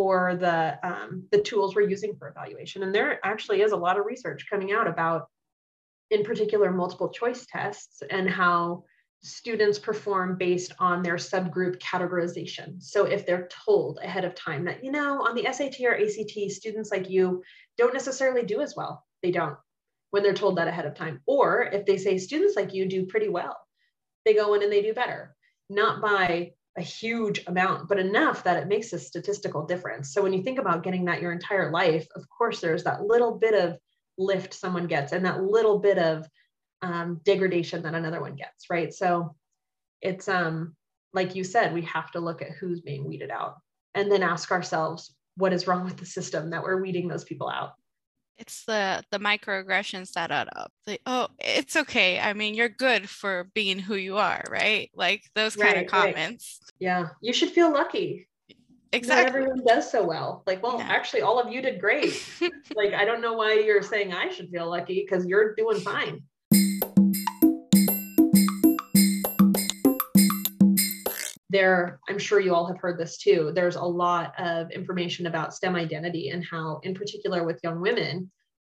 or 0.00 0.34
the 0.36 0.78
um, 0.82 1.24
the 1.30 1.42
tools 1.42 1.74
we're 1.74 1.94
using 1.96 2.16
for 2.16 2.28
evaluation. 2.28 2.82
And 2.82 2.94
there 2.94 3.20
actually 3.22 3.60
is 3.60 3.72
a 3.72 3.76
lot 3.76 3.98
of 3.98 4.06
research 4.06 4.46
coming 4.48 4.72
out 4.72 4.88
about, 4.88 5.28
in 6.10 6.24
particular, 6.24 6.72
multiple 6.72 7.10
choice 7.10 7.46
tests 7.46 8.02
and 8.08 8.28
how 8.28 8.84
students 9.22 9.78
perform 9.78 10.38
based 10.38 10.72
on 10.78 11.02
their 11.02 11.16
subgroup 11.16 11.78
categorization. 11.80 12.82
So 12.82 13.04
if 13.04 13.26
they're 13.26 13.50
told 13.66 13.98
ahead 14.02 14.24
of 14.24 14.34
time 14.34 14.64
that, 14.64 14.82
you 14.82 14.90
know, 14.90 15.22
on 15.22 15.34
the 15.34 15.46
SAT 15.52 15.80
or 15.84 15.94
ACT, 15.94 16.50
students 16.50 16.90
like 16.90 17.10
you 17.10 17.42
don't 17.76 17.92
necessarily 17.92 18.46
do 18.46 18.62
as 18.62 18.74
well, 18.74 19.04
they 19.22 19.30
don't 19.30 19.56
when 20.12 20.22
they're 20.22 20.32
told 20.32 20.56
that 20.56 20.68
ahead 20.68 20.86
of 20.86 20.94
time. 20.94 21.20
Or 21.26 21.62
if 21.62 21.84
they 21.84 21.98
say 21.98 22.16
students 22.16 22.56
like 22.56 22.72
you 22.72 22.88
do 22.88 23.04
pretty 23.04 23.28
well, 23.28 23.56
they 24.24 24.32
go 24.32 24.54
in 24.54 24.62
and 24.62 24.72
they 24.72 24.82
do 24.82 24.94
better, 24.94 25.36
not 25.68 26.00
by 26.00 26.52
a 26.76 26.82
huge 26.82 27.44
amount, 27.46 27.88
but 27.88 27.98
enough 27.98 28.44
that 28.44 28.62
it 28.62 28.68
makes 28.68 28.92
a 28.92 28.98
statistical 28.98 29.66
difference. 29.66 30.12
So 30.14 30.22
when 30.22 30.32
you 30.32 30.42
think 30.42 30.58
about 30.58 30.82
getting 30.82 31.04
that 31.06 31.20
your 31.20 31.32
entire 31.32 31.70
life, 31.70 32.06
of 32.14 32.24
course, 32.28 32.60
there's 32.60 32.84
that 32.84 33.02
little 33.02 33.38
bit 33.38 33.54
of 33.54 33.76
lift 34.18 34.54
someone 34.54 34.86
gets 34.86 35.12
and 35.12 35.24
that 35.24 35.42
little 35.42 35.78
bit 35.78 35.98
of 35.98 36.28
um, 36.82 37.20
degradation 37.24 37.82
that 37.82 37.94
another 37.94 38.20
one 38.20 38.36
gets, 38.36 38.70
right? 38.70 38.92
So 38.94 39.34
it's 40.00 40.28
um, 40.28 40.76
like 41.12 41.34
you 41.34 41.44
said, 41.44 41.74
we 41.74 41.82
have 41.82 42.10
to 42.12 42.20
look 42.20 42.42
at 42.42 42.52
who's 42.52 42.80
being 42.80 43.06
weeded 43.06 43.30
out 43.30 43.56
and 43.94 44.10
then 44.10 44.22
ask 44.22 44.52
ourselves, 44.52 45.14
what 45.36 45.52
is 45.52 45.66
wrong 45.66 45.84
with 45.84 45.96
the 45.96 46.06
system 46.06 46.50
that 46.50 46.62
we're 46.62 46.80
weeding 46.80 47.08
those 47.08 47.24
people 47.24 47.48
out? 47.48 47.72
It's 48.40 48.64
the 48.64 49.04
the 49.10 49.18
microaggressions 49.18 50.12
that 50.12 50.30
add 50.30 50.48
up. 50.56 50.72
The, 50.86 50.98
oh, 51.04 51.28
it's 51.38 51.76
okay. 51.76 52.18
I 52.18 52.32
mean, 52.32 52.54
you're 52.54 52.70
good 52.70 53.08
for 53.08 53.50
being 53.54 53.78
who 53.78 53.96
you 53.96 54.16
are, 54.16 54.42
right? 54.50 54.90
Like 54.94 55.24
those 55.34 55.54
kind 55.54 55.74
right, 55.74 55.84
of 55.84 55.90
comments. 55.90 56.58
Right. 56.62 56.72
Yeah, 56.78 57.08
you 57.20 57.34
should 57.34 57.50
feel 57.50 57.70
lucky. 57.70 58.26
Exactly. 58.92 59.24
Not 59.24 59.36
everyone 59.36 59.66
does 59.66 59.90
so 59.90 60.02
well. 60.02 60.42
Like, 60.46 60.62
well, 60.62 60.78
yeah. 60.78 60.88
actually, 60.88 61.20
all 61.20 61.38
of 61.38 61.52
you 61.52 61.60
did 61.62 61.80
great. 61.80 62.26
like, 62.74 62.92
I 62.94 63.04
don't 63.04 63.20
know 63.20 63.34
why 63.34 63.52
you're 63.52 63.82
saying 63.82 64.12
I 64.12 64.30
should 64.30 64.48
feel 64.48 64.68
lucky 64.68 65.06
because 65.06 65.26
you're 65.26 65.54
doing 65.54 65.78
fine. 65.78 66.22
There 71.50 72.00
i'm 72.08 72.18
sure 72.18 72.40
you 72.40 72.54
all 72.54 72.66
have 72.66 72.78
heard 72.78 72.98
this 72.98 73.18
too 73.18 73.52
there's 73.54 73.76
a 73.76 73.82
lot 73.82 74.32
of 74.38 74.70
information 74.70 75.26
about 75.26 75.52
stem 75.52 75.76
identity 75.76 76.30
and 76.30 76.44
how 76.44 76.80
in 76.84 76.94
particular 76.94 77.44
with 77.44 77.60
young 77.62 77.80
women 77.80 78.30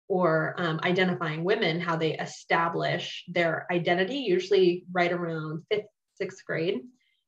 or 0.07 0.53
um, 0.57 0.79
identifying 0.83 1.43
women 1.43 1.79
how 1.79 1.95
they 1.95 2.17
establish 2.17 3.23
their 3.27 3.65
identity 3.71 4.17
usually 4.17 4.83
right 4.91 5.11
around 5.11 5.63
fifth 5.71 5.85
sixth 6.15 6.45
grade. 6.45 6.81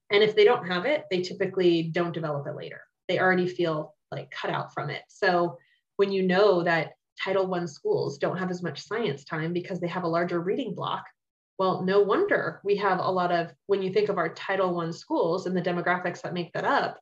And 0.10 0.24
if 0.24 0.36
they 0.36 0.44
don't 0.44 0.68
have 0.68 0.86
it 0.86 1.06
they 1.12 1.22
typically 1.22 1.84
don't 1.84 2.14
develop 2.14 2.48
it 2.48 2.56
later. 2.56 2.82
They 3.08 3.20
already 3.20 3.48
feel 3.48 3.96
like 4.12 4.32
cut 4.32 4.52
out 4.52 4.74
from 4.74 4.90
it. 4.90 5.02
So 5.10 5.58
when 5.98 6.12
you 6.12 6.24
know 6.24 6.64
that 6.64 6.94
title 7.22 7.48
one 7.48 7.68
schools 7.68 8.18
don't 8.18 8.38
have 8.38 8.52
as 8.52 8.62
much 8.62 8.84
science 8.86 9.24
time 9.26 9.54
because 9.54 9.80
they 9.80 9.88
have 9.88 10.04
a 10.04 10.08
larger 10.08 10.40
reading 10.40 10.76
block 10.76 11.04
well, 11.58 11.82
no 11.84 12.02
wonder 12.02 12.62
we 12.64 12.76
have 12.78 13.00
a 13.00 13.12
lot 13.12 13.32
of, 13.32 13.52
when 13.66 13.82
you 13.82 13.92
think 13.92 14.10
of 14.10 14.18
our 14.18 14.30
Title 14.30 14.74
One 14.74 14.94
schools 14.94 15.46
and 15.46 15.56
the 15.56 15.62
demographics 15.62 16.22
that 16.22 16.34
make 16.34 16.54
that 16.54 16.66
up, 16.66 17.00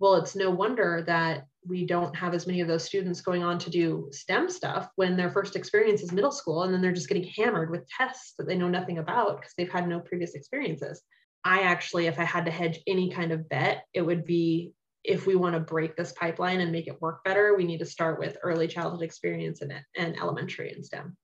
well, 0.00 0.14
it's 0.14 0.36
no 0.36 0.50
wonder 0.50 1.02
that 1.06 1.46
we 1.66 1.84
don't 1.84 2.14
have 2.14 2.32
as 2.32 2.46
many 2.46 2.60
of 2.60 2.68
those 2.68 2.84
students 2.84 3.20
going 3.20 3.42
on 3.42 3.58
to 3.58 3.70
do 3.70 4.08
STEM 4.12 4.48
stuff 4.48 4.88
when 4.96 5.16
their 5.16 5.30
first 5.30 5.56
experience 5.56 6.02
is 6.02 6.12
middle 6.12 6.30
school 6.30 6.62
and 6.62 6.72
then 6.72 6.80
they're 6.80 6.92
just 6.92 7.08
getting 7.08 7.28
hammered 7.36 7.70
with 7.70 7.88
tests 7.88 8.34
that 8.38 8.46
they 8.46 8.56
know 8.56 8.68
nothing 8.68 8.98
about 8.98 9.36
because 9.36 9.52
they've 9.58 9.70
had 9.70 9.88
no 9.88 10.00
previous 10.00 10.34
experiences. 10.34 11.02
I 11.44 11.62
actually, 11.62 12.06
if 12.06 12.18
I 12.18 12.24
had 12.24 12.44
to 12.44 12.50
hedge 12.50 12.80
any 12.86 13.10
kind 13.10 13.32
of 13.32 13.48
bet, 13.48 13.84
it 13.92 14.02
would 14.02 14.24
be 14.24 14.72
if 15.04 15.26
we 15.26 15.36
want 15.36 15.54
to 15.54 15.60
break 15.60 15.96
this 15.96 16.12
pipeline 16.12 16.60
and 16.60 16.72
make 16.72 16.86
it 16.86 17.00
work 17.00 17.24
better, 17.24 17.56
we 17.56 17.64
need 17.64 17.78
to 17.78 17.86
start 17.86 18.18
with 18.18 18.38
early 18.42 18.68
childhood 18.68 19.02
experience 19.02 19.62
and, 19.62 19.72
and 19.96 20.16
elementary 20.16 20.72
in 20.74 20.82
STEM. 20.82 21.16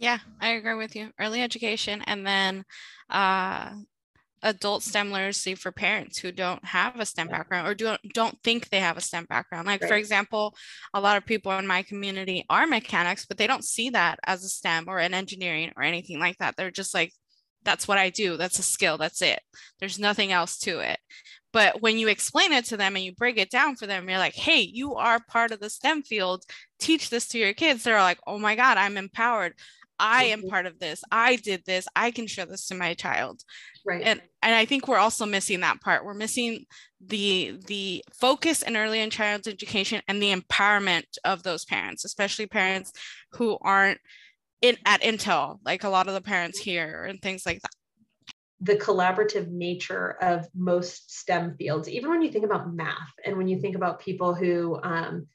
Yeah, 0.00 0.18
I 0.40 0.52
agree 0.52 0.74
with 0.74 0.96
you. 0.96 1.10
Early 1.20 1.42
education 1.42 2.02
and 2.06 2.26
then 2.26 2.64
uh, 3.10 3.70
adult 4.42 4.82
STEM 4.82 5.12
literacy 5.12 5.54
for 5.54 5.70
parents 5.70 6.18
who 6.18 6.32
don't 6.32 6.64
have 6.64 6.98
a 6.98 7.04
STEM 7.04 7.28
background 7.28 7.68
or 7.68 7.74
don't 7.74 8.00
don't 8.14 8.38
think 8.42 8.70
they 8.70 8.80
have 8.80 8.96
a 8.96 9.02
STEM 9.02 9.26
background. 9.28 9.66
Like 9.66 9.82
right. 9.82 9.88
for 9.88 9.96
example, 9.96 10.54
a 10.94 11.00
lot 11.02 11.18
of 11.18 11.26
people 11.26 11.52
in 11.52 11.66
my 11.66 11.82
community 11.82 12.46
are 12.48 12.66
mechanics, 12.66 13.26
but 13.26 13.36
they 13.36 13.46
don't 13.46 13.62
see 13.62 13.90
that 13.90 14.18
as 14.24 14.42
a 14.42 14.48
STEM 14.48 14.86
or 14.88 14.98
an 14.98 15.12
engineering 15.12 15.70
or 15.76 15.82
anything 15.82 16.18
like 16.18 16.38
that. 16.38 16.56
They're 16.56 16.70
just 16.70 16.94
like, 16.94 17.12
that's 17.62 17.86
what 17.86 17.98
I 17.98 18.08
do. 18.08 18.38
That's 18.38 18.58
a 18.58 18.62
skill. 18.62 18.96
That's 18.96 19.20
it. 19.20 19.40
There's 19.80 19.98
nothing 19.98 20.32
else 20.32 20.56
to 20.60 20.80
it. 20.80 20.98
But 21.52 21.82
when 21.82 21.98
you 21.98 22.08
explain 22.08 22.52
it 22.52 22.64
to 22.66 22.76
them 22.76 22.96
and 22.96 23.04
you 23.04 23.14
break 23.14 23.36
it 23.36 23.50
down 23.50 23.76
for 23.76 23.86
them, 23.86 24.08
you're 24.08 24.18
like, 24.18 24.36
hey, 24.36 24.60
you 24.60 24.94
are 24.94 25.20
part 25.28 25.50
of 25.50 25.60
the 25.60 25.68
STEM 25.68 26.04
field. 26.04 26.44
Teach 26.78 27.10
this 27.10 27.26
to 27.28 27.38
your 27.38 27.52
kids. 27.52 27.82
They're 27.82 28.00
like, 28.00 28.20
oh 28.26 28.38
my 28.38 28.54
God, 28.54 28.78
I'm 28.78 28.96
empowered. 28.96 29.54
I 30.00 30.24
am 30.24 30.40
mm-hmm. 30.40 30.48
part 30.48 30.66
of 30.66 30.78
this. 30.78 31.04
I 31.12 31.36
did 31.36 31.62
this. 31.66 31.86
I 31.94 32.10
can 32.10 32.26
show 32.26 32.46
this 32.46 32.66
to 32.68 32.74
my 32.74 32.94
child. 32.94 33.42
Right. 33.86 34.02
And 34.02 34.20
and 34.42 34.54
I 34.54 34.64
think 34.64 34.88
we're 34.88 34.96
also 34.96 35.26
missing 35.26 35.60
that 35.60 35.80
part. 35.80 36.04
We're 36.04 36.14
missing 36.14 36.64
the 37.04 37.58
the 37.66 38.02
focus 38.18 38.62
in 38.62 38.76
early 38.76 39.00
and 39.00 39.12
child 39.12 39.46
education 39.46 40.02
and 40.08 40.22
the 40.22 40.34
empowerment 40.34 41.04
of 41.24 41.42
those 41.42 41.64
parents, 41.64 42.04
especially 42.04 42.46
parents 42.46 42.92
who 43.32 43.58
aren't 43.60 44.00
in 44.62 44.76
at 44.86 45.02
Intel, 45.02 45.58
like 45.64 45.84
a 45.84 45.88
lot 45.88 46.08
of 46.08 46.14
the 46.14 46.20
parents 46.20 46.58
here 46.58 47.04
and 47.04 47.20
things 47.20 47.44
like 47.44 47.60
that. 47.60 47.70
The 48.62 48.76
collaborative 48.76 49.48
nature 49.48 50.16
of 50.20 50.46
most 50.54 51.18
STEM 51.18 51.56
fields, 51.56 51.88
even 51.88 52.10
when 52.10 52.22
you 52.22 52.30
think 52.30 52.44
about 52.44 52.74
math 52.74 53.12
and 53.24 53.36
when 53.38 53.48
you 53.48 53.58
think 53.58 53.74
about 53.74 54.00
people 54.00 54.34
who, 54.34 54.78
um, 54.82 55.26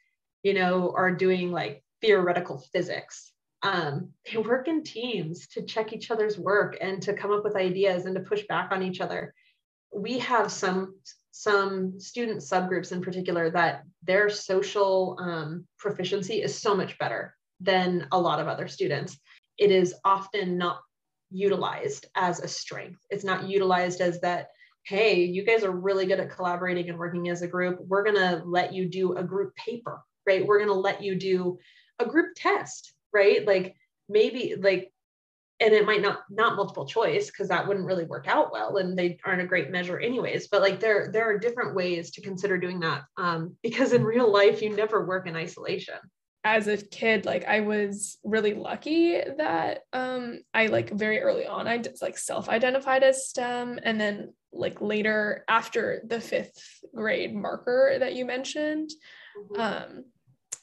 you 0.43 0.53
know, 0.53 0.93
are 0.95 1.11
doing 1.11 1.51
like 1.51 1.83
theoretical 2.01 2.63
physics, 2.71 3.31
um, 3.65 4.09
they 4.31 4.37
work 4.37 4.67
in 4.67 4.83
teams 4.83 5.47
to 5.47 5.63
check 5.63 5.91
each 5.91 6.11
other's 6.11 6.37
work 6.37 6.77
and 6.79 7.01
to 7.01 7.13
come 7.13 7.31
up 7.31 7.43
with 7.43 7.55
ideas 7.55 8.05
and 8.05 8.13
to 8.13 8.21
push 8.21 8.43
back 8.47 8.71
on 8.71 8.83
each 8.83 9.01
other. 9.01 9.33
We 9.91 10.19
have 10.19 10.51
some 10.51 10.95
some 11.31 11.99
student 11.99 12.39
subgroups 12.41 12.91
in 12.91 13.01
particular 13.01 13.49
that 13.49 13.83
their 14.03 14.29
social 14.29 15.17
um, 15.19 15.65
proficiency 15.79 16.43
is 16.43 16.57
so 16.57 16.75
much 16.75 16.97
better 16.99 17.35
than 17.59 18.07
a 18.11 18.19
lot 18.19 18.39
of 18.39 18.47
other 18.47 18.67
students. 18.67 19.17
It 19.57 19.71
is 19.71 19.95
often 20.05 20.57
not 20.57 20.79
utilized 21.31 22.05
as 22.15 22.39
a 22.39 22.47
strength. 22.47 23.01
It's 23.09 23.25
not 23.25 23.49
utilized 23.49 23.99
as 23.99 24.21
that, 24.21 24.47
hey, 24.83 25.23
you 25.23 25.43
guys 25.43 25.63
are 25.63 25.71
really 25.71 26.05
good 26.05 26.19
at 26.19 26.29
collaborating 26.29 26.87
and 26.87 26.99
working 26.99 27.27
as 27.29 27.41
a 27.41 27.47
group. 27.47 27.79
We're 27.81 28.03
going 28.03 28.15
to 28.15 28.43
let 28.45 28.73
you 28.73 28.87
do 28.87 29.15
a 29.17 29.23
group 29.23 29.55
paper, 29.55 30.01
right? 30.25 30.45
We're 30.45 30.59
going 30.59 30.69
to 30.69 30.75
let 30.75 31.03
you 31.03 31.15
do 31.15 31.57
a 31.99 32.05
group 32.05 32.33
test, 32.35 32.94
right? 33.15 33.47
Like 33.47 33.75
maybe 34.09 34.55
like 34.59 34.91
and 35.59 35.73
it 35.73 35.85
might 35.85 36.01
not 36.01 36.19
not 36.29 36.55
multiple 36.55 36.85
choice 36.85 37.27
because 37.27 37.47
that 37.47 37.67
wouldn't 37.67 37.85
really 37.85 38.03
work 38.05 38.27
out 38.27 38.51
well 38.51 38.77
and 38.77 38.97
they 38.97 39.17
aren't 39.25 39.41
a 39.41 39.47
great 39.47 39.71
measure 39.71 39.97
anyways 39.99 40.47
but 40.47 40.61
like 40.61 40.79
there 40.79 41.09
there 41.11 41.29
are 41.29 41.39
different 41.39 41.75
ways 41.75 42.11
to 42.11 42.21
consider 42.21 42.57
doing 42.57 42.79
that 42.79 43.03
um, 43.17 43.55
because 43.63 43.93
in 43.93 44.03
real 44.03 44.31
life 44.31 44.61
you 44.61 44.75
never 44.75 45.05
work 45.05 45.27
in 45.27 45.35
isolation 45.35 45.95
as 46.43 46.67
a 46.67 46.77
kid 46.77 47.25
like 47.25 47.45
i 47.45 47.61
was 47.61 48.17
really 48.23 48.53
lucky 48.53 49.19
that 49.37 49.79
um 49.93 50.39
i 50.53 50.67
like 50.67 50.91
very 50.91 51.19
early 51.19 51.47
on 51.47 51.67
i 51.67 51.77
just 51.77 52.01
like 52.01 52.17
self-identified 52.17 53.01
as 53.01 53.27
stem 53.27 53.79
and 53.81 53.99
then 53.99 54.31
like 54.51 54.79
later 54.79 55.43
after 55.49 56.01
the 56.05 56.21
fifth 56.21 56.83
grade 56.93 57.33
marker 57.33 57.95
that 57.99 58.13
you 58.13 58.25
mentioned 58.25 58.91
mm-hmm. 59.37 59.59
um 59.59 60.05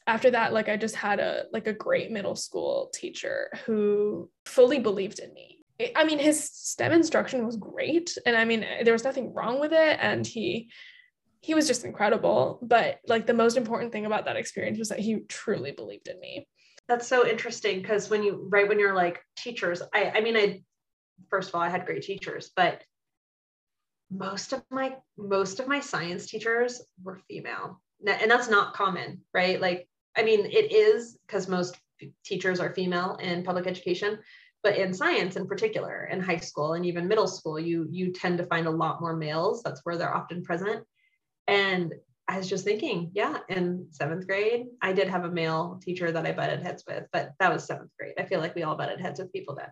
after 0.07 0.31
that 0.31 0.53
like 0.53 0.69
i 0.69 0.75
just 0.75 0.95
had 0.95 1.19
a 1.19 1.45
like 1.51 1.67
a 1.67 1.73
great 1.73 2.11
middle 2.11 2.35
school 2.35 2.91
teacher 2.93 3.49
who 3.65 4.29
fully 4.45 4.79
believed 4.79 5.19
in 5.19 5.33
me 5.33 5.63
I 5.95 6.03
mean, 6.03 6.19
his 6.19 6.43
STEM 6.43 6.91
instruction 6.91 7.45
was 7.45 7.57
great. 7.57 8.15
And 8.25 8.35
I 8.35 8.45
mean, 8.45 8.65
there 8.83 8.93
was 8.93 9.03
nothing 9.03 9.33
wrong 9.33 9.59
with 9.59 9.73
it. 9.73 9.97
And 10.01 10.25
he 10.25 10.69
he 11.41 11.55
was 11.55 11.67
just 11.67 11.83
incredible. 11.83 12.59
But 12.61 12.99
like 13.07 13.27
the 13.27 13.33
most 13.33 13.57
important 13.57 13.91
thing 13.91 14.05
about 14.05 14.25
that 14.25 14.37
experience 14.37 14.79
was 14.79 14.89
that 14.89 14.99
he 14.99 15.21
truly 15.27 15.71
believed 15.71 16.07
in 16.07 16.19
me. 16.19 16.47
That's 16.87 17.07
so 17.07 17.27
interesting 17.27 17.81
because 17.81 18.09
when 18.09 18.23
you 18.23 18.47
right 18.49 18.67
when 18.67 18.79
you're 18.79 18.95
like 18.95 19.21
teachers, 19.35 19.81
I 19.93 20.11
I 20.15 20.21
mean 20.21 20.37
I 20.37 20.63
first 21.29 21.49
of 21.49 21.55
all 21.55 21.61
I 21.61 21.69
had 21.69 21.85
great 21.85 22.03
teachers, 22.03 22.51
but 22.55 22.83
most 24.11 24.53
of 24.53 24.63
my 24.69 24.95
most 25.17 25.59
of 25.59 25.67
my 25.67 25.79
science 25.79 26.27
teachers 26.27 26.81
were 27.01 27.19
female. 27.27 27.81
And 28.05 28.29
that's 28.29 28.49
not 28.49 28.73
common, 28.73 29.21
right? 29.33 29.59
Like 29.59 29.87
I 30.15 30.23
mean 30.23 30.45
it 30.45 30.71
is 30.71 31.17
because 31.25 31.47
most 31.47 31.77
teachers 32.25 32.59
are 32.59 32.73
female 32.73 33.15
in 33.21 33.43
public 33.43 33.67
education, 33.67 34.19
but 34.61 34.77
in 34.77 34.93
science 34.93 35.35
in 35.35 35.47
particular 35.47 36.09
in 36.11 36.21
high 36.21 36.37
school 36.37 36.73
and 36.73 36.85
even 36.85 37.07
middle 37.07 37.27
school 37.27 37.59
you 37.59 37.87
you 37.91 38.11
tend 38.11 38.37
to 38.37 38.45
find 38.45 38.67
a 38.67 38.71
lot 38.71 39.01
more 39.01 39.15
males 39.15 39.61
that's 39.61 39.81
where 39.83 39.97
they're 39.97 40.15
often 40.15 40.43
present 40.43 40.85
and 41.47 41.93
I 42.27 42.37
was 42.37 42.47
just 42.47 42.63
thinking, 42.63 43.11
yeah, 43.13 43.39
in 43.49 43.87
seventh 43.91 44.27
grade, 44.27 44.67
I 44.81 44.93
did 44.93 45.09
have 45.09 45.25
a 45.25 45.31
male 45.31 45.79
teacher 45.83 46.11
that 46.11 46.25
I 46.25 46.31
butted 46.31 46.63
heads 46.63 46.83
with, 46.87 47.05
but 47.11 47.33
that 47.39 47.51
was 47.51 47.65
seventh 47.65 47.91
grade. 47.99 48.13
I 48.17 48.23
feel 48.23 48.39
like 48.39 48.55
we 48.55 48.63
all 48.63 48.77
butted 48.77 49.01
heads 49.01 49.19
with 49.19 49.33
people 49.33 49.55
then. 49.55 49.67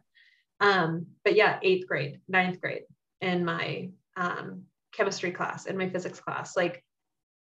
Um, 0.59 1.07
but 1.23 1.35
yeah, 1.35 1.59
eighth 1.61 1.87
grade, 1.87 2.19
ninth 2.27 2.59
grade, 2.59 2.83
in 3.21 3.45
my 3.45 3.91
um, 4.17 4.63
chemistry 4.93 5.31
class, 5.31 5.65
in 5.65 5.77
my 5.77 5.89
physics 5.89 6.19
class, 6.19 6.57
like 6.57 6.83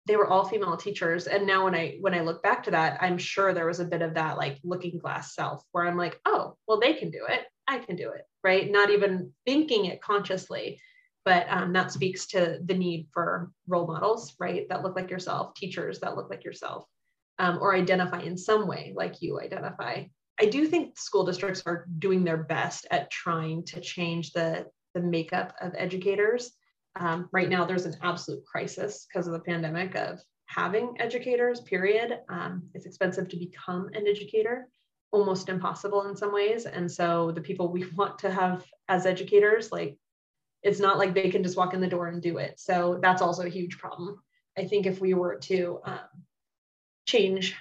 they 0.07 0.17
were 0.17 0.29
all 0.29 0.45
female 0.45 0.77
teachers. 0.77 1.27
And 1.27 1.47
now 1.47 1.65
when 1.65 1.75
I 1.75 1.97
when 2.01 2.15
I 2.15 2.21
look 2.21 2.43
back 2.43 2.63
to 2.65 2.71
that, 2.71 2.99
I'm 3.03 3.19
sure 3.19 3.53
there 3.53 3.67
was 3.67 3.81
a 3.81 3.85
bit 3.85 4.03
of 4.03 4.15
that 4.15 4.37
like 4.37 4.59
looking 4.63 4.99
glass 4.99 5.35
self 5.35 5.63
where 5.73 5.87
I'm 5.87 5.97
like, 5.97 6.21
oh, 6.25 6.57
well, 6.67 6.81
they 6.81 6.95
can 6.95 7.11
do 7.11 7.25
it. 7.29 7.43
I 7.67 7.79
can 7.79 7.97
do 7.97 8.11
it, 8.11 8.23
right? 8.45 8.71
Not 8.71 8.91
even 8.91 9.33
thinking 9.45 9.87
it 9.87 10.01
consciously, 10.01 10.81
but 11.25 11.47
um, 11.51 11.73
that 11.73 11.91
speaks 11.91 12.27
to 12.29 12.61
the 12.65 12.75
need 12.75 13.09
for 13.13 13.51
role 13.67 13.89
models, 13.89 14.35
right? 14.39 14.69
That 14.69 14.85
look 14.85 14.95
like 14.95 15.11
yourself, 15.11 15.55
teachers 15.55 15.99
that 16.01 16.17
look 16.17 16.31
like 16.31 16.45
yourself, 16.45 16.87
um, 17.41 17.59
or 17.61 17.75
identify 17.75 18.21
in 18.21 18.39
some 18.39 18.69
way 18.69 18.93
like 18.95 19.21
you 19.21 19.41
identify. 19.41 20.05
I 20.39 20.47
do 20.47 20.67
think 20.67 20.99
school 20.99 21.25
districts 21.25 21.63
are 21.67 21.87
doing 21.99 22.23
their 22.23 22.37
best 22.37 22.87
at 22.93 23.11
trying 23.11 23.65
to 23.65 23.81
change 23.81 24.33
the, 24.33 24.67
the 24.95 25.01
makeup 25.01 25.55
of 25.61 25.75
educators. 25.77 26.53
Um, 26.99 27.29
right 27.33 27.49
now, 27.49 27.65
there's 27.65 27.87
an 27.87 27.97
absolute 28.03 28.45
crisis 28.45 29.07
because 29.07 29.27
of 29.27 29.33
the 29.33 29.41
pandemic 29.41 29.95
of 29.95 30.21
having 30.47 30.97
educators, 30.99 31.61
period. 31.61 32.21
Um, 32.29 32.63
it's 32.75 32.87
expensive 32.87 33.29
to 33.29 33.37
become 33.37 33.91
an 33.93 34.07
educator, 34.07 34.69
almost 35.11 35.49
impossible 35.49 36.09
in 36.09 36.17
some 36.17 36.33
ways. 36.33 36.67
And 36.67 36.91
so 36.91 37.33
the 37.33 37.41
people 37.41 37.69
we 37.69 37.87
want 37.97 38.19
to 38.21 38.31
have 38.31 38.65
as 38.89 39.07
educators, 39.07 39.71
like 39.71 39.99
it's 40.63 40.81
not 40.81 40.99
like 40.99 41.15
they 41.15 41.31
can 41.31 41.43
just 41.43 41.57
walk 41.57 41.75
in 41.75 41.81
the 41.81 41.87
door 41.87 42.07
and 42.07 42.23
do 42.23 42.39
it. 42.39 42.59
So 42.59 42.99
that's 43.03 43.23
also 43.23 43.45
a 43.45 43.51
huge 43.51 43.79
problem. 43.79 44.21
I 44.59 44.65
think 44.65 44.87
if 44.87 45.01
we 45.01 45.15
were 45.15 45.37
to 45.37 45.81
um, 45.85 46.25
change 47.07 47.55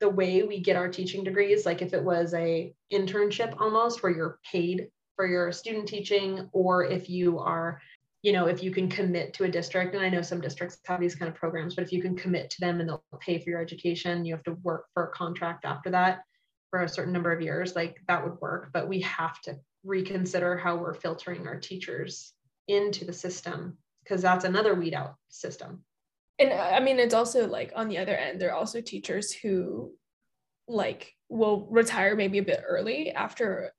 the 0.00 0.08
way 0.08 0.42
we 0.42 0.60
get 0.60 0.76
our 0.76 0.88
teaching 0.88 1.22
degrees, 1.22 1.66
like 1.66 1.82
if 1.82 1.92
it 1.92 2.02
was 2.02 2.34
a 2.34 2.74
internship 2.92 3.54
almost 3.60 4.02
where 4.02 4.12
you're 4.12 4.38
paid 4.50 4.88
for 5.16 5.26
your 5.26 5.52
student 5.52 5.86
teaching, 5.86 6.48
or 6.52 6.84
if 6.84 7.08
you 7.08 7.38
are, 7.38 7.80
you 8.24 8.32
know, 8.32 8.46
if 8.46 8.62
you 8.62 8.70
can 8.70 8.88
commit 8.88 9.34
to 9.34 9.44
a 9.44 9.48
district, 9.48 9.94
and 9.94 10.02
I 10.02 10.08
know 10.08 10.22
some 10.22 10.40
districts 10.40 10.78
have 10.86 10.98
these 10.98 11.14
kind 11.14 11.28
of 11.28 11.34
programs, 11.34 11.74
but 11.74 11.84
if 11.84 11.92
you 11.92 12.00
can 12.00 12.16
commit 12.16 12.48
to 12.50 12.60
them 12.60 12.80
and 12.80 12.88
they'll 12.88 13.04
pay 13.20 13.38
for 13.38 13.50
your 13.50 13.60
education, 13.60 14.24
you 14.24 14.34
have 14.34 14.42
to 14.44 14.54
work 14.62 14.86
for 14.94 15.04
a 15.04 15.12
contract 15.12 15.66
after 15.66 15.90
that 15.90 16.22
for 16.70 16.82
a 16.82 16.88
certain 16.88 17.12
number 17.12 17.32
of 17.32 17.42
years, 17.42 17.76
like 17.76 17.98
that 18.08 18.24
would 18.24 18.40
work. 18.40 18.70
But 18.72 18.88
we 18.88 19.02
have 19.02 19.40
to 19.42 19.58
reconsider 19.84 20.56
how 20.56 20.76
we're 20.76 20.94
filtering 20.94 21.46
our 21.46 21.60
teachers 21.60 22.32
into 22.66 23.04
the 23.04 23.12
system 23.12 23.76
because 24.02 24.22
that's 24.22 24.46
another 24.46 24.74
weed 24.74 24.94
out 24.94 25.16
system 25.28 25.84
and 26.38 26.50
uh, 26.50 26.70
i 26.72 26.80
mean 26.80 26.98
it's 26.98 27.14
also 27.14 27.46
like 27.46 27.72
on 27.76 27.88
the 27.88 27.98
other 27.98 28.16
end 28.16 28.40
there 28.40 28.50
are 28.50 28.56
also 28.56 28.80
teachers 28.80 29.32
who 29.32 29.92
like 30.66 31.12
will 31.28 31.66
retire 31.70 32.16
maybe 32.16 32.38
a 32.38 32.42
bit 32.42 32.62
early 32.66 33.12
after 33.12 33.70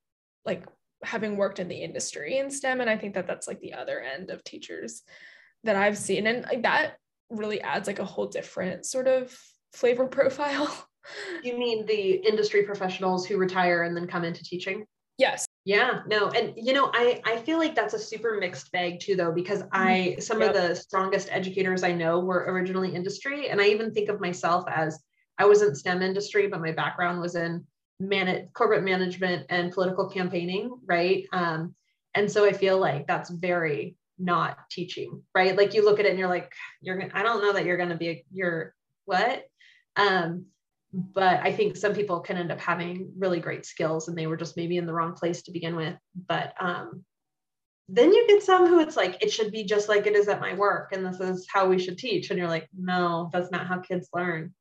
like 0.45 0.65
having 1.05 1.37
worked 1.37 1.59
in 1.59 1.67
the 1.67 1.81
industry 1.81 2.37
in 2.37 2.49
stem 2.49 2.81
and 2.81 2.89
i 2.89 2.97
think 2.97 3.13
that 3.13 3.27
that's 3.27 3.47
like 3.47 3.59
the 3.61 3.73
other 3.73 3.99
end 3.99 4.29
of 4.29 4.43
teachers 4.43 5.03
that 5.63 5.75
i've 5.75 5.97
seen 5.97 6.27
and 6.27 6.43
like 6.43 6.63
that 6.63 6.97
really 7.29 7.61
adds 7.61 7.87
like 7.87 7.99
a 7.99 8.05
whole 8.05 8.27
different 8.27 8.85
sort 8.85 9.07
of 9.07 9.35
flavor 9.73 10.05
profile 10.17 10.87
you 11.43 11.57
mean 11.57 11.85
the 11.85 12.11
industry 12.27 12.63
professionals 12.63 13.25
who 13.25 13.37
retire 13.37 13.83
and 13.83 13.95
then 13.95 14.07
come 14.07 14.23
into 14.23 14.43
teaching 14.43 14.85
yes 15.17 15.45
yeah, 15.65 16.01
no. 16.05 16.29
And 16.29 16.53
you 16.55 16.73
know, 16.73 16.91
I 16.93 17.21
I 17.25 17.37
feel 17.37 17.57
like 17.57 17.73
that's 17.73 17.95
a 17.95 17.99
super 17.99 18.37
mixed 18.39 18.71
bag 18.71 18.99
too 18.99 19.15
though 19.15 19.31
because 19.31 19.63
mm-hmm. 19.63 19.69
I 19.73 20.15
some 20.19 20.39
yep. 20.39 20.55
of 20.55 20.61
the 20.61 20.75
strongest 20.75 21.27
educators 21.31 21.83
I 21.83 21.91
know 21.91 22.19
were 22.19 22.45
originally 22.47 22.93
industry 22.93 23.49
and 23.49 23.59
I 23.59 23.65
even 23.65 23.91
think 23.91 24.09
of 24.09 24.21
myself 24.21 24.63
as 24.69 24.99
I 25.39 25.45
was 25.45 25.63
in 25.63 25.73
STEM 25.73 26.03
industry 26.03 26.47
but 26.47 26.61
my 26.61 26.71
background 26.71 27.19
was 27.19 27.35
in 27.35 27.65
man 27.99 28.49
corporate 28.53 28.83
management 28.83 29.45
and 29.49 29.71
political 29.71 30.09
campaigning, 30.09 30.77
right? 30.85 31.25
Um 31.31 31.75
and 32.13 32.31
so 32.31 32.45
I 32.45 32.53
feel 32.53 32.79
like 32.79 33.07
that's 33.07 33.29
very 33.29 33.95
not 34.17 34.57
teaching, 34.71 35.21
right? 35.33 35.55
Like 35.55 35.73
you 35.73 35.83
look 35.83 35.99
at 35.99 36.05
it 36.05 36.09
and 36.09 36.19
you're 36.19 36.29
like, 36.29 36.51
you're 36.81 37.09
I 37.13 37.23
don't 37.23 37.41
know 37.41 37.53
that 37.53 37.65
you're 37.65 37.77
to 37.77 37.95
be 37.95 38.09
a, 38.09 38.25
you're 38.31 38.73
what? 39.05 39.43
Um, 39.95 40.45
but 40.93 41.41
I 41.43 41.51
think 41.51 41.75
some 41.75 41.93
people 41.93 42.21
can 42.21 42.37
end 42.37 42.51
up 42.51 42.59
having 42.59 43.11
really 43.17 43.39
great 43.39 43.65
skills 43.65 44.07
and 44.07 44.17
they 44.17 44.27
were 44.27 44.37
just 44.37 44.55
maybe 44.55 44.77
in 44.77 44.85
the 44.85 44.93
wrong 44.93 45.13
place 45.13 45.41
to 45.43 45.51
begin 45.51 45.75
with. 45.75 45.95
But 46.27 46.53
um, 46.59 47.03
then 47.89 48.13
you 48.13 48.25
get 48.27 48.43
some 48.43 48.67
who 48.67 48.79
it's 48.79 48.95
like, 48.95 49.21
it 49.21 49.31
should 49.31 49.51
be 49.51 49.65
just 49.65 49.89
like 49.89 50.07
it 50.07 50.15
is 50.15 50.29
at 50.29 50.39
my 50.39 50.53
work 50.53 50.93
and 50.93 51.05
this 51.05 51.19
is 51.19 51.45
how 51.51 51.67
we 51.67 51.79
should 51.79 51.97
teach. 51.97 52.29
And 52.29 52.39
you're 52.39 52.47
like, 52.47 52.69
no, 52.77 53.29
that's 53.33 53.51
not 53.51 53.67
how 53.67 53.79
kids 53.79 54.07
learn. 54.13 54.53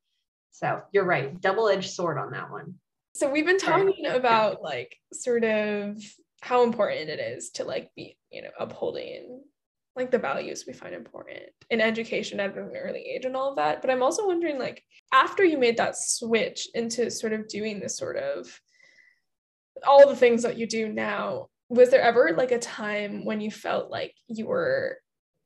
So 0.50 0.82
you're 0.92 1.04
right, 1.04 1.40
double 1.40 1.68
edged 1.68 1.90
sword 1.90 2.18
on 2.18 2.32
that 2.32 2.50
one. 2.50 2.74
So 3.14 3.30
we've 3.30 3.46
been 3.46 3.58
talking 3.58 4.06
about 4.06 4.60
like 4.60 4.96
sort 5.12 5.44
of 5.44 5.96
how 6.42 6.64
important 6.64 7.08
it 7.08 7.20
is 7.20 7.50
to 7.52 7.64
like 7.64 7.90
be, 7.94 8.18
you 8.30 8.42
know, 8.42 8.50
upholding 8.58 9.40
like 9.96 10.10
the 10.10 10.18
values 10.18 10.64
we 10.66 10.72
find 10.72 10.94
important 10.94 11.38
in 11.70 11.80
education 11.80 12.40
at 12.40 12.56
an 12.56 12.72
early 12.76 13.00
age 13.00 13.24
and 13.24 13.36
all 13.36 13.50
of 13.50 13.56
that. 13.56 13.80
But 13.80 13.90
I'm 13.90 14.02
also 14.02 14.26
wondering, 14.26 14.58
like, 14.58 14.82
after 15.12 15.44
you 15.44 15.56
made 15.56 15.76
that 15.76 15.96
switch 15.96 16.68
into 16.74 17.10
sort 17.10 17.32
of 17.32 17.46
doing 17.46 17.78
this 17.78 17.96
sort 17.96 18.16
of 18.16 18.60
all 19.86 20.08
the 20.08 20.16
things 20.16 20.42
that 20.42 20.58
you 20.58 20.66
do 20.66 20.92
now, 20.92 21.48
was 21.68 21.90
there 21.90 22.02
ever 22.02 22.34
like 22.36 22.50
a 22.50 22.58
time 22.58 23.24
when 23.24 23.40
you 23.40 23.50
felt 23.50 23.90
like 23.90 24.14
you 24.26 24.46
were 24.46 24.98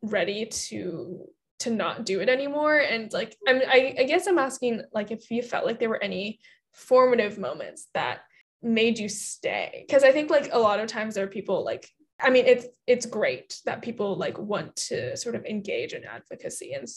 ready 0.02 0.46
to 0.46 1.26
to 1.60 1.70
not 1.70 2.06
do 2.06 2.20
it 2.20 2.30
anymore? 2.30 2.78
And 2.78 3.12
like, 3.12 3.36
I'm 3.46 3.60
I, 3.68 3.94
I 3.98 4.04
guess 4.04 4.26
I'm 4.26 4.38
asking 4.38 4.82
like 4.92 5.10
if 5.10 5.30
you 5.30 5.42
felt 5.42 5.66
like 5.66 5.78
there 5.78 5.90
were 5.90 6.02
any 6.02 6.40
formative 6.72 7.38
moments 7.38 7.88
that 7.94 8.20
made 8.62 8.98
you 8.98 9.08
stay 9.08 9.84
because 9.86 10.02
i 10.02 10.10
think 10.10 10.30
like 10.30 10.48
a 10.52 10.58
lot 10.58 10.80
of 10.80 10.88
times 10.88 11.14
there 11.14 11.24
are 11.24 11.28
people 11.28 11.64
like 11.64 11.88
I 12.20 12.30
mean, 12.30 12.46
it's 12.46 12.66
it's 12.86 13.06
great 13.06 13.60
that 13.64 13.82
people 13.82 14.16
like 14.16 14.38
want 14.38 14.74
to 14.76 15.16
sort 15.16 15.36
of 15.36 15.44
engage 15.44 15.92
in 15.92 16.04
advocacy 16.04 16.72
and 16.72 16.88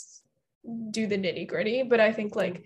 do 0.92 1.08
the 1.08 1.18
nitty 1.18 1.48
gritty, 1.48 1.84
but 1.84 2.00
I 2.00 2.12
think 2.12 2.36
like 2.36 2.66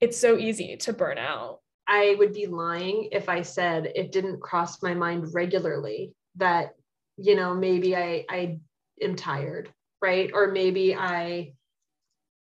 it's 0.00 0.18
so 0.18 0.36
easy 0.36 0.76
to 0.76 0.92
burn 0.92 1.18
out. 1.18 1.58
I 1.88 2.14
would 2.18 2.32
be 2.32 2.46
lying 2.46 3.08
if 3.12 3.28
I 3.28 3.42
said 3.42 3.92
it 3.94 4.12
didn't 4.12 4.40
cross 4.40 4.82
my 4.82 4.94
mind 4.94 5.34
regularly 5.34 6.12
that 6.36 6.74
you 7.16 7.34
know 7.34 7.54
maybe 7.54 7.96
I 7.96 8.24
I 8.30 8.60
am 9.02 9.16
tired, 9.16 9.72
right? 10.00 10.30
Or 10.32 10.52
maybe 10.52 10.94
I 10.94 11.54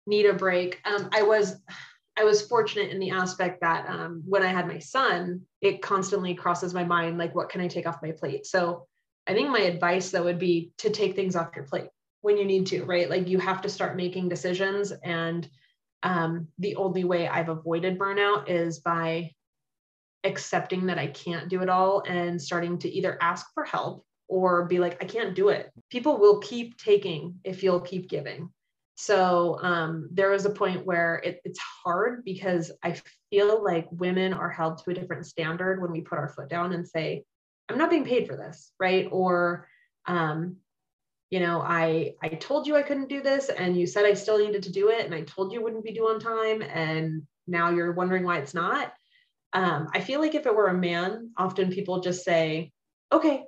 need 0.07 0.27
a 0.27 0.33
break. 0.33 0.81
Um, 0.85 1.09
I 1.13 1.23
was 1.23 1.57
I 2.17 2.25
was 2.25 2.47
fortunate 2.47 2.91
in 2.91 2.99
the 2.99 3.11
aspect 3.11 3.61
that 3.61 3.89
um, 3.89 4.23
when 4.27 4.43
I 4.43 4.49
had 4.49 4.67
my 4.67 4.79
son, 4.79 5.43
it 5.61 5.81
constantly 5.83 6.35
crosses 6.35 6.75
my 6.75 6.85
mind 6.85 7.19
like, 7.19 7.35
what 7.35 7.49
can 7.49 7.61
I 7.61 7.69
take 7.69 7.87
off 7.87 8.03
my 8.03 8.13
plate? 8.13 8.47
So 8.47 8.87
I 9.27 9.35
think 9.35 9.51
my 9.51 9.61
advice 9.61 10.11
though 10.11 10.25
would 10.25 10.39
be 10.39 10.73
to 10.79 10.91
take 10.91 11.15
things 11.15 11.37
off 11.37 11.55
your 11.55 11.65
plate 11.65 11.89
when 12.23 12.37
you 12.37 12.45
need 12.45 12.67
to, 12.67 12.85
right? 12.85 13.09
Like 13.09 13.29
you 13.29 13.39
have 13.39 13.63
to 13.63 13.69
start 13.69 13.97
making 13.97 14.29
decisions. 14.29 14.93
And 15.05 15.49
um, 16.03 16.49
the 16.59 16.77
only 16.77 17.05
way 17.05 17.29
I've 17.29 17.49
avoided 17.49 17.99
burnout 17.99 18.49
is 18.49 18.81
by 18.81 19.33
accepting 20.25 20.87
that 20.87 20.99
I 20.99 21.07
can't 21.07 21.49
do 21.49 21.63
it 21.63 21.69
all 21.69 22.03
and 22.07 22.41
starting 22.41 22.79
to 22.79 22.91
either 22.91 23.17
ask 23.21 23.47
for 23.55 23.65
help 23.65 24.05
or 24.29 24.67
be 24.67 24.79
like, 24.79 25.03
I 25.03 25.07
can't 25.07 25.35
do 25.35 25.49
it. 25.49 25.71
People 25.91 26.19
will 26.19 26.39
keep 26.39 26.79
taking 26.79 27.41
if 27.45 27.63
you'll 27.63 27.81
keep 27.81 28.09
giving. 28.09 28.51
So 29.01 29.59
um, 29.63 30.11
there 30.13 30.29
was 30.29 30.45
a 30.45 30.51
point 30.51 30.85
where 30.85 31.23
it, 31.25 31.41
it's 31.47 31.59
hard 31.59 32.23
because 32.23 32.71
I 32.83 33.01
feel 33.31 33.65
like 33.65 33.89
women 33.91 34.35
are 34.35 34.51
held 34.51 34.77
to 34.85 34.91
a 34.91 34.95
different 34.95 35.25
standard 35.25 35.81
when 35.81 35.91
we 35.91 36.03
put 36.03 36.19
our 36.19 36.29
foot 36.29 36.51
down 36.51 36.75
and 36.75 36.87
say, 36.87 37.25
I'm 37.71 37.79
not 37.79 37.89
being 37.89 38.05
paid 38.05 38.29
for 38.29 38.37
this, 38.37 38.73
right? 38.79 39.09
Or, 39.11 39.67
um, 40.05 40.57
you 41.31 41.41
know, 41.41 41.63
I 41.63 42.13
I 42.23 42.29
told 42.29 42.67
you 42.67 42.77
I 42.77 42.83
couldn't 42.83 43.09
do 43.09 43.23
this, 43.23 43.49
and 43.49 43.75
you 43.75 43.87
said 43.87 44.05
I 44.05 44.13
still 44.13 44.37
needed 44.37 44.65
to 44.65 44.73
do 44.73 44.91
it, 44.91 45.07
and 45.07 45.15
I 45.15 45.23
told 45.23 45.55
you 45.55 45.63
wouldn't 45.63 45.85
be 45.85 45.95
due 45.95 46.09
on 46.09 46.21
time, 46.21 46.61
and 46.61 47.23
now 47.47 47.71
you're 47.71 47.93
wondering 47.93 48.25
why 48.25 48.37
it's 48.37 48.53
not. 48.53 48.93
Um, 49.55 49.89
I 49.95 50.01
feel 50.01 50.21
like 50.21 50.35
if 50.35 50.45
it 50.45 50.55
were 50.55 50.69
a 50.69 50.75
man, 50.75 51.31
often 51.39 51.73
people 51.73 52.01
just 52.01 52.23
say, 52.23 52.71
okay, 53.11 53.45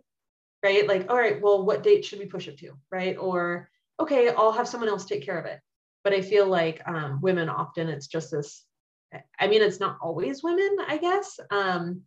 right? 0.65 0.89
Like, 0.89 1.11
all 1.11 1.17
right, 1.19 1.43
well, 1.43 1.67
what 1.67 1.83
date 1.83 2.07
should 2.07 2.21
we 2.21 2.27
push 2.27 2.49
it 2.49 2.59
to, 2.61 2.73
right? 2.91 3.19
Or 3.19 3.69
okay, 4.01 4.29
I'll 4.29 4.53
have 4.53 4.69
someone 4.69 4.89
else 4.89 5.05
take 5.05 5.25
care 5.25 5.39
of 5.39 5.47
it. 5.47 5.61
But 6.05 6.13
I 6.13 6.21
feel 6.21 6.47
like 6.47 6.83
um, 6.87 7.21
women 7.21 7.49
often 7.49 7.89
it's 7.89 8.09
just 8.09 8.31
this. 8.31 8.65
I 9.39 9.47
mean, 9.47 9.63
it's 9.63 9.81
not 9.81 9.99
always 10.03 10.43
women, 10.43 10.77
I 10.87 10.97
guess. 10.97 11.39
Um, 11.51 12.03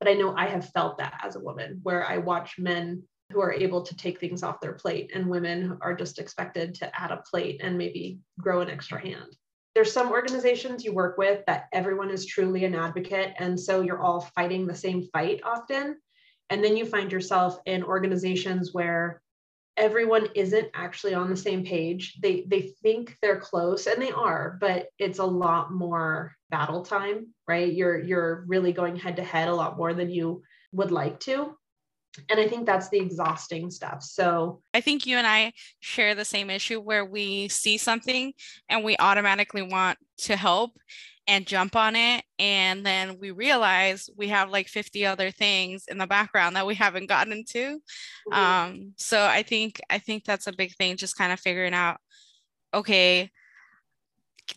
but 0.00 0.08
I 0.08 0.14
know 0.14 0.34
I 0.36 0.46
have 0.46 0.68
felt 0.70 0.98
that 0.98 1.20
as 1.22 1.36
a 1.36 1.40
woman 1.40 1.80
where 1.82 2.06
I 2.06 2.18
watch 2.18 2.58
men 2.58 3.04
who 3.32 3.40
are 3.40 3.52
able 3.52 3.82
to 3.82 3.96
take 3.96 4.20
things 4.20 4.42
off 4.42 4.60
their 4.60 4.74
plate 4.74 5.10
and 5.14 5.28
women 5.28 5.78
are 5.80 5.94
just 5.94 6.18
expected 6.18 6.74
to 6.74 7.00
add 7.00 7.10
a 7.10 7.22
plate 7.30 7.60
and 7.62 7.78
maybe 7.78 8.18
grow 8.38 8.60
an 8.60 8.70
extra 8.70 9.00
hand. 9.00 9.36
There's 9.74 9.92
some 9.92 10.12
organizations 10.12 10.84
you 10.84 10.92
work 10.92 11.18
with 11.18 11.44
that 11.46 11.68
everyone 11.72 12.10
is 12.10 12.26
truly 12.26 12.64
an 12.64 12.74
advocate. 12.74 13.34
And 13.38 13.58
so 13.58 13.80
you're 13.80 14.02
all 14.02 14.20
fighting 14.20 14.66
the 14.66 14.74
same 14.74 15.08
fight 15.12 15.40
often. 15.42 15.96
And 16.50 16.62
then 16.62 16.76
you 16.76 16.86
find 16.86 17.10
yourself 17.10 17.58
in 17.66 17.82
organizations 17.82 18.72
where 18.72 19.22
everyone 19.76 20.28
isn't 20.34 20.68
actually 20.74 21.14
on 21.14 21.30
the 21.30 21.36
same 21.36 21.64
page. 21.64 22.18
They 22.20 22.44
they 22.46 22.74
think 22.82 23.16
they're 23.20 23.40
close 23.40 23.86
and 23.86 24.00
they 24.00 24.12
are, 24.12 24.56
but 24.60 24.88
it's 24.98 25.18
a 25.18 25.24
lot 25.24 25.72
more 25.72 26.34
battle 26.50 26.82
time, 26.82 27.28
right? 27.48 27.72
You're 27.72 27.98
you're 27.98 28.44
really 28.46 28.72
going 28.72 28.96
head 28.96 29.16
to 29.16 29.24
head 29.24 29.48
a 29.48 29.54
lot 29.54 29.76
more 29.76 29.94
than 29.94 30.10
you 30.10 30.42
would 30.72 30.90
like 30.90 31.20
to. 31.20 31.56
And 32.30 32.38
I 32.38 32.46
think 32.46 32.64
that's 32.64 32.88
the 32.90 32.98
exhausting 32.98 33.70
stuff. 33.70 34.02
So 34.02 34.62
I 34.72 34.80
think 34.80 35.04
you 35.04 35.16
and 35.16 35.26
I 35.26 35.52
share 35.80 36.14
the 36.14 36.24
same 36.24 36.48
issue 36.48 36.80
where 36.80 37.04
we 37.04 37.48
see 37.48 37.76
something 37.76 38.32
and 38.68 38.84
we 38.84 38.96
automatically 38.98 39.62
want 39.62 39.98
to 40.18 40.36
help 40.36 40.78
and 41.26 41.46
jump 41.46 41.74
on 41.76 41.96
it 41.96 42.24
and 42.38 42.84
then 42.84 43.18
we 43.18 43.30
realize 43.30 44.10
we 44.16 44.28
have 44.28 44.50
like 44.50 44.68
50 44.68 45.06
other 45.06 45.30
things 45.30 45.84
in 45.88 45.98
the 45.98 46.06
background 46.06 46.56
that 46.56 46.66
we 46.66 46.74
haven't 46.74 47.08
gotten 47.08 47.44
to 47.50 47.80
mm-hmm. 48.30 48.32
um, 48.32 48.92
so 48.96 49.22
i 49.22 49.42
think 49.42 49.80
i 49.90 49.98
think 49.98 50.24
that's 50.24 50.46
a 50.46 50.52
big 50.52 50.74
thing 50.76 50.96
just 50.96 51.16
kind 51.16 51.32
of 51.32 51.40
figuring 51.40 51.74
out 51.74 51.98
okay 52.72 53.30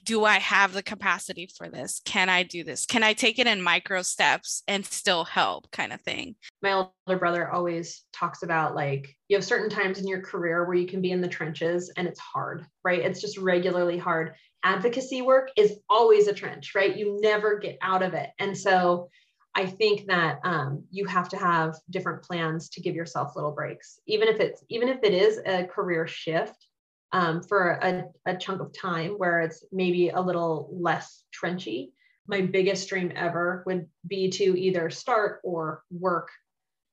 do 0.03 0.26
I 0.26 0.39
have 0.39 0.74
the 0.74 0.84
capacity 0.84 1.49
for 1.57 1.70
this? 1.70 2.01
Can 2.05 2.30
I 2.30 2.43
do 2.43 2.63
this? 2.63 2.86
Can 2.86 3.03
I 3.03 3.13
take 3.13 3.39
it 3.39 3.47
in 3.47 3.61
micro 3.61 4.01
steps 4.01 4.63
and 4.68 4.86
still 4.86 5.24
help 5.24 5.72
kind 5.72 5.93
of 5.93 6.01
thing? 6.01 6.36
My 6.61 6.74
older 6.74 7.20
brother 7.20 7.49
always 7.49 8.03
talks 8.11 8.43
about 8.43 8.76
like 8.76 9.15
you 9.30 9.38
have 9.38 9.45
certain 9.45 9.70
times 9.70 9.99
in 9.99 10.07
your 10.07 10.22
career 10.22 10.65
where 10.65 10.76
you 10.76 10.88
can 10.88 11.01
be 11.01 11.11
in 11.11 11.22
the 11.22 11.28
trenches 11.28 11.91
and 11.95 12.07
it's 12.07 12.20
hard, 12.20 12.65
right? 12.84 12.99
It's 12.99 13.22
just 13.22 13.38
regularly 13.38 13.97
hard 13.97 14.34
advocacy 14.68 15.22
work 15.22 15.49
is 15.55 15.80
always 15.89 16.28
a 16.28 16.34
trench, 16.34 16.76
right? 16.76 16.97
You 16.97 17.20
never 17.22 17.57
get 17.57 17.78
out 17.82 18.03
of 18.03 18.13
it. 18.13 18.32
And 18.38 18.57
so 18.57 19.09
I 19.55 19.65
think 19.65 20.05
that 20.07 20.39
um, 20.43 20.84
you 20.91 21.05
have 21.05 21.30
to 21.30 21.38
have 21.38 21.76
different 21.89 22.22
plans 22.22 22.70
to 22.70 22.82
give 22.82 22.93
yourself 22.93 23.36
little 23.36 23.53
breaks, 23.53 23.99
even 24.07 24.28
if 24.28 24.41
it's 24.41 24.63
even 24.70 24.89
if 24.89 24.99
it 25.03 25.13
is 25.13 25.39
a 25.45 25.63
career 25.63 26.05
shift 26.05 26.68
um, 27.13 27.41
for 27.41 27.80
a, 27.82 28.03
a 28.26 28.36
chunk 28.36 28.59
of 28.61 28.74
time 28.74 29.11
where 29.11 29.39
it's 29.39 29.63
maybe 29.72 30.09
a 30.09 30.20
little 30.20 30.70
less 30.72 31.24
trenchy. 31.34 31.91
My 32.28 32.41
biggest 32.41 32.89
dream 32.89 33.13
ever 33.15 33.63
would 33.65 33.88
be 34.05 34.30
to 34.32 34.59
either 34.59 34.89
start 34.89 35.39
or 35.45 35.82
work 35.89 36.30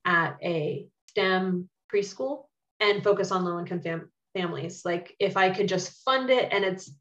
at 0.05 0.37
a 0.43 0.87
STEM 1.09 1.69
preschool 1.93 2.45
and 2.79 3.03
focus 3.03 3.33
on 3.33 3.45
low 3.45 3.59
income 3.59 3.81
fam- 3.81 4.13
families. 4.33 4.83
Like 4.85 5.17
if 5.19 5.37
I 5.37 5.51
could 5.51 5.69
just 5.69 6.05
fund 6.05 6.31
it 6.31 6.53
and 6.53 6.65
it's 6.65 6.93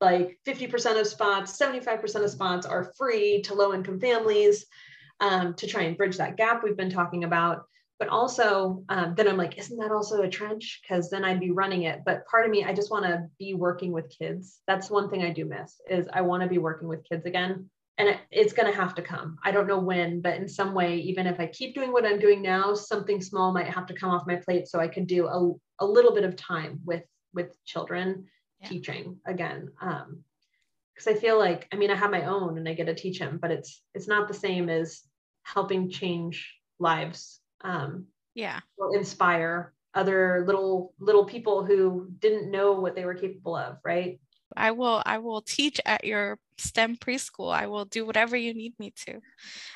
like 0.00 0.38
50% 0.46 1.00
of 1.00 1.06
spots, 1.06 1.60
75% 1.60 2.24
of 2.24 2.30
spots 2.30 2.66
are 2.66 2.92
free 2.96 3.42
to 3.42 3.54
low 3.54 3.74
income 3.74 4.00
families 4.00 4.66
um, 5.20 5.54
to 5.54 5.66
try 5.66 5.82
and 5.82 5.96
bridge 5.96 6.16
that 6.16 6.36
gap 6.36 6.62
we've 6.64 6.76
been 6.76 6.90
talking 6.90 7.24
about. 7.24 7.64
But 7.98 8.08
also, 8.08 8.82
um, 8.88 9.14
then 9.14 9.28
I'm 9.28 9.36
like, 9.36 9.58
isn't 9.58 9.78
that 9.78 9.92
also 9.92 10.22
a 10.22 10.28
trench? 10.28 10.80
Because 10.82 11.10
then 11.10 11.22
I'd 11.22 11.38
be 11.38 11.50
running 11.50 11.82
it. 11.82 12.00
But 12.06 12.26
part 12.26 12.46
of 12.46 12.50
me, 12.50 12.64
I 12.64 12.72
just 12.72 12.90
want 12.90 13.04
to 13.04 13.26
be 13.38 13.52
working 13.52 13.92
with 13.92 14.14
kids. 14.18 14.60
That's 14.66 14.88
one 14.88 15.10
thing 15.10 15.22
I 15.22 15.30
do 15.30 15.44
miss 15.44 15.78
is 15.88 16.08
I 16.10 16.22
want 16.22 16.42
to 16.42 16.48
be 16.48 16.56
working 16.56 16.88
with 16.88 17.06
kids 17.06 17.26
again. 17.26 17.68
And 17.98 18.08
it, 18.08 18.20
it's 18.30 18.54
going 18.54 18.72
to 18.72 18.78
have 18.78 18.94
to 18.94 19.02
come. 19.02 19.36
I 19.44 19.50
don't 19.50 19.66
know 19.66 19.78
when, 19.78 20.22
but 20.22 20.36
in 20.36 20.48
some 20.48 20.72
way, 20.72 20.96
even 20.96 21.26
if 21.26 21.38
I 21.38 21.46
keep 21.48 21.74
doing 21.74 21.92
what 21.92 22.06
I'm 22.06 22.18
doing 22.18 22.40
now, 22.40 22.72
something 22.72 23.20
small 23.20 23.52
might 23.52 23.68
have 23.68 23.84
to 23.88 23.94
come 23.94 24.08
off 24.08 24.26
my 24.26 24.36
plate 24.36 24.66
so 24.66 24.80
I 24.80 24.88
could 24.88 25.06
do 25.06 25.26
a, 25.26 25.84
a 25.84 25.86
little 25.86 26.14
bit 26.14 26.24
of 26.24 26.36
time 26.36 26.80
with 26.86 27.04
with 27.32 27.54
children 27.64 28.26
yeah. 28.60 28.68
teaching 28.68 29.18
again 29.26 29.70
um 29.80 30.22
because 30.94 31.06
i 31.06 31.18
feel 31.18 31.38
like 31.38 31.66
i 31.72 31.76
mean 31.76 31.90
i 31.90 31.94
have 31.94 32.10
my 32.10 32.24
own 32.24 32.58
and 32.58 32.68
i 32.68 32.74
get 32.74 32.86
to 32.86 32.94
teach 32.94 33.18
him 33.18 33.38
but 33.40 33.50
it's 33.50 33.82
it's 33.94 34.08
not 34.08 34.28
the 34.28 34.34
same 34.34 34.68
as 34.68 35.02
helping 35.42 35.90
change 35.90 36.54
lives 36.78 37.40
um 37.62 38.06
yeah 38.34 38.60
or 38.76 38.96
inspire 38.96 39.72
other 39.94 40.44
little 40.46 40.94
little 40.98 41.24
people 41.24 41.64
who 41.64 42.08
didn't 42.18 42.50
know 42.50 42.72
what 42.72 42.94
they 42.94 43.04
were 43.04 43.14
capable 43.14 43.56
of 43.56 43.76
right 43.84 44.20
I 44.56 44.72
will 44.72 45.02
I 45.06 45.18
will 45.18 45.42
teach 45.42 45.80
at 45.86 46.04
your 46.04 46.38
STEM 46.58 46.96
preschool. 46.96 47.54
I 47.54 47.66
will 47.66 47.84
do 47.84 48.04
whatever 48.04 48.36
you 48.36 48.52
need 48.52 48.78
me 48.78 48.92
to. 49.06 49.20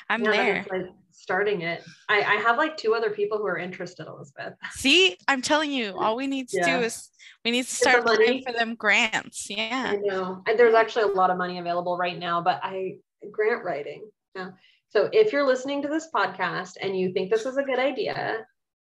I'm 0.09 0.23
Yeah, 0.23 0.31
there. 0.31 0.65
like 0.69 0.85
starting 1.25 1.61
it. 1.61 1.83
I, 2.07 2.21
I 2.21 2.35
have 2.35 2.55
like 2.55 2.77
two 2.77 2.93
other 2.93 3.09
people 3.09 3.39
who 3.39 3.47
are 3.47 3.57
interested, 3.57 4.05
Elizabeth. 4.05 4.53
See, 4.73 5.17
I'm 5.27 5.41
telling 5.41 5.71
you, 5.71 5.95
all 5.97 6.15
we 6.15 6.27
need 6.27 6.49
to 6.49 6.57
Yeah. 6.57 6.77
do 6.77 6.85
is 6.85 7.09
we 7.43 7.49
need 7.49 7.65
to 7.65 7.75
start 7.75 8.05
looking 8.05 8.43
for 8.43 8.53
them 8.53 8.75
grants. 8.75 9.49
Yeah. 9.49 9.93
I 9.93 9.95
know. 9.95 10.43
And 10.47 10.59
there's 10.59 10.75
actually 10.75 11.11
a 11.11 11.15
lot 11.15 11.31
of 11.31 11.37
money 11.37 11.57
available 11.57 11.97
right 11.97 12.19
now, 12.19 12.41
but 12.41 12.59
I 12.61 12.97
grant 13.31 13.63
writing. 13.63 14.07
Yeah. 14.35 14.51
So 14.89 15.09
if 15.11 15.33
you're 15.33 15.47
listening 15.47 15.81
to 15.81 15.87
this 15.87 16.09
podcast 16.13 16.73
and 16.79 16.95
you 16.95 17.11
think 17.11 17.31
this 17.31 17.47
is 17.47 17.57
a 17.57 17.63
good 17.63 17.79
idea, 17.79 18.45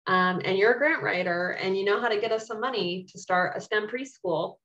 um, 0.07 0.41
and 0.43 0.57
you're 0.57 0.73
a 0.73 0.77
grant 0.79 1.03
writer 1.03 1.51
and 1.61 1.77
you 1.77 1.85
know 1.85 2.01
how 2.01 2.07
to 2.07 2.19
get 2.19 2.31
us 2.31 2.47
some 2.47 2.59
money 2.59 3.05
to 3.11 3.19
start 3.19 3.55
a 3.55 3.61
STEM 3.61 3.87
preschool 3.87 4.55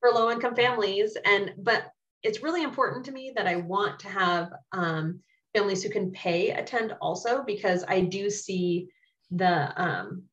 for 0.00 0.10
low 0.10 0.28
income 0.28 0.56
families, 0.56 1.16
and 1.24 1.52
but 1.58 1.84
it's 2.24 2.42
really 2.42 2.64
important 2.64 3.04
to 3.06 3.12
me 3.12 3.32
that 3.36 3.46
I 3.46 3.56
want 3.56 4.00
to 4.00 4.08
have 4.08 4.50
um, 4.72 5.20
families 5.54 5.82
who 5.82 5.90
can 5.90 6.10
pay 6.12 6.50
attend 6.50 6.94
also 7.00 7.42
because 7.44 7.84
I 7.88 8.00
do 8.02 8.30
see 8.30 8.88
the 9.30 9.72
um, 9.80 10.24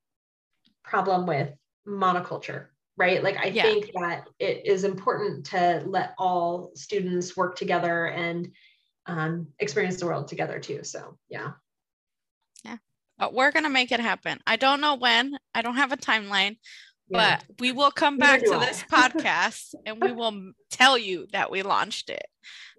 problem 0.84 1.26
with 1.26 1.51
monoculture, 1.88 2.68
right? 2.97 3.24
Like 3.24 3.38
I 3.38 3.47
Yeah. 3.47 3.63
think 3.63 3.91
that 3.99 4.28
it 4.39 4.65
is 4.65 4.84
important 4.84 5.45
to 5.47 5.84
let 5.86 6.13
all 6.18 6.72
students 6.76 7.36
work 7.36 7.55
together 7.55 8.07
and 8.07 8.49
um, 9.05 9.47
experience 9.59 9.99
the 9.99 10.05
world 10.05 10.28
together 10.28 10.59
too. 10.59 10.84
So 10.84 11.18
yeah, 11.30 11.53
Yeah. 12.65 12.78
But 13.18 13.34
we're 13.34 13.51
gonna 13.51 13.70
make 13.70 13.91
it 13.91 13.99
happen. 13.99 14.39
I 14.45 14.57
don't 14.57 14.82
know 14.82 14.95
when. 14.95 15.38
I 15.55 15.61
don't 15.61 15.78
have 15.78 15.91
a 15.91 15.97
timeline, 15.97 16.57
yeah. 17.09 17.39
but 17.39 17.59
we 17.59 17.72
will 17.72 17.91
come 17.91 18.18
back 18.18 18.41
to 18.41 18.55
I. 18.55 18.65
this 18.65 18.84
podcast 18.91 19.74
and 19.86 20.01
we 20.01 20.11
will 20.11 20.51
tell 20.70 20.97
you 20.97 21.28
that 21.32 21.49
we 21.49 21.63
launched 21.63 22.09
it. 22.09 22.26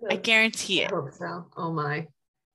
I 0.09 0.17
guarantee 0.17 0.83
I 0.83 0.87
it. 0.87 0.91
hope 0.91 1.13
so. 1.13 1.47
Oh 1.57 1.73
my. 1.73 2.07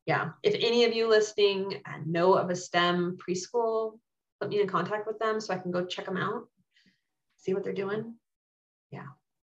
Yeah. 0.06 0.32
If 0.44 0.56
any 0.56 0.84
of 0.84 0.94
you 0.94 1.08
listening 1.08 1.82
uh, 1.86 2.00
know 2.06 2.34
of 2.34 2.50
a 2.50 2.56
STEM 2.56 3.18
preschool, 3.18 4.00
put 4.40 4.50
me 4.50 4.62
in 4.62 4.68
contact 4.68 5.08
with 5.08 5.20
them 5.20 5.40
so 5.40 5.54
I 5.54 5.58
can 5.58 5.72
go 5.72 5.86
check 5.86 6.06
them 6.06 6.18
out, 6.18 6.48
see 7.38 7.54
what 7.54 7.64
they're 7.64 7.74
doing. 7.74 8.16
Yeah. 8.92 9.08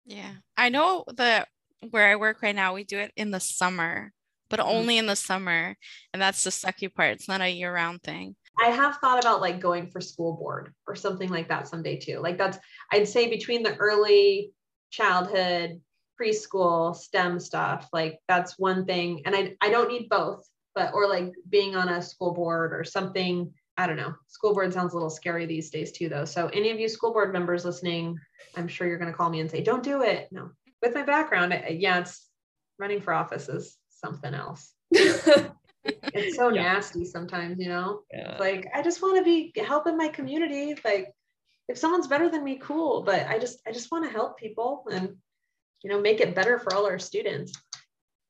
Yeah. 0.05 0.33
I 0.55 0.69
know 0.69 1.03
that 1.17 1.49
where 1.91 2.07
I 2.07 2.15
work 2.15 2.41
right 2.41 2.55
now, 2.55 2.73
we 2.73 2.85
do 2.85 2.97
it 2.97 3.11
in 3.17 3.31
the 3.31 3.39
summer, 3.41 4.13
but 4.49 4.59
Mhm. 4.59 4.65
only 4.65 4.97
in 4.97 5.05
the 5.05 5.15
summer. 5.17 5.75
And 6.13 6.21
that's 6.21 6.43
the 6.43 6.49
sucky 6.49 6.93
part. 6.93 7.11
It's 7.11 7.27
not 7.27 7.41
a 7.41 7.49
year 7.49 7.73
round 7.73 8.01
thing. 8.03 8.35
I 8.59 8.69
have 8.69 8.97
thought 8.97 9.19
about 9.19 9.41
like 9.41 9.59
going 9.59 9.91
for 9.91 10.01
school 10.01 10.33
board 10.37 10.73
or 10.87 10.95
something 10.95 11.29
like 11.29 11.49
that 11.49 11.67
someday 11.67 11.97
too. 11.97 12.19
Like 12.19 12.37
that's, 12.37 12.57
I'd 12.91 13.07
say 13.07 13.29
between 13.29 13.61
the 13.61 13.75
early 13.75 14.53
childhood, 14.89 15.81
preschool, 16.21 16.95
STEM 16.95 17.39
stuff, 17.39 17.87
like 17.93 18.19
that's 18.27 18.57
one 18.57 18.85
thing. 18.85 19.21
And 19.25 19.35
I, 19.35 19.55
I 19.61 19.69
don't 19.69 19.89
need 19.89 20.09
both, 20.09 20.47
but, 20.75 20.93
or 20.93 21.07
like 21.07 21.31
being 21.49 21.75
on 21.75 21.89
a 21.89 22.01
school 22.01 22.33
board 22.33 22.73
or 22.73 22.83
something. 22.83 23.53
I 23.77 23.85
don't 23.85 23.97
know. 23.97 24.15
School 24.27 24.53
board 24.53 24.73
sounds 24.73 24.93
a 24.93 24.95
little 24.95 25.09
scary 25.09 25.45
these 25.45 25.69
days 25.69 25.91
too, 25.91 26.09
though. 26.09 26.25
So 26.25 26.47
any 26.47 26.71
of 26.71 26.79
you 26.79 26.89
school 26.89 27.13
board 27.13 27.31
members 27.31 27.63
listening, 27.63 28.17
I'm 28.55 28.67
sure 28.67 28.87
you're 28.87 28.97
going 28.97 29.11
to 29.11 29.17
call 29.17 29.29
me 29.29 29.39
and 29.39 29.51
say, 29.51 29.61
don't 29.61 29.83
do 29.83 30.01
it. 30.01 30.27
No, 30.31 30.49
with 30.81 30.95
my 30.95 31.03
background, 31.03 31.53
I- 31.53 31.77
yeah, 31.79 31.99
it's 31.99 32.27
running 32.79 33.01
for 33.01 33.13
office 33.13 33.49
is 33.49 33.77
something 33.89 34.33
else. 34.33 34.73
It's 36.13 36.35
so 36.35 36.49
Yeah. 36.49 36.63
nasty 36.63 37.05
sometimes, 37.05 37.59
you 37.59 37.69
know? 37.69 38.01
yeah. 38.11 38.31
It's 38.31 38.39
like 38.41 38.67
I 38.73 38.81
just 38.81 39.01
want 39.01 39.17
to 39.19 39.23
be 39.23 39.53
helping 39.63 39.95
my 39.95 40.09
community. 40.09 40.75
Like 40.83 41.13
if 41.69 41.77
someone's 41.77 42.07
better 42.07 42.29
than 42.29 42.43
me, 42.43 42.57
cool. 42.61 43.03
But 43.03 43.25
I 43.27 43.39
just 43.39 43.61
I 43.65 43.71
just 43.71 43.89
want 43.91 44.03
to 44.05 44.11
help 44.11 44.37
people 44.37 44.83
and 44.91 45.15
you 45.83 45.89
know 45.89 46.01
make 46.01 46.21
it 46.21 46.35
better 46.35 46.59
for 46.59 46.73
all 46.73 46.85
our 46.85 46.99
students. 46.99 47.53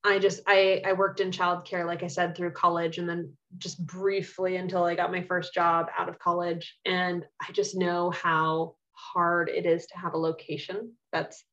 I 0.04 0.18
just 0.18 0.40
I 0.46 0.82
I 0.86 0.92
worked 0.92 1.20
in 1.20 1.30
childcare, 1.30 1.86
like 1.86 2.02
I 2.02 2.06
said, 2.06 2.36
through 2.36 2.52
college 2.52 2.98
and 2.98 3.08
then 3.08 3.32
just 3.58 3.84
briefly 3.84 4.56
until 4.56 4.84
I 4.84 4.94
got 4.94 5.12
my 5.12 5.22
first 5.22 5.52
job 5.52 5.86
out 5.98 6.08
of 6.08 6.18
college. 6.18 6.76
And 6.84 7.24
I 7.40 7.52
just 7.52 7.76
know 7.76 8.10
how 8.10 8.76
hard 8.92 9.48
it 9.48 9.66
is 9.66 9.86
to 9.86 9.98
have 9.98 10.14
a 10.14 10.18
location 10.18 10.92
that's 11.12 11.44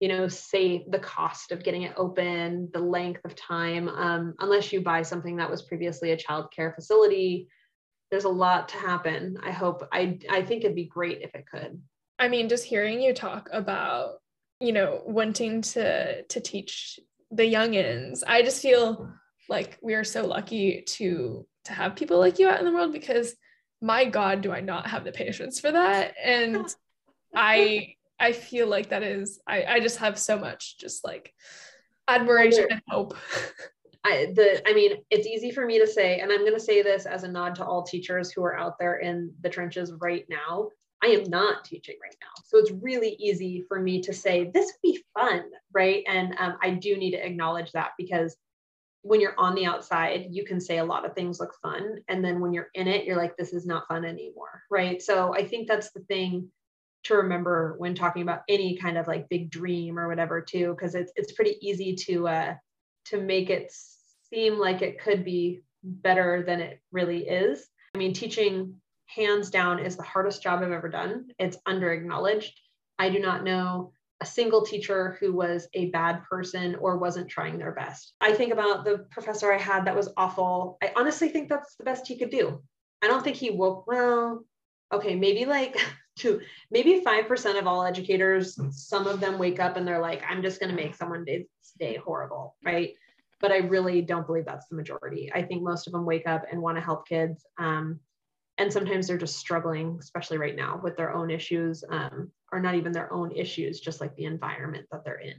you 0.00 0.08
know, 0.08 0.28
say 0.28 0.86
the 0.88 0.98
cost 0.98 1.52
of 1.52 1.62
getting 1.62 1.82
it 1.82 1.92
open, 1.96 2.70
the 2.72 2.80
length 2.80 3.20
of 3.26 3.36
time, 3.36 3.86
um, 3.88 4.34
unless 4.40 4.72
you 4.72 4.80
buy 4.80 5.02
something 5.02 5.36
that 5.36 5.50
was 5.50 5.60
previously 5.62 6.12
a 6.12 6.16
childcare 6.16 6.74
facility. 6.74 7.48
There's 8.10 8.24
a 8.24 8.30
lot 8.30 8.70
to 8.70 8.76
happen. 8.76 9.38
I 9.42 9.50
hope 9.50 9.86
I 9.92 10.18
I 10.28 10.42
think 10.42 10.64
it'd 10.64 10.74
be 10.74 10.86
great 10.86 11.20
if 11.20 11.34
it 11.34 11.44
could. 11.46 11.80
I 12.18 12.28
mean, 12.28 12.48
just 12.48 12.64
hearing 12.64 13.00
you 13.00 13.14
talk 13.14 13.48
about, 13.52 14.20
you 14.60 14.72
know, 14.72 15.02
wanting 15.06 15.62
to 15.62 16.22
to 16.22 16.40
teach 16.40 17.00
the 17.30 17.42
youngins, 17.42 18.22
I 18.26 18.42
just 18.42 18.62
feel 18.62 19.10
like 19.48 19.78
we 19.82 19.94
are 19.94 20.04
so 20.04 20.26
lucky 20.26 20.82
to 20.86 21.46
to 21.64 21.72
have 21.72 21.96
people 21.96 22.18
like 22.18 22.38
you 22.38 22.48
out 22.48 22.58
in 22.58 22.64
the 22.64 22.72
world 22.72 22.92
because 22.92 23.34
my 23.82 24.04
God, 24.04 24.42
do 24.42 24.52
I 24.52 24.60
not 24.60 24.86
have 24.88 25.04
the 25.04 25.12
patience 25.12 25.60
for 25.60 25.72
that? 25.72 26.14
And 26.22 26.66
I 27.34 27.94
I 28.18 28.32
feel 28.32 28.66
like 28.66 28.90
that 28.90 29.02
is 29.02 29.40
I, 29.46 29.64
I 29.64 29.80
just 29.80 29.98
have 29.98 30.18
so 30.18 30.38
much 30.38 30.78
just 30.78 31.04
like 31.04 31.32
admiration 32.06 32.66
and 32.70 32.82
hope. 32.88 33.16
I 34.04 34.32
the 34.34 34.62
I 34.68 34.72
mean, 34.72 34.98
it's 35.10 35.26
easy 35.26 35.50
for 35.50 35.64
me 35.64 35.78
to 35.78 35.86
say, 35.86 36.20
and 36.20 36.32
I'm 36.32 36.40
going 36.40 36.54
to 36.54 36.60
say 36.60 36.82
this 36.82 37.06
as 37.06 37.22
a 37.22 37.28
nod 37.28 37.54
to 37.56 37.64
all 37.64 37.82
teachers 37.82 38.30
who 38.30 38.42
are 38.42 38.56
out 38.56 38.78
there 38.78 38.98
in 38.98 39.32
the 39.42 39.50
trenches 39.50 39.92
right 40.00 40.24
now. 40.28 40.68
I 41.02 41.08
am 41.08 41.24
not 41.24 41.64
teaching 41.64 41.96
right 42.02 42.16
now, 42.20 42.42
so 42.44 42.58
it's 42.58 42.70
really 42.70 43.16
easy 43.18 43.64
for 43.68 43.80
me 43.80 44.02
to 44.02 44.12
say 44.12 44.50
this 44.52 44.72
would 44.72 44.92
be 44.92 45.02
fun, 45.14 45.44
right? 45.72 46.04
And 46.06 46.34
um, 46.38 46.58
I 46.62 46.70
do 46.70 46.96
need 46.96 47.12
to 47.12 47.26
acknowledge 47.26 47.72
that 47.72 47.92
because 47.96 48.36
when 49.02 49.20
you're 49.20 49.38
on 49.38 49.54
the 49.54 49.64
outside, 49.64 50.26
you 50.30 50.44
can 50.44 50.60
say 50.60 50.76
a 50.76 50.84
lot 50.84 51.06
of 51.06 51.14
things 51.14 51.40
look 51.40 51.54
fun, 51.62 51.98
and 52.08 52.24
then 52.24 52.40
when 52.40 52.52
you're 52.52 52.68
in 52.74 52.86
it, 52.86 53.04
you're 53.06 53.16
like, 53.16 53.36
this 53.36 53.52
is 53.52 53.66
not 53.66 53.88
fun 53.88 54.04
anymore, 54.04 54.62
right? 54.70 55.00
So 55.00 55.34
I 55.34 55.46
think 55.46 55.68
that's 55.68 55.90
the 55.92 56.00
thing 56.00 56.50
to 57.04 57.14
remember 57.14 57.74
when 57.78 57.94
talking 57.94 58.22
about 58.22 58.42
any 58.48 58.76
kind 58.76 58.98
of 58.98 59.06
like 59.06 59.28
big 59.28 59.50
dream 59.50 59.98
or 59.98 60.08
whatever 60.08 60.40
too 60.40 60.74
because 60.74 60.94
it's 60.94 61.12
it's 61.16 61.32
pretty 61.32 61.56
easy 61.60 61.94
to 61.94 62.28
uh 62.28 62.54
to 63.06 63.20
make 63.20 63.50
it 63.50 63.72
seem 64.28 64.58
like 64.58 64.82
it 64.82 65.00
could 65.00 65.24
be 65.24 65.60
better 65.82 66.42
than 66.46 66.60
it 66.60 66.80
really 66.92 67.26
is 67.26 67.68
i 67.94 67.98
mean 67.98 68.12
teaching 68.12 68.74
hands 69.14 69.50
down 69.50 69.78
is 69.78 69.96
the 69.96 70.02
hardest 70.02 70.42
job 70.42 70.62
i've 70.62 70.72
ever 70.72 70.88
done. 70.88 71.28
It's 71.38 71.58
under 71.66 71.92
acknowledged 71.92 72.58
i 72.98 73.08
do 73.08 73.18
not 73.18 73.44
know 73.44 73.92
a 74.20 74.26
single 74.26 74.62
teacher 74.62 75.16
who 75.18 75.32
was 75.32 75.66
a 75.72 75.86
bad 75.86 76.22
person 76.24 76.74
or 76.74 76.98
wasn't 76.98 77.30
trying 77.30 77.56
their 77.58 77.72
best. 77.72 78.12
I 78.20 78.34
think 78.34 78.52
about 78.52 78.84
the 78.84 79.06
professor 79.10 79.52
i 79.52 79.58
had 79.58 79.86
that 79.86 79.96
was 79.96 80.12
awful. 80.16 80.76
I 80.82 80.92
honestly 80.96 81.30
think 81.30 81.48
that's 81.48 81.74
the 81.76 81.84
best 81.84 82.06
he 82.06 82.18
could 82.18 82.30
do. 82.30 82.62
I 83.02 83.06
don't 83.06 83.24
think 83.24 83.36
he 83.36 83.50
woke 83.50 83.86
well 83.86 84.44
okay 84.92 85.14
maybe 85.14 85.44
like 85.44 85.76
to 86.18 86.40
maybe 86.70 87.02
5% 87.04 87.58
of 87.58 87.66
all 87.66 87.84
educators 87.84 88.58
some 88.70 89.06
of 89.06 89.20
them 89.20 89.38
wake 89.38 89.60
up 89.60 89.76
and 89.76 89.86
they're 89.86 90.00
like 90.00 90.22
i'm 90.28 90.42
just 90.42 90.60
going 90.60 90.68
to 90.68 90.76
make 90.76 90.94
someone's 90.94 91.26
day 91.78 91.96
horrible 91.96 92.56
right? 92.64 92.94
But 93.40 93.52
i 93.52 93.58
really 93.58 94.02
don't 94.02 94.26
believe 94.26 94.44
that's 94.44 94.68
the 94.68 94.76
majority. 94.76 95.32
I 95.34 95.42
think 95.42 95.62
most 95.62 95.86
of 95.86 95.92
them 95.92 96.04
wake 96.04 96.26
up 96.26 96.44
and 96.50 96.60
want 96.60 96.76
to 96.76 96.82
help 96.82 97.08
kids. 97.08 97.44
Um, 97.58 98.00
and 98.60 98.70
sometimes 98.70 99.08
they're 99.08 99.18
just 99.18 99.38
struggling 99.38 99.96
especially 100.00 100.36
right 100.36 100.54
now 100.54 100.78
with 100.82 100.96
their 100.96 101.12
own 101.14 101.30
issues 101.30 101.82
um, 101.90 102.30
or 102.52 102.60
not 102.60 102.74
even 102.74 102.92
their 102.92 103.12
own 103.12 103.32
issues 103.32 103.80
just 103.80 104.00
like 104.00 104.14
the 104.16 104.24
environment 104.24 104.86
that 104.92 105.02
they're 105.04 105.20
in 105.20 105.36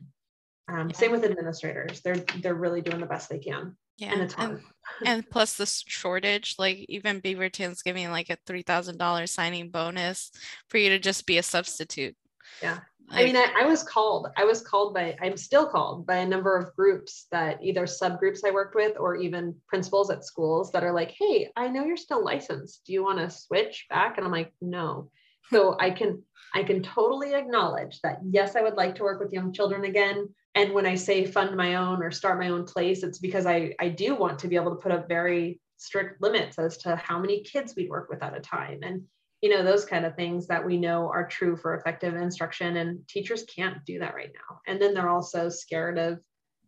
um, 0.67 0.89
Yeah. 0.89 0.95
same 0.97 1.11
with 1.11 1.23
administrators 1.23 2.01
they're 2.01 2.23
they're 2.41 2.55
really 2.55 2.81
doing 2.81 2.99
the 2.99 3.05
best 3.05 3.29
they 3.29 3.39
can 3.39 3.77
Yeah. 3.97 4.13
and 4.13 4.21
it's 4.23 4.33
hard 4.33 4.61
and 5.05 5.29
plus 5.29 5.55
the 5.55 5.65
shortage 5.65 6.55
like 6.57 6.85
even 6.89 7.21
beaverton's 7.21 7.83
giving 7.83 8.09
like 8.09 8.29
a 8.29 8.37
$3000 8.47 9.29
signing 9.29 9.69
bonus 9.69 10.31
for 10.67 10.77
you 10.77 10.89
to 10.89 10.99
just 10.99 11.25
be 11.25 11.37
a 11.37 11.43
substitute 11.43 12.15
Yeah. 12.61 12.79
I 13.11 13.23
mean, 13.25 13.35
I, 13.35 13.53
I 13.59 13.65
was 13.65 13.83
called. 13.83 14.27
I 14.37 14.45
was 14.45 14.61
called 14.61 14.93
by, 14.93 15.15
I'm 15.21 15.37
still 15.37 15.67
called 15.67 16.05
by 16.05 16.17
a 16.17 16.27
number 16.27 16.57
of 16.57 16.75
groups 16.75 17.27
that 17.31 17.61
either 17.61 17.83
subgroups 17.83 18.39
I 18.45 18.51
worked 18.51 18.75
with 18.75 18.97
or 18.97 19.15
even 19.15 19.55
principals 19.67 20.09
at 20.09 20.25
schools 20.25 20.71
that 20.71 20.83
are 20.83 20.93
like, 20.93 21.11
hey, 21.11 21.49
I 21.55 21.67
know 21.67 21.85
you're 21.85 21.97
still 21.97 22.23
licensed. 22.23 22.81
Do 22.85 22.93
you 22.93 23.03
want 23.03 23.19
to 23.19 23.29
switch 23.29 23.85
back? 23.89 24.17
And 24.17 24.25
I'm 24.25 24.31
like, 24.31 24.53
no. 24.61 25.09
So 25.51 25.75
I 25.79 25.91
can, 25.91 26.23
I 26.53 26.63
can 26.63 26.81
totally 26.81 27.33
acknowledge 27.33 27.99
that 28.01 28.19
yes, 28.29 28.55
I 28.55 28.61
would 28.61 28.75
like 28.75 28.95
to 28.95 29.03
work 29.03 29.19
with 29.19 29.33
young 29.33 29.51
children 29.51 29.85
again. 29.85 30.29
And 30.55 30.73
when 30.73 30.85
I 30.85 30.95
say 30.95 31.25
fund 31.25 31.55
my 31.55 31.75
own 31.75 32.01
or 32.01 32.11
start 32.11 32.39
my 32.39 32.49
own 32.49 32.65
place, 32.65 33.03
it's 33.03 33.19
because 33.19 33.45
I, 33.45 33.73
I 33.79 33.89
do 33.89 34.15
want 34.15 34.39
to 34.39 34.47
be 34.47 34.55
able 34.55 34.71
to 34.71 34.81
put 34.81 34.91
up 34.91 35.07
very 35.07 35.59
strict 35.77 36.21
limits 36.21 36.59
as 36.59 36.77
to 36.77 36.95
how 36.95 37.19
many 37.19 37.41
kids 37.41 37.73
we'd 37.75 37.89
work 37.89 38.09
with 38.09 38.21
at 38.21 38.37
a 38.37 38.39
time. 38.39 38.79
And 38.83 39.03
you 39.41 39.49
know 39.49 39.63
those 39.63 39.85
kind 39.85 40.05
of 40.05 40.15
things 40.15 40.47
that 40.47 40.63
we 40.65 40.77
know 40.77 41.09
are 41.09 41.27
true 41.27 41.55
for 41.57 41.75
effective 41.75 42.15
instruction 42.15 42.77
and 42.77 43.07
teachers 43.07 43.43
can't 43.43 43.83
do 43.85 43.99
that 43.99 44.13
right 44.15 44.31
now. 44.33 44.59
And 44.67 44.81
then 44.81 44.93
they're 44.93 45.09
also 45.09 45.49
scared 45.49 45.97
of 45.97 46.19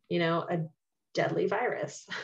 you 0.10 0.20
know 0.20 0.46
a 0.50 0.60
deadly 1.14 1.48
virus. 1.48 2.08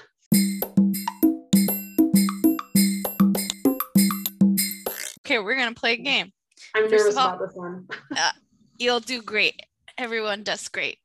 Okay 5.19 5.37
we're 5.37 5.55
gonna 5.55 5.75
play 5.75 5.93
a 5.93 5.97
game. 5.97 6.31
I'm 6.75 6.89
First 6.89 7.03
nervous 7.03 7.17
all- 7.17 7.27
about 7.35 7.39
this 7.47 7.55
one. 7.55 7.87
Uh, 8.17 8.31
you'll 8.77 8.99
do 8.99 9.21
great. 9.21 9.61
Everyone 9.97 10.43
does 10.43 10.67
great. 10.69 10.97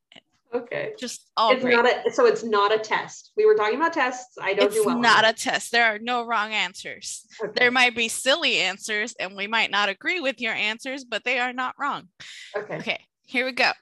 Okay. 0.54 0.92
Just 0.98 1.30
all 1.36 1.50
it's 1.50 1.62
great. 1.62 1.74
not 1.74 1.86
a 1.86 2.12
so 2.12 2.26
it's 2.26 2.44
not 2.44 2.72
a 2.72 2.78
test. 2.78 3.32
We 3.36 3.44
were 3.44 3.56
talking 3.56 3.76
about 3.76 3.92
tests. 3.92 4.36
I 4.40 4.54
don't 4.54 4.66
it's 4.66 4.76
do 4.76 4.84
well. 4.84 4.98
not 4.98 5.28
a 5.28 5.32
test. 5.32 5.72
There 5.72 5.84
are 5.84 5.98
no 5.98 6.24
wrong 6.24 6.52
answers. 6.52 7.26
Okay. 7.42 7.52
There 7.56 7.70
might 7.72 7.96
be 7.96 8.08
silly 8.08 8.58
answers, 8.58 9.14
and 9.18 9.34
we 9.34 9.48
might 9.48 9.70
not 9.70 9.88
agree 9.88 10.20
with 10.20 10.40
your 10.40 10.54
answers, 10.54 11.04
but 11.04 11.24
they 11.24 11.40
are 11.40 11.52
not 11.52 11.74
wrong. 11.78 12.08
Okay. 12.56 12.76
Okay, 12.76 13.04
here 13.24 13.44
we 13.44 13.52
go. 13.52 13.72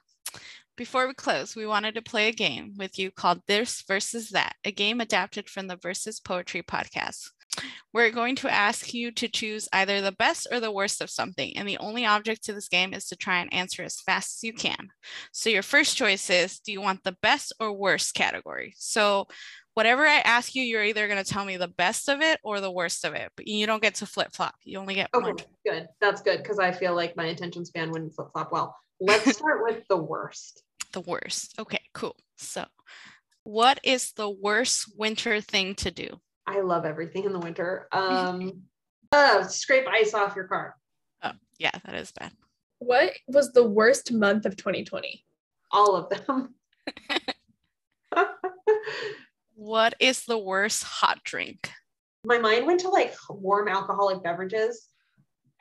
Before 0.75 1.07
we 1.07 1.13
close, 1.13 1.55
we 1.55 1.67
wanted 1.67 1.93
to 1.93 2.01
play 2.01 2.29
a 2.29 2.33
game 2.33 2.73
with 2.77 2.97
you 2.97 3.11
called 3.11 3.41
This 3.47 3.83
versus 3.87 4.29
That, 4.29 4.55
a 4.65 4.71
game 4.71 5.01
adapted 5.01 5.47
from 5.47 5.67
the 5.67 5.75
Versus 5.75 6.19
Poetry 6.19 6.63
podcast. 6.63 7.29
We're 7.93 8.11
going 8.11 8.35
to 8.37 8.51
ask 8.51 8.93
you 8.93 9.11
to 9.11 9.27
choose 9.27 9.69
either 9.71 10.01
the 10.01 10.11
best 10.11 10.47
or 10.51 10.59
the 10.59 10.71
worst 10.71 11.01
of 11.01 11.09
something, 11.09 11.55
and 11.55 11.67
the 11.67 11.77
only 11.77 12.05
object 12.05 12.43
to 12.45 12.53
this 12.53 12.67
game 12.67 12.93
is 12.93 13.05
to 13.07 13.15
try 13.15 13.39
and 13.39 13.53
answer 13.53 13.83
as 13.83 14.01
fast 14.01 14.37
as 14.37 14.43
you 14.43 14.53
can. 14.53 14.89
So, 15.31 15.49
your 15.49 15.61
first 15.61 15.95
choice 15.95 16.29
is 16.29 16.59
do 16.59 16.71
you 16.71 16.81
want 16.81 17.03
the 17.03 17.17
best 17.21 17.53
or 17.59 17.71
worst 17.71 18.15
category? 18.15 18.73
So, 18.77 19.27
whatever 19.73 20.05
I 20.05 20.19
ask 20.19 20.55
you, 20.55 20.63
you're 20.63 20.83
either 20.83 21.07
going 21.07 21.23
to 21.23 21.29
tell 21.29 21.45
me 21.45 21.57
the 21.57 21.67
best 21.67 22.09
of 22.09 22.21
it 22.21 22.39
or 22.43 22.61
the 22.61 22.71
worst 22.71 23.05
of 23.05 23.13
it, 23.13 23.31
but 23.35 23.47
you 23.47 23.65
don't 23.65 23.81
get 23.81 23.95
to 23.95 24.05
flip 24.05 24.29
flop. 24.33 24.55
You 24.63 24.79
only 24.79 24.95
get 24.95 25.09
one. 25.11 25.25
Okay. 25.25 25.45
Good. 25.65 25.87
That's 26.01 26.21
good 26.21 26.41
because 26.41 26.59
I 26.59 26.71
feel 26.71 26.95
like 26.95 27.15
my 27.15 27.25
attention 27.25 27.65
span 27.65 27.91
wouldn't 27.91 28.15
flip 28.15 28.29
flop 28.33 28.51
well. 28.51 28.75
Let's 28.99 29.31
start 29.37 29.63
with 29.63 29.87
the 29.87 29.97
worst. 29.97 30.63
The 30.93 31.01
worst. 31.01 31.59
Okay, 31.59 31.81
cool. 31.93 32.15
So, 32.37 32.65
what 33.43 33.79
is 33.83 34.13
the 34.13 34.29
worst 34.29 34.93
winter 34.97 35.41
thing 35.41 35.75
to 35.75 35.91
do? 35.91 36.19
I 36.45 36.59
love 36.61 36.85
everything 36.85 37.23
in 37.25 37.33
the 37.33 37.39
winter. 37.39 37.87
Um, 37.93 38.63
uh, 39.11 39.43
scrape 39.43 39.85
ice 39.87 40.13
off 40.15 40.35
your 40.35 40.47
car. 40.47 40.75
Oh, 41.21 41.33
yeah, 41.59 41.71
that 41.85 41.93
is 41.95 42.11
bad. 42.11 42.31
What 42.79 43.13
was 43.27 43.51
the 43.53 43.63
worst 43.63 44.11
month 44.11 44.45
of 44.47 44.55
2020? 44.57 45.23
All 45.71 45.95
of 45.95 46.09
them. 46.09 46.55
What 49.55 49.93
is 49.99 50.25
the 50.25 50.37
worst 50.37 50.83
hot 50.83 51.23
drink? 51.23 51.71
my 52.25 52.37
mind 52.37 52.65
went 52.65 52.79
to 52.81 52.89
like 52.89 53.13
warm 53.29 53.67
alcoholic 53.67 54.23
beverages. 54.23 54.87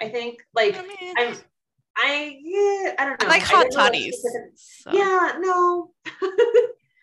I 0.01 0.09
think 0.09 0.39
like 0.55 0.77
I 0.77 0.83
mean, 0.83 1.15
I'm 1.19 1.37
I 1.97 2.39
yeah, 2.41 2.95
I 2.99 3.05
don't 3.05 3.23
I 3.23 3.25
know. 3.25 3.29
like 3.31 3.43
hot 3.43 3.63
didn't 3.65 3.75
know 3.77 3.83
what 3.85 3.93
toddies. 3.93 4.25
so- 4.57 4.93
Yeah, 4.93 5.33
no. 5.39 5.91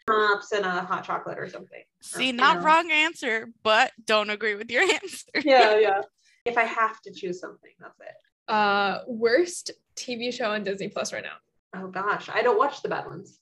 Hops 0.10 0.52
and 0.52 0.66
a 0.66 0.82
hot 0.82 1.04
chocolate 1.04 1.38
or 1.38 1.48
something. 1.50 1.82
See, 2.02 2.28
you 2.28 2.34
not 2.34 2.58
know. 2.58 2.64
wrong 2.64 2.92
answer, 2.92 3.50
but 3.64 3.92
don't 4.06 4.30
agree 4.30 4.56
with 4.56 4.72
your 4.72 4.84
answer. 4.94 5.26
Yeah, 5.44 5.78
yeah. 5.80 6.02
If 6.46 6.58
I 6.58 6.64
have 6.64 7.02
to 7.02 7.12
choose 7.14 7.40
something, 7.40 7.72
that's 7.80 8.00
it. 8.00 8.52
Uh, 8.54 9.02
worst 9.08 9.72
TV 9.96 10.34
show 10.34 10.52
on 10.52 10.64
Disney 10.64 10.88
Plus 10.88 11.14
right 11.14 11.24
now. 11.24 11.36
Oh 11.76 11.88
gosh, 11.88 12.30
I 12.34 12.42
don't 12.42 12.58
watch 12.58 12.82
the 12.82 12.90
bad 12.90 13.06
ones. 13.06 13.40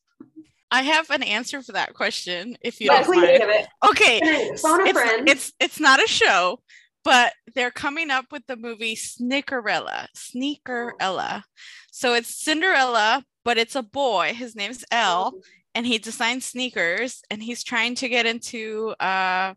I 0.69 0.81
have 0.81 1.09
an 1.11 1.23
answer 1.23 1.61
for 1.61 1.71
that 1.71 1.93
question 1.93 2.57
if 2.61 2.81
you 2.81 2.87
Yeah, 2.91 2.97
don't 2.97 3.05
please 3.05 3.21
mind. 3.23 3.37
give 3.37 3.49
it. 3.49 3.67
Okay, 3.89 4.19
Phone 4.57 4.81
a 4.81 4.89
it's, 4.89 4.91
friend. 4.91 5.29
it's 5.29 5.53
it's 5.61 5.79
not 5.79 6.03
a 6.03 6.07
show, 6.07 6.59
but 7.05 7.31
they're 7.55 7.71
coming 7.71 8.11
up 8.11 8.25
with 8.33 8.45
the 8.47 8.57
movie 8.57 8.97
Snickerella. 8.97 10.07
Sneakerella. 10.13 11.43
So 11.91 12.13
it's 12.15 12.35
Cinderella, 12.35 13.23
but 13.45 13.57
it's 13.57 13.75
a 13.75 13.81
boy. 13.83 14.33
His 14.35 14.55
name's 14.57 14.83
Elle, 14.91 15.33
and 15.77 15.85
he 15.85 15.99
designs 15.99 16.43
sneakers, 16.43 17.21
and 17.29 17.41
he's 17.41 17.63
trying 17.63 17.93
to 17.93 18.09
get 18.09 18.25
into 18.25 18.89
uh 18.99 19.53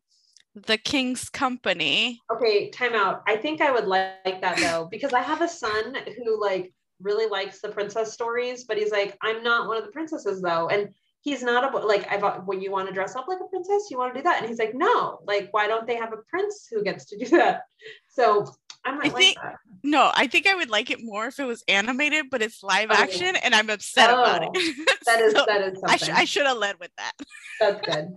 the 0.55 0.77
king's 0.77 1.31
company. 1.31 2.21
Okay, 2.31 2.69
time 2.71 2.95
out. 2.95 3.23
I 3.27 3.37
think 3.37 3.63
I 3.63 3.71
would 3.71 3.87
like 3.87 4.41
that 4.43 4.59
though, 4.59 4.87
because 4.91 5.15
I 5.15 5.21
have 5.21 5.41
a 5.41 5.49
son 5.49 5.97
who 6.19 6.39
like 6.41 6.75
really 7.01 7.27
likes 7.27 7.61
the 7.61 7.71
princess 7.71 8.13
stories, 8.13 8.65
but 8.65 8.77
he's 8.77 8.91
like, 8.91 9.17
I'm 9.23 9.43
not 9.43 9.67
one 9.67 9.79
of 9.79 9.85
the 9.85 9.93
princesses 9.93 10.43
though. 10.43 10.69
And 10.69 10.91
he's 11.23 11.43
not 11.43 11.73
a 11.73 11.79
like 11.79 12.07
I've 12.13 12.45
when 12.45 12.61
you 12.61 12.71
want 12.71 12.89
to 12.89 12.95
dress 12.95 13.17
up 13.17 13.27
like 13.27 13.39
a 13.41 13.49
princess, 13.49 13.89
you 13.91 13.97
want 13.97 14.13
to 14.13 14.21
do 14.21 14.25
that. 14.25 14.41
And 14.41 14.49
he's 14.49 14.59
like, 14.59 14.75
no, 14.75 15.21
like 15.27 15.49
why 15.53 15.69
don't 15.69 15.87
they 15.87 15.97
have 15.97 16.13
a 16.13 16.23
prince 16.29 16.69
who 16.71 16.85
gets 16.85 17.07
to 17.07 17.17
do 17.17 17.31
that? 17.39 17.63
So 18.09 18.47
I 18.85 18.93
might 18.93 19.07
I 19.11 19.13
like 19.13 19.17
think- 19.17 19.37
that. 19.43 19.57
No, 19.83 20.11
I 20.15 20.27
think 20.27 20.47
I 20.47 20.55
would 20.55 20.69
like 20.69 20.91
it 20.91 20.99
more 21.03 21.29
if 21.29 21.39
it 21.41 21.45
was 21.47 21.65
animated, 21.67 22.27
but 22.31 22.43
it's 22.43 22.63
live 22.63 22.91
Oh. 22.91 22.95
action, 22.95 23.35
and 23.37 23.55
I'm 23.55 23.71
upset 23.71 24.11
about 24.11 24.45
Oh, 24.45 24.51
it. 24.55 24.89
That 25.07 25.21
is 25.21 25.33
So 25.33 25.45
that 25.47 25.63
is 25.63 25.83
I, 25.85 25.97
something. 25.97 26.15
sh- 26.15 26.19
I 26.19 26.25
should 26.27 26.47
have 26.47 26.59
led 26.59 26.79
with 26.79 26.91
that. 26.99 27.13
That's 27.59 27.81
good. 27.87 28.09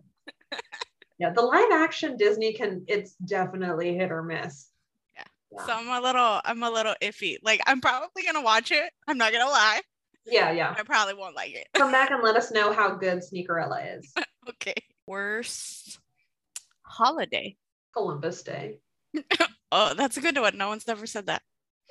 yeah, 1.19 1.29
the 1.31 1.41
live 1.41 1.71
action 1.71 2.17
Disney 2.17 2.51
can 2.53 2.83
it's 2.87 3.15
definitely 3.15 3.95
hit 3.95 4.11
or 4.11 4.23
miss. 4.23 4.69
Yeah. 5.15 5.23
Yeah. 5.53 5.65
So 5.65 5.71
I'm 5.71 5.87
a 5.87 6.01
little, 6.05 6.41
I'm 6.43 6.61
a 6.63 6.69
little 6.69 6.95
iffy. 7.01 7.37
Like 7.43 7.61
I'm 7.65 7.79
probably 7.79 8.23
gonna 8.25 8.41
watch 8.41 8.71
it. 8.71 8.91
I'm 9.07 9.17
not 9.17 9.31
gonna 9.31 9.49
lie. 9.49 9.79
Yeah, 10.25 10.51
yeah. 10.51 10.75
I 10.77 10.83
probably 10.83 11.13
won't 11.13 11.35
like 11.35 11.53
it. 11.53 11.67
Come 11.73 11.91
back 11.93 12.11
and 12.11 12.21
let 12.21 12.35
us 12.35 12.51
know 12.51 12.73
how 12.73 12.95
good 12.95 13.19
Sneakerella 13.19 13.97
is. 13.99 14.13
Okay. 14.49 14.75
Worst 15.07 15.97
holiday. 16.81 17.55
Columbus 17.93 18.43
Day. 18.43 18.79
Oh, 19.75 19.95
that's 19.95 20.17
a 20.17 20.21
good 20.21 20.37
one. 20.37 20.55
No 20.55 20.67
one's 20.69 20.87
ever 20.87 21.07
said 21.07 21.25
that. 21.25 21.41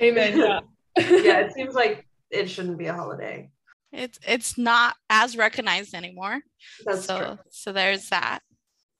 Amen. 0.00 0.38
Yeah. 0.38 0.60
Yeah, 0.96 1.38
it 1.40 1.52
seems 1.52 1.74
like 1.74 2.06
it 2.30 2.48
shouldn't 2.48 2.78
be 2.78 2.86
a 2.86 2.94
holiday. 2.94 3.50
It's 3.92 4.20
it's 4.26 4.56
not 4.56 4.94
as 5.10 5.36
recognized 5.36 5.92
anymore. 5.92 6.40
That's 6.84 7.04
so 7.06 7.18
true. 7.18 7.38
so 7.50 7.72
there's 7.72 8.08
that. 8.10 8.40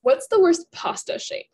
What's 0.02 0.26
the 0.26 0.40
worst 0.40 0.66
pasta 0.72 1.18
shape? 1.18 1.46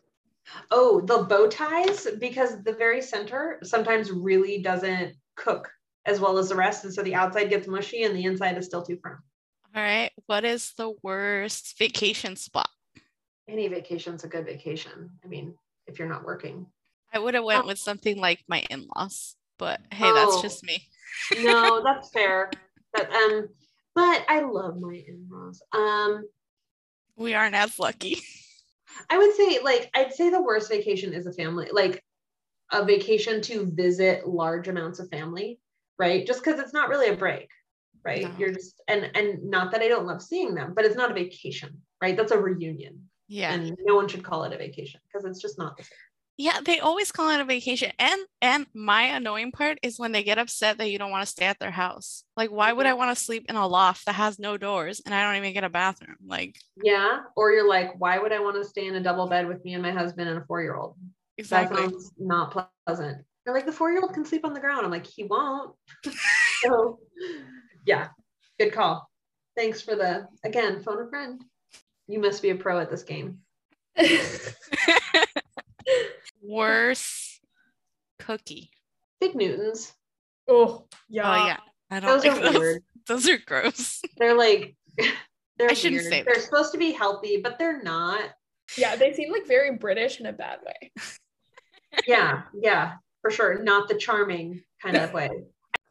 Oh, 0.71 1.01
the 1.01 1.23
bow 1.23 1.47
ties, 1.47 2.07
because 2.19 2.63
the 2.63 2.73
very 2.73 3.01
center 3.01 3.59
sometimes 3.63 4.11
really 4.11 4.61
doesn't 4.63 5.13
cook 5.35 5.69
as 6.05 6.19
well 6.19 6.39
as 6.39 6.49
the 6.49 6.55
rest. 6.55 6.83
And 6.83 6.93
so 6.93 7.03
the 7.03 7.13
outside 7.13 7.49
gets 7.49 7.67
mushy 7.67 8.03
and 8.03 8.15
the 8.15 8.25
inside 8.25 8.57
is 8.57 8.65
still 8.65 8.81
too 8.81 8.97
firm. 9.03 9.21
All 9.75 9.83
right. 9.83 10.11
What 10.25 10.45
is 10.45 10.73
the 10.77 10.93
worst 11.03 11.77
vacation 11.77 12.35
spot? 12.35 12.69
Any 13.47 13.67
vacation's 13.67 14.23
a 14.23 14.27
good 14.27 14.45
vacation. 14.45 15.11
I 15.23 15.27
mean, 15.27 15.53
if 15.89 15.99
you're 15.99 16.07
not 16.07 16.23
working. 16.23 16.67
I 17.11 17.19
would 17.19 17.33
have 17.33 17.43
went 17.43 17.63
Oh. 17.65 17.67
with 17.67 17.79
something 17.79 18.17
like 18.17 18.43
my 18.47 18.59
in-laws, 18.69 19.35
but 19.57 19.81
hey, 19.91 20.11
that's 20.11 20.35
Oh. 20.35 20.41
just 20.41 20.63
me. 20.63 20.87
No, 21.39 21.81
that's 21.83 22.09
fair. 22.11 22.51
But 22.93 23.11
um, 23.11 23.49
but 23.95 24.23
I 24.29 24.41
love 24.41 24.79
my 24.79 24.93
in-laws. 25.07 25.61
Um, 25.73 26.23
We 27.15 27.33
aren't 27.33 27.55
as 27.55 27.79
lucky. 27.79 28.19
I 29.09 29.17
would 29.17 29.35
say 29.35 29.59
like 29.63 29.89
I'd 29.95 30.13
say 30.13 30.29
the 30.29 30.41
worst 30.41 30.69
vacation 30.69 31.13
is 31.13 31.25
a 31.25 31.33
family, 31.33 31.67
like 31.71 32.03
a 32.71 32.85
vacation 32.85 33.41
to 33.41 33.65
visit 33.73 34.27
large 34.27 34.67
amounts 34.67 34.99
of 34.99 35.09
family, 35.09 35.59
right? 35.97 36.25
Just 36.25 36.43
because 36.43 36.59
it's 36.59 36.73
not 36.73 36.89
really 36.89 37.07
a 37.09 37.15
break, 37.17 37.49
right? 38.05 38.23
No. 38.23 38.35
You're 38.37 38.53
just 38.53 38.81
and 38.87 39.09
and 39.15 39.43
not 39.49 39.71
that 39.71 39.81
I 39.81 39.87
don't 39.87 40.05
love 40.05 40.21
seeing 40.21 40.53
them, 40.55 40.73
but 40.75 40.85
it's 40.85 40.95
not 40.95 41.11
a 41.11 41.15
vacation, 41.15 41.81
right? 42.01 42.15
That's 42.15 42.31
a 42.31 42.37
reunion. 42.39 43.09
Yeah. 43.29 43.53
And 43.53 43.77
no 43.81 43.95
one 43.95 44.07
should 44.07 44.23
call 44.23 44.43
it 44.43 44.53
a 44.53 44.57
vacation 44.57 44.99
because 45.07 45.23
it's 45.23 45.41
just 45.41 45.57
not 45.57 45.77
the 45.77 45.83
same. 45.83 45.91
Yeah, 46.35 46.61
they 46.63 46.79
always 46.79 47.11
call 47.11 47.29
it 47.31 47.41
a 47.41 47.45
vacation. 47.45 47.91
And 47.99 48.21
and 48.41 48.65
my 48.73 49.03
annoying 49.03 49.51
part 49.51 49.77
is 49.83 49.99
when 49.99 50.13
they 50.13 50.23
get 50.23 50.39
upset 50.39 50.77
that 50.77 50.89
you 50.89 50.97
don't 50.97 51.11
want 51.11 51.23
to 51.23 51.29
stay 51.29 51.45
at 51.45 51.59
their 51.59 51.69
house. 51.69 52.23
Like, 52.37 52.49
why 52.49 52.71
would 52.71 52.85
mm-hmm. 52.85 52.91
I 52.91 52.97
want 52.97 53.15
to 53.15 53.23
sleep 53.23 53.45
in 53.49 53.57
a 53.57 53.67
loft 53.67 54.05
that 54.05 54.15
has 54.15 54.39
no 54.39 54.57
doors 54.57 55.01
and 55.05 55.13
I 55.13 55.21
don't 55.21 55.35
even 55.35 55.53
get 55.53 55.65
a 55.65 55.69
bathroom? 55.69 56.15
Like, 56.25 56.55
Yeah. 56.81 57.19
Or 57.35 57.51
you're 57.51 57.67
like, 57.67 57.99
why 57.99 58.17
would 58.17 58.31
I 58.31 58.39
want 58.39 58.55
to 58.55 58.63
stay 58.63 58.87
in 58.87 58.95
a 58.95 59.01
double 59.01 59.27
bed 59.27 59.47
with 59.47 59.63
me 59.65 59.73
and 59.73 59.83
my 59.83 59.91
husband 59.91 60.29
and 60.29 60.39
a 60.39 60.45
four-year-old? 60.45 60.95
That 60.97 61.41
exactly. 61.41 61.81
sounds 61.81 62.13
not 62.17 62.71
pleasant. 62.87 63.25
They're 63.43 63.53
like, 63.53 63.65
the 63.65 63.73
four-year-old 63.73 64.13
can 64.13 64.23
sleep 64.23 64.45
on 64.45 64.53
the 64.53 64.61
ground. 64.61 64.85
I'm 64.85 64.91
like, 64.91 65.05
he 65.05 65.25
won't. 65.25 65.75
so 66.63 66.99
yeah, 67.85 68.07
good 68.57 68.71
call. 68.71 69.09
Thanks 69.57 69.81
for 69.81 69.95
the 69.95 70.25
again, 70.45 70.81
phone 70.81 71.05
a 71.05 71.09
friend. 71.09 71.43
You 72.09 72.19
must 72.19 72.41
be 72.41 72.49
a 72.49 72.55
pro 72.55 72.79
at 72.79 72.89
this 72.89 73.03
game. 73.03 73.37
Worst 76.41 77.39
cookie. 78.17 78.71
Fig 79.21 79.35
Newtons. 79.35 79.93
oh, 80.47 80.85
yeah. 81.07 81.29
Oh 81.31 81.45
yeah. 81.45 81.57
I 81.91 81.99
don't 81.99 82.09
Those 82.09 82.25
like 82.25 82.37
are 82.41 82.51
those. 82.51 82.59
weird. 82.59 82.83
Those 83.07 83.29
are 83.29 83.37
gross. 83.37 84.01
They're 84.17 84.35
like 84.37 84.75
they're 85.57 85.69
I 85.69 85.73
shouldn't 85.73 86.01
weird. 86.01 86.11
say 86.13 86.23
They're 86.23 86.35
that. 86.35 86.43
supposed 86.43 86.71
to 86.73 86.77
be 86.77 86.91
healthy, 86.91 87.41
but 87.41 87.57
they're 87.59 87.81
not. 87.81 88.21
Yeah, 88.77 88.95
they 88.95 89.13
seem 89.13 89.31
like 89.31 89.47
very 89.47 89.77
British 89.77 90.19
in 90.19 90.25
a 90.27 90.33
bad 90.33 90.59
way. 90.65 90.91
Yeah, 92.07 92.43
yeah, 92.59 92.93
for 93.21 93.31
sure. 93.31 93.63
Not 93.63 93.87
the 93.87 93.95
charming 93.95 94.61
kind 94.81 94.95
of 94.95 95.11
way. 95.11 95.29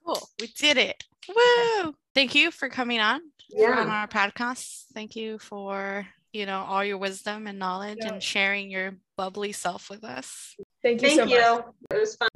Cool. 0.06 0.28
We 0.40 0.46
did 0.56 0.76
it. 0.78 1.02
Woo! 1.28 1.94
Thank 2.14 2.34
you 2.36 2.52
for 2.52 2.68
coming 2.68 3.00
on 3.00 3.20
on 3.56 3.88
our 3.88 4.08
podcast. 4.08 4.84
Thank 4.94 5.16
you 5.16 5.38
for 5.38 6.06
you 6.32 6.46
know 6.46 6.64
all 6.68 6.84
your 6.84 6.98
wisdom 6.98 7.46
and 7.46 7.58
knowledge 7.58 7.98
Yeah. 8.02 8.12
and 8.14 8.22
sharing 8.22 8.70
your 8.70 8.96
bubbly 9.16 9.52
self 9.52 9.90
with 9.90 10.04
us. 10.04 10.54
Thank 10.82 11.02
you 11.02 11.08
Thank 11.08 11.20
so 11.20 11.26
you. 11.26 11.40
much. 11.56 11.64
It 11.92 12.00
was 12.00 12.16
fun. 12.16 12.28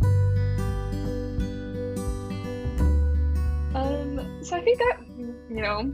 Um, 3.74 4.42
so 4.44 4.56
I 4.56 4.60
think 4.62 4.78
that, 4.78 4.98
you 5.16 5.62
know, 5.62 5.92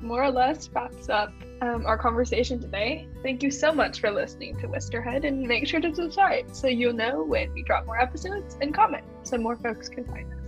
more 0.00 0.22
or 0.24 0.30
less 0.30 0.68
wraps 0.70 1.08
up 1.08 1.32
um, 1.62 1.86
our 1.86 1.96
conversation 1.96 2.60
today. 2.60 3.06
Thank 3.22 3.42
you 3.42 3.50
so 3.50 3.72
much 3.72 4.00
for 4.00 4.10
listening 4.10 4.56
to 4.58 4.66
Wisterhead 4.68 5.24
and 5.26 5.42
make 5.46 5.66
sure 5.66 5.80
to 5.80 5.94
subscribe 5.94 6.54
so 6.54 6.66
you'll 6.66 6.92
know 6.92 7.22
when 7.22 7.52
we 7.52 7.62
drop 7.62 7.86
more 7.86 7.98
episodes 8.00 8.56
and 8.60 8.74
comment 8.74 9.04
so 9.22 9.38
more 9.38 9.56
folks 9.56 9.88
can 9.88 10.04
find 10.06 10.32
us. 10.32 10.40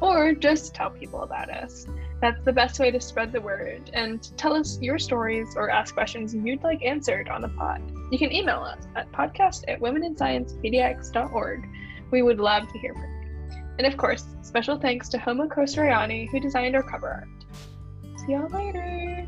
or 0.00 0.32
just 0.34 0.74
tell 0.74 0.90
people 0.90 1.22
about 1.22 1.50
us. 1.50 1.86
That's 2.20 2.42
the 2.44 2.52
best 2.52 2.80
way 2.80 2.90
to 2.90 3.00
spread 3.00 3.32
the 3.32 3.40
word 3.40 3.90
and 3.92 4.30
tell 4.38 4.54
us 4.54 4.78
your 4.80 4.98
stories 4.98 5.54
or 5.56 5.70
ask 5.70 5.92
questions 5.94 6.34
you'd 6.34 6.62
like 6.62 6.82
answered 6.82 7.28
on 7.28 7.42
the 7.42 7.48
pod. 7.48 7.82
You 8.10 8.18
can 8.18 8.32
email 8.32 8.60
us 8.60 8.86
at 8.96 9.12
podcast 9.12 9.64
at 9.68 9.80
womeninsciencepdx.org. 9.80 11.68
We 12.10 12.22
would 12.22 12.38
love 12.38 12.72
to 12.72 12.78
hear 12.78 12.94
from 12.94 13.02
you. 13.02 13.16
And 13.78 13.86
of 13.86 13.98
course, 13.98 14.24
special 14.42 14.78
thanks 14.78 15.08
to 15.10 15.18
Homo 15.18 15.46
Kostoriani 15.46 16.30
who 16.30 16.40
designed 16.40 16.74
our 16.74 16.82
cover 16.82 17.08
art. 17.08 17.28
See 18.24 18.32
y'all 18.32 18.48
later. 18.48 19.26